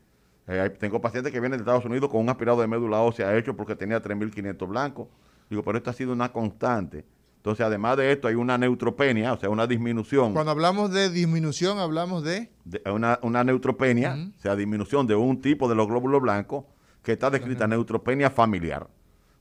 Eh, 0.49 0.71
tengo 0.79 1.01
pacientes 1.01 1.33
que 1.33 1.41
vienen 1.41 1.59
de 1.59 1.63
Estados 1.63 1.85
Unidos 1.87 2.11
con 2.11 2.21
un 2.21 2.29
aspirado 2.29 2.61
de 2.61 2.67
médula 2.67 3.01
ósea 3.01 3.35
hecho 3.39 3.57
porque 3.57 3.75
tenía 3.77 4.03
3.500 4.03 4.69
blancos. 4.69 5.09
Digo, 5.49 5.63
pero 5.63 5.79
esto 5.79 5.89
ha 5.91 5.95
sido 5.95 6.13
una 6.13 6.31
constante. 6.33 7.05
Entonces, 7.45 7.67
además 7.67 7.99
de 7.99 8.11
esto, 8.11 8.27
hay 8.27 8.37
una 8.37 8.57
neutropenia, 8.57 9.35
o 9.35 9.37
sea, 9.39 9.51
una 9.51 9.67
disminución, 9.67 10.33
Cuando 10.33 10.51
hablamos 10.51 10.91
de 10.91 11.11
disminución, 11.11 11.79
hablamos 11.79 12.25
de... 12.25 12.51
de- 12.65 12.81
una, 12.91 13.19
una 13.21 13.45
neutropenia, 13.45 14.17
o 14.35 14.41
sea, 14.41 14.57
disminución 14.57 15.07
de 15.07 15.15
un 15.15 15.43
tipo 15.43 15.69
de 15.69 15.75
los 15.75 15.87
glóbulos 15.87 16.23
blancos 16.23 16.65
que 17.03 17.13
está 17.13 17.29
descrita 17.29 17.67
neutropenia 17.67 18.31
familiar. 18.31 18.89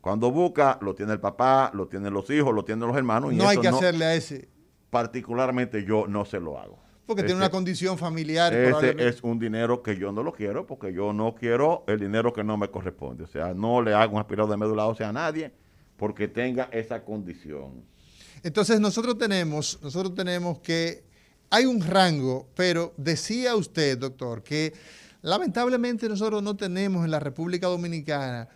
Cuando 0.02 0.30
busca, 0.32 0.78
lo 0.82 0.94
tiene 0.94 1.14
el 1.14 1.22
papá, 1.22 1.72
lo 1.74 1.88
tienen 1.88 2.12
los 2.14 2.30
hijos, 2.30 2.54
lo 2.54 2.66
tienen 2.66 2.86
los 2.86 2.98
hermanos. 2.98 3.32
y 3.32 3.38
No 3.38 3.48
hay 3.48 3.54
eso 3.54 3.62
que 3.62 3.68
hacerle 3.70 4.04
a 4.04 4.16
ese, 4.16 4.50
Particularmente 4.90 5.86
yo 5.86 6.06
no 6.06 6.26
se 6.26 6.42
lo 6.42 6.60
hago. 6.60 6.78
porque 7.06 7.24
tiene 7.24 7.38
una 7.38 7.50
condición 7.50 7.98
familiar. 7.98 8.54
Ese 8.54 8.96
es 9.08 9.24
un 9.24 9.40
dinero 9.40 9.82
que 9.82 9.96
yo 9.98 10.12
no 10.12 10.24
lo 10.24 10.34
quiero 10.34 10.68
porque 10.68 10.92
yo 10.94 11.14
no 11.14 11.36
quiero 11.36 11.86
el 11.88 12.02
dinero 12.02 12.34
que 12.34 12.44
no 12.44 12.58
me 12.58 12.68
corresponde. 12.68 13.24
O 13.24 13.28
sea, 13.28 13.54
no 13.54 13.82
le 13.82 13.94
hago 13.94 14.16
un 14.16 14.20
aspirado 14.20 14.50
de 14.50 14.58
médula 14.58 14.88
ósea 14.88 15.08
a 15.08 15.14
nadie 15.14 15.54
porque 15.96 16.28
tenga 16.28 16.68
esa 16.74 17.02
condición. 17.06 17.93
Entonces 18.44 18.80
nosotros 18.80 19.18
tenemos, 19.18 19.80
nosotros 19.82 20.14
tenemos 20.14 20.60
que 20.60 21.04
hay 21.50 21.66
un 21.66 21.82
rango, 21.82 22.48
pero 22.56 22.94
decía 22.98 23.56
usted, 23.56 23.98
doctor, 23.98 24.44
que 24.44 24.74
lamentablemente 25.22 26.10
nosotros 26.10 26.44
no 26.44 26.56
tenemos 26.56 27.06
en 27.06 27.12
la 27.12 27.20
República 27.20 27.68
Dominicana 27.68 28.50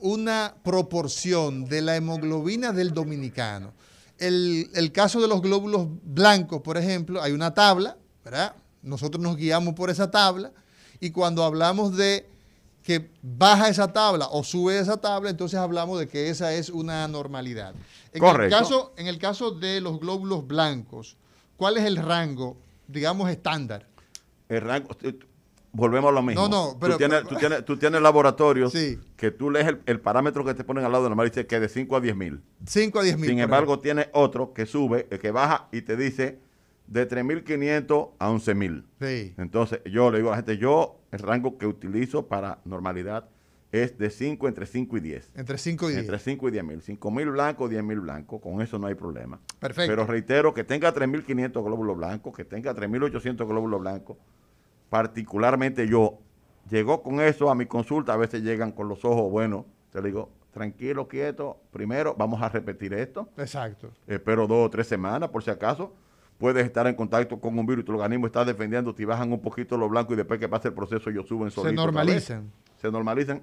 una 0.00 0.54
proporción 0.64 1.66
de 1.66 1.82
la 1.82 1.96
hemoglobina 1.96 2.72
del 2.72 2.92
dominicano. 2.92 3.72
El, 4.18 4.70
el 4.74 4.90
caso 4.92 5.20
de 5.20 5.28
los 5.28 5.40
glóbulos 5.40 5.88
blancos, 6.02 6.62
por 6.62 6.76
ejemplo, 6.76 7.22
hay 7.22 7.32
una 7.32 7.54
tabla, 7.54 7.96
¿verdad? 8.24 8.56
Nosotros 8.82 9.22
nos 9.22 9.36
guiamos 9.36 9.74
por 9.74 9.90
esa 9.90 10.10
tabla 10.10 10.52
y 11.00 11.10
cuando 11.10 11.44
hablamos 11.44 11.96
de 11.96 12.26
que 12.88 13.10
baja 13.20 13.68
esa 13.68 13.92
tabla 13.92 14.28
o 14.30 14.42
sube 14.42 14.78
esa 14.78 14.98
tabla, 14.98 15.28
entonces 15.28 15.58
hablamos 15.58 15.98
de 15.98 16.08
que 16.08 16.30
esa 16.30 16.54
es 16.54 16.70
una 16.70 17.06
normalidad. 17.06 17.74
En 17.74 18.14
el 18.14 18.20
Correcto. 18.20 18.56
caso, 18.56 18.92
en 18.96 19.06
el 19.08 19.18
caso 19.18 19.50
de 19.50 19.82
los 19.82 20.00
glóbulos 20.00 20.46
blancos, 20.46 21.18
¿cuál 21.58 21.76
es 21.76 21.84
el 21.84 21.98
rango, 21.98 22.56
digamos, 22.86 23.28
estándar? 23.28 23.86
El 24.48 24.62
rango, 24.62 24.88
volvemos 25.70 26.08
a 26.08 26.12
lo 26.14 26.22
mismo. 26.22 26.48
No, 26.48 26.70
no, 26.72 26.78
pero- 26.80 26.94
tú, 26.94 26.98
tienes, 26.98 27.18
pero- 27.18 27.28
tú, 27.28 27.36
tienes, 27.36 27.64
tú 27.66 27.76
tienes 27.76 28.00
laboratorios 28.00 28.72
Sí. 28.72 28.98
que 29.18 29.32
tú 29.32 29.50
lees 29.50 29.66
el, 29.66 29.82
el 29.84 30.00
parámetro 30.00 30.42
que 30.42 30.54
te 30.54 30.64
ponen 30.64 30.82
al 30.86 30.92
lado 30.92 31.04
de 31.04 31.10
normal 31.10 31.28
dice 31.28 31.46
que 31.46 31.60
de 31.60 31.68
5 31.68 31.94
a 31.94 32.00
10 32.00 32.16
mil. 32.16 32.40
5 32.66 33.00
a 33.00 33.02
10 33.02 33.18
mil. 33.18 33.28
Sin 33.28 33.38
embargo, 33.40 33.80
tiene 33.80 34.08
otro 34.14 34.54
que 34.54 34.64
sube, 34.64 35.06
eh, 35.10 35.18
que 35.18 35.30
baja 35.30 35.68
y 35.72 35.82
te 35.82 35.94
dice 35.94 36.38
de 36.86 37.06
3.500 37.06 38.12
a 38.18 38.30
11.000. 38.30 38.86
Sí. 38.98 39.34
Entonces, 39.36 39.80
yo 39.84 40.10
le 40.10 40.16
digo 40.16 40.30
a 40.30 40.32
la 40.32 40.36
gente, 40.38 40.56
yo 40.56 40.97
el 41.10 41.18
rango 41.20 41.58
que 41.58 41.66
utilizo 41.66 42.26
para 42.26 42.58
normalidad 42.64 43.28
es 43.70 43.98
de 43.98 44.10
5, 44.10 44.48
entre 44.48 44.66
5 44.66 44.96
y 44.96 45.00
10. 45.00 45.32
Entre 45.34 45.58
5 45.58 45.90
y 45.90 45.92
10. 45.92 46.00
Entre 46.00 46.18
5 46.18 46.48
y 46.48 46.50
10 46.52 46.64
mil. 46.64 46.82
5 46.82 47.10
mil 47.10 47.30
blancos, 47.30 47.68
10 47.68 47.82
mil 47.82 48.00
blancos. 48.00 48.40
Con 48.40 48.62
eso 48.62 48.78
no 48.78 48.86
hay 48.86 48.94
problema. 48.94 49.40
Perfecto. 49.58 49.92
Pero 49.92 50.06
reitero 50.06 50.54
que 50.54 50.64
tenga 50.64 50.94
3.500 50.94 51.52
glóbulos 51.64 51.96
blancos, 51.96 52.34
que 52.34 52.44
tenga 52.44 52.74
3.800 52.74 53.46
glóbulos 53.46 53.80
blancos. 53.80 54.16
Particularmente 54.88 55.86
yo, 55.86 56.18
llegó 56.70 57.02
con 57.02 57.20
eso 57.20 57.50
a 57.50 57.54
mi 57.54 57.66
consulta. 57.66 58.14
A 58.14 58.16
veces 58.16 58.42
llegan 58.42 58.72
con 58.72 58.88
los 58.88 59.04
ojos, 59.04 59.30
bueno, 59.30 59.66
te 59.92 60.00
digo, 60.00 60.30
tranquilo, 60.50 61.06
quieto. 61.06 61.60
Primero, 61.70 62.14
vamos 62.16 62.40
a 62.40 62.48
repetir 62.48 62.94
esto. 62.94 63.28
Exacto. 63.36 63.90
Espero 64.06 64.46
dos 64.46 64.66
o 64.66 64.70
tres 64.70 64.86
semanas, 64.86 65.28
por 65.28 65.42
si 65.42 65.50
acaso. 65.50 65.94
Puedes 66.38 66.64
estar 66.64 66.86
en 66.86 66.94
contacto 66.94 67.40
con 67.40 67.58
un 67.58 67.66
virus 67.66 67.82
y 67.82 67.86
tu 67.86 67.92
organismo 67.92 68.26
está 68.26 68.44
defendiendo, 68.44 68.94
te 68.94 69.04
bajan 69.04 69.32
un 69.32 69.40
poquito 69.40 69.76
los 69.76 69.90
blancos 69.90 70.14
y 70.14 70.16
después 70.16 70.38
que 70.38 70.48
pase 70.48 70.68
el 70.68 70.74
proceso 70.74 71.10
ellos 71.10 71.26
suben 71.26 71.50
Se 71.50 71.56
solitos 71.56 71.72
vez. 71.72 71.76
normalizan. 71.94 72.52
Se 72.80 72.90
normalizan. 72.90 73.42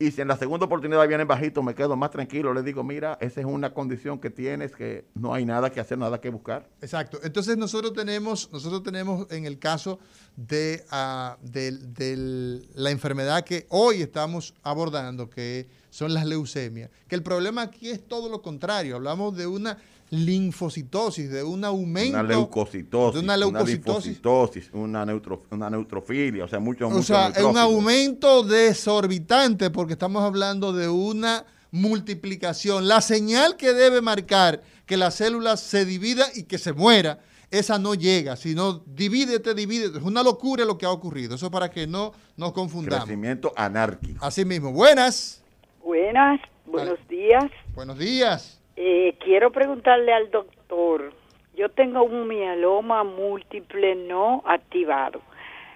Y 0.00 0.12
si 0.12 0.20
en 0.20 0.28
la 0.28 0.36
segunda 0.36 0.66
oportunidad 0.66 1.08
vienen 1.08 1.26
bajitos, 1.26 1.64
me 1.64 1.74
quedo 1.74 1.96
más 1.96 2.12
tranquilo. 2.12 2.54
Les 2.54 2.64
digo, 2.64 2.84
mira, 2.84 3.18
esa 3.20 3.40
es 3.40 3.46
una 3.46 3.74
condición 3.74 4.20
que 4.20 4.30
tienes, 4.30 4.70
que 4.70 5.06
no 5.14 5.34
hay 5.34 5.44
nada 5.44 5.70
que 5.70 5.80
hacer, 5.80 5.98
nada 5.98 6.20
que 6.20 6.28
buscar. 6.30 6.68
Exacto. 6.80 7.18
Entonces 7.24 7.56
nosotros 7.56 7.94
tenemos, 7.94 8.48
nosotros 8.52 8.84
tenemos 8.84 9.26
en 9.32 9.44
el 9.44 9.58
caso 9.58 9.98
de, 10.36 10.84
ah, 10.92 11.36
del- 11.42 11.92
del- 11.94 12.68
la 12.76 12.92
enfermedad 12.92 13.42
que 13.42 13.66
hoy 13.70 14.02
estamos 14.02 14.54
abordando, 14.62 15.28
que 15.30 15.66
son 15.90 16.14
las 16.14 16.26
leucemias, 16.26 16.90
que 17.08 17.16
el 17.16 17.24
problema 17.24 17.62
aquí 17.62 17.88
es 17.88 18.06
todo 18.06 18.28
lo 18.28 18.40
contrario. 18.40 18.94
Hablamos 18.94 19.36
de 19.36 19.48
una 19.48 19.78
linfocitosis, 20.10 21.30
de 21.30 21.42
un 21.42 21.64
aumento. 21.64 22.18
Una 22.18 22.22
leucocitosis, 22.22 23.14
de 23.20 23.24
una 23.24 23.36
leucocitosis. 23.36 24.06
linfocitosis, 24.06 24.70
una, 24.72 25.04
neutro- 25.04 25.42
una 25.50 25.68
neutrofilia, 25.70 26.44
o 26.44 26.48
sea, 26.48 26.58
mucho, 26.60 26.86
O 26.86 26.90
mucho 26.90 27.02
sea, 27.02 27.28
es 27.28 27.42
un 27.42 27.56
aumento 27.58 28.42
desorbitante 28.42 29.70
porque 29.70 29.92
estamos 29.94 30.22
hablando 30.22 30.72
de 30.72 30.88
una 30.88 31.44
multiplicación. 31.70 32.88
La 32.88 33.00
señal 33.00 33.56
que 33.56 33.72
debe 33.72 34.00
marcar 34.00 34.62
que 34.86 34.96
la 34.96 35.10
célula 35.10 35.56
se 35.56 35.84
divida 35.84 36.26
y 36.34 36.44
que 36.44 36.58
se 36.58 36.72
muera, 36.72 37.20
esa 37.50 37.78
no 37.78 37.94
llega, 37.94 38.36
sino 38.36 38.82
divídete, 38.86 39.54
divídete. 39.54 39.98
Es 39.98 40.04
una 40.04 40.22
locura 40.22 40.64
lo 40.64 40.76
que 40.78 40.86
ha 40.86 40.90
ocurrido. 40.90 41.34
Eso 41.34 41.50
para 41.50 41.70
que 41.70 41.86
no 41.86 42.12
nos 42.36 42.52
confundamos. 42.52 43.04
Crecimiento 43.04 43.52
anárquico. 43.56 44.24
Así 44.24 44.44
mismo. 44.44 44.72
Buenas. 44.72 45.42
Buenas, 45.82 46.40
buenos 46.66 46.98
días. 47.08 47.44
Buenos 47.74 47.98
días. 47.98 48.57
Eh, 48.80 49.16
quiero 49.18 49.50
preguntarle 49.50 50.12
al 50.12 50.30
doctor, 50.30 51.12
yo 51.56 51.68
tengo 51.68 52.04
un 52.04 52.28
mieloma 52.28 53.02
múltiple 53.02 53.96
no 53.96 54.40
activado 54.46 55.20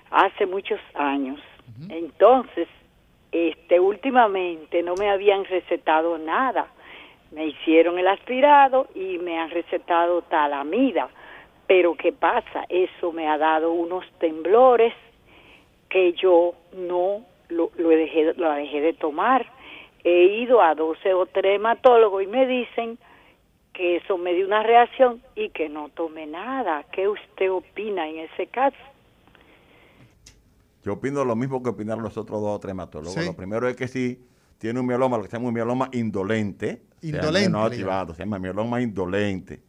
hace 0.09 0.47
muchos 0.47 0.79
años. 0.95 1.41
Entonces, 1.89 2.69
este 3.33 3.81
últimamente 3.81 4.85
no 4.85 4.95
me 4.95 5.11
habían 5.11 5.45
recetado 5.47 6.17
nada. 6.17 6.69
Me 7.33 7.47
hicieron 7.47 7.99
el 7.99 8.07
aspirado 8.07 8.87
y 8.95 9.19
me 9.19 9.37
han 9.37 9.51
recetado 9.51 10.23
talamida. 10.23 11.09
Pero 11.67 11.97
¿qué 11.97 12.13
pasa? 12.13 12.67
Eso 12.69 13.11
me 13.11 13.27
ha 13.27 13.37
dado 13.37 13.73
unos 13.73 14.05
temblores 14.21 14.95
que 15.89 16.13
yo 16.13 16.55
no 16.73 17.27
lo, 17.49 17.73
lo 17.77 17.89
dejé, 17.89 18.35
lo 18.35 18.53
dejé 18.53 18.81
de 18.81 18.93
tomar. 18.93 19.45
He 20.05 20.43
ido 20.43 20.61
a 20.61 20.75
12 20.75 21.15
o 21.15 21.27
3 21.27 21.57
hematólogos 21.57 22.23
y 22.23 22.27
me 22.27 22.47
dicen 22.47 22.99
que 23.73 23.97
eso 23.97 24.19
me 24.19 24.35
dio 24.35 24.47
una 24.47 24.63
reacción 24.63 25.23
y 25.35 25.51
que 25.51 25.69
no 25.69 25.89
tome 25.91 26.27
nada. 26.27 26.85
¿Qué 26.93 27.09
usted 27.09 27.51
opina 27.51 28.09
en 28.09 28.19
ese 28.19 28.47
caso? 28.49 28.77
Yo 30.85 30.95
opino 30.95 31.25
lo 31.25 31.37
mismo 31.37 31.63
que 31.63 31.71
opinaron 31.71 32.03
los 32.03 32.17
otros 32.17 32.41
dos 32.41 32.57
o 32.57 32.59
tres 32.59 32.73
hematólogos. 32.73 33.15
Sí. 33.15 33.25
Lo 33.25 33.35
primero 33.35 33.69
es 33.69 33.77
que 33.77 33.87
si 33.87 34.21
tiene 34.59 34.81
un 34.81 34.87
mieloma, 34.87 35.17
lo 35.17 35.23
que 35.23 35.29
se 35.29 35.37
llama 35.37 35.49
un 35.49 35.55
mieloma 35.55 35.89
indolente, 35.93 36.83
Indolente, 37.03 37.51
no 37.51 37.65
activado, 37.65 38.15
se 38.15 38.23
llama 38.23 38.39
mieloma 38.39 38.81
indolente. 38.81 39.61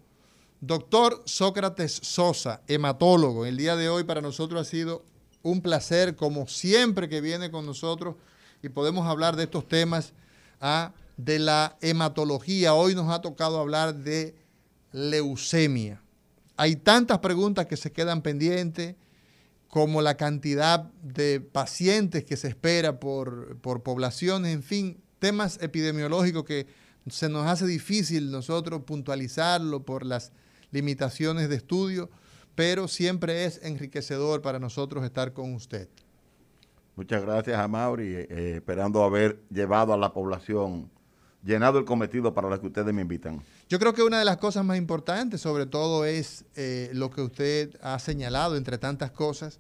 Doctor 0.62 1.24
Sócrates 1.26 2.00
Sosa, 2.04 2.62
hematólogo. 2.68 3.48
El 3.48 3.58
día 3.58 3.76
de 3.76 3.90
hoy 3.90 4.04
para 4.04 4.22
nosotros 4.22 4.62
ha 4.62 4.66
sido 4.70 5.04
un 5.42 5.62
placer, 5.62 6.16
como 6.16 6.48
siempre 6.48 7.10
que 7.10 7.20
viene 7.20 7.50
con 7.50 7.66
nosotros 7.66 8.18
y 8.62 8.70
podemos 8.70 9.08
hablar 9.08 9.36
de 9.36 9.46
estos 9.46 9.68
temas 9.68 10.14
ah, 10.62 10.94
de 11.18 11.40
la 11.40 11.76
hematología. 11.82 12.76
Hoy 12.76 12.94
nos 12.94 13.12
ha 13.12 13.22
tocado 13.22 13.60
hablar 13.60 13.96
de 13.96 14.36
leucemia. 14.92 16.04
Hay 16.56 16.76
tantas 16.76 17.18
preguntas 17.18 17.66
que 17.66 17.78
se 17.78 17.92
quedan 17.92 18.22
pendientes, 18.22 18.96
como 19.74 20.04
la 20.04 20.18
cantidad 20.18 20.92
de 21.02 21.42
pacientes 21.42 22.24
que 22.24 22.38
se 22.38 22.48
espera 22.48 23.00
por, 23.00 23.58
por 23.58 23.82
poblaciones, 23.82 24.54
en 24.54 24.62
fin, 24.62 25.02
temas 25.18 25.58
epidemiológicos 25.64 26.44
que 26.44 26.68
se 27.10 27.28
nos 27.28 27.48
hace 27.48 27.66
difícil 27.66 28.30
nosotros 28.30 28.84
puntualizarlo 28.84 29.82
por 29.84 30.06
las 30.06 30.32
limitaciones 30.70 31.50
de 31.50 31.56
estudio, 31.56 32.12
pero 32.54 32.88
siempre 32.88 33.46
es 33.46 33.62
enriquecedor 33.64 34.44
para 34.44 34.60
nosotros 34.60 35.04
estar 35.04 35.34
con 35.34 35.56
usted. 35.56 35.90
Muchas 36.96 37.24
gracias 37.24 37.58
a 37.58 37.68
Mauri, 37.68 38.14
eh, 38.14 38.54
esperando 38.58 39.04
haber 39.04 39.42
llevado 39.50 39.92
a 39.92 39.98
la 39.98 40.14
población, 40.14 40.92
llenado 41.44 41.78
el 41.78 41.86
cometido 41.86 42.34
para 42.34 42.50
lo 42.50 42.60
que 42.60 42.68
ustedes 42.68 42.94
me 42.94 43.02
invitan. 43.02 43.42
Yo 43.70 43.80
creo 43.80 43.94
que 43.94 44.04
una 44.04 44.20
de 44.20 44.26
las 44.26 44.38
cosas 44.38 44.64
más 44.64 44.78
importantes, 44.78 45.42
sobre 45.42 45.66
todo, 45.66 46.06
es 46.06 46.46
eh, 46.56 46.90
lo 46.94 47.10
que 47.12 47.22
usted 47.22 47.78
ha 47.82 48.00
señalado, 48.00 48.56
entre 48.56 48.78
tantas 48.78 49.12
cosas, 49.12 49.60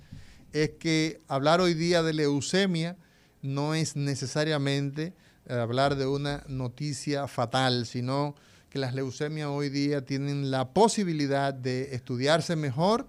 es 0.53 0.72
que 0.72 1.22
hablar 1.27 1.61
hoy 1.61 1.73
día 1.73 2.03
de 2.03 2.14
leucemia 2.14 2.95
no 3.41 3.73
es 3.73 3.95
necesariamente 3.95 5.14
eh, 5.45 5.53
hablar 5.53 5.95
de 5.95 6.07
una 6.07 6.43
noticia 6.47 7.27
fatal, 7.27 7.85
sino 7.85 8.35
que 8.69 8.80
las 8.80 8.95
leucemias 8.95 9.49
hoy 9.49 9.69
día 9.69 10.05
tienen 10.05 10.49
la 10.49 10.69
posibilidad 10.73 11.53
de 11.53 11.93
estudiarse 11.93 12.55
mejor 12.55 13.07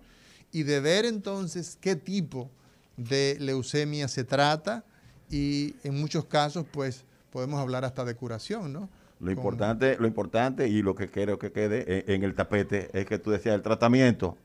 y 0.53 0.65
de 0.65 0.81
ver 0.81 1.05
entonces 1.05 1.79
qué 1.81 1.97
tipo 1.97 2.51
de 2.97 3.37
leucemia 3.41 4.09
se 4.09 4.25
trata 4.25 4.85
y 5.31 5.75
en 5.83 5.99
muchos 5.99 6.27
casos 6.27 6.67
pues 6.71 7.05
podemos 7.35 7.59
hablar 7.59 7.85
hasta 7.85 8.05
de 8.05 8.15
curación, 8.15 8.73
¿no? 8.73 8.89
Lo 9.19 9.33
importante, 9.33 9.97
lo 9.99 10.07
importante 10.07 10.69
y 10.69 10.83
lo 10.83 10.95
que 10.95 11.11
quiero 11.11 11.37
que 11.37 11.51
quede 11.51 12.05
en, 12.07 12.15
en 12.15 12.23
el 12.23 12.37
tapete 12.37 12.91
es 12.93 13.07
que 13.07 13.19
tú 13.19 13.33
decías 13.33 13.57
el 13.57 13.63
tratamiento 13.63 14.39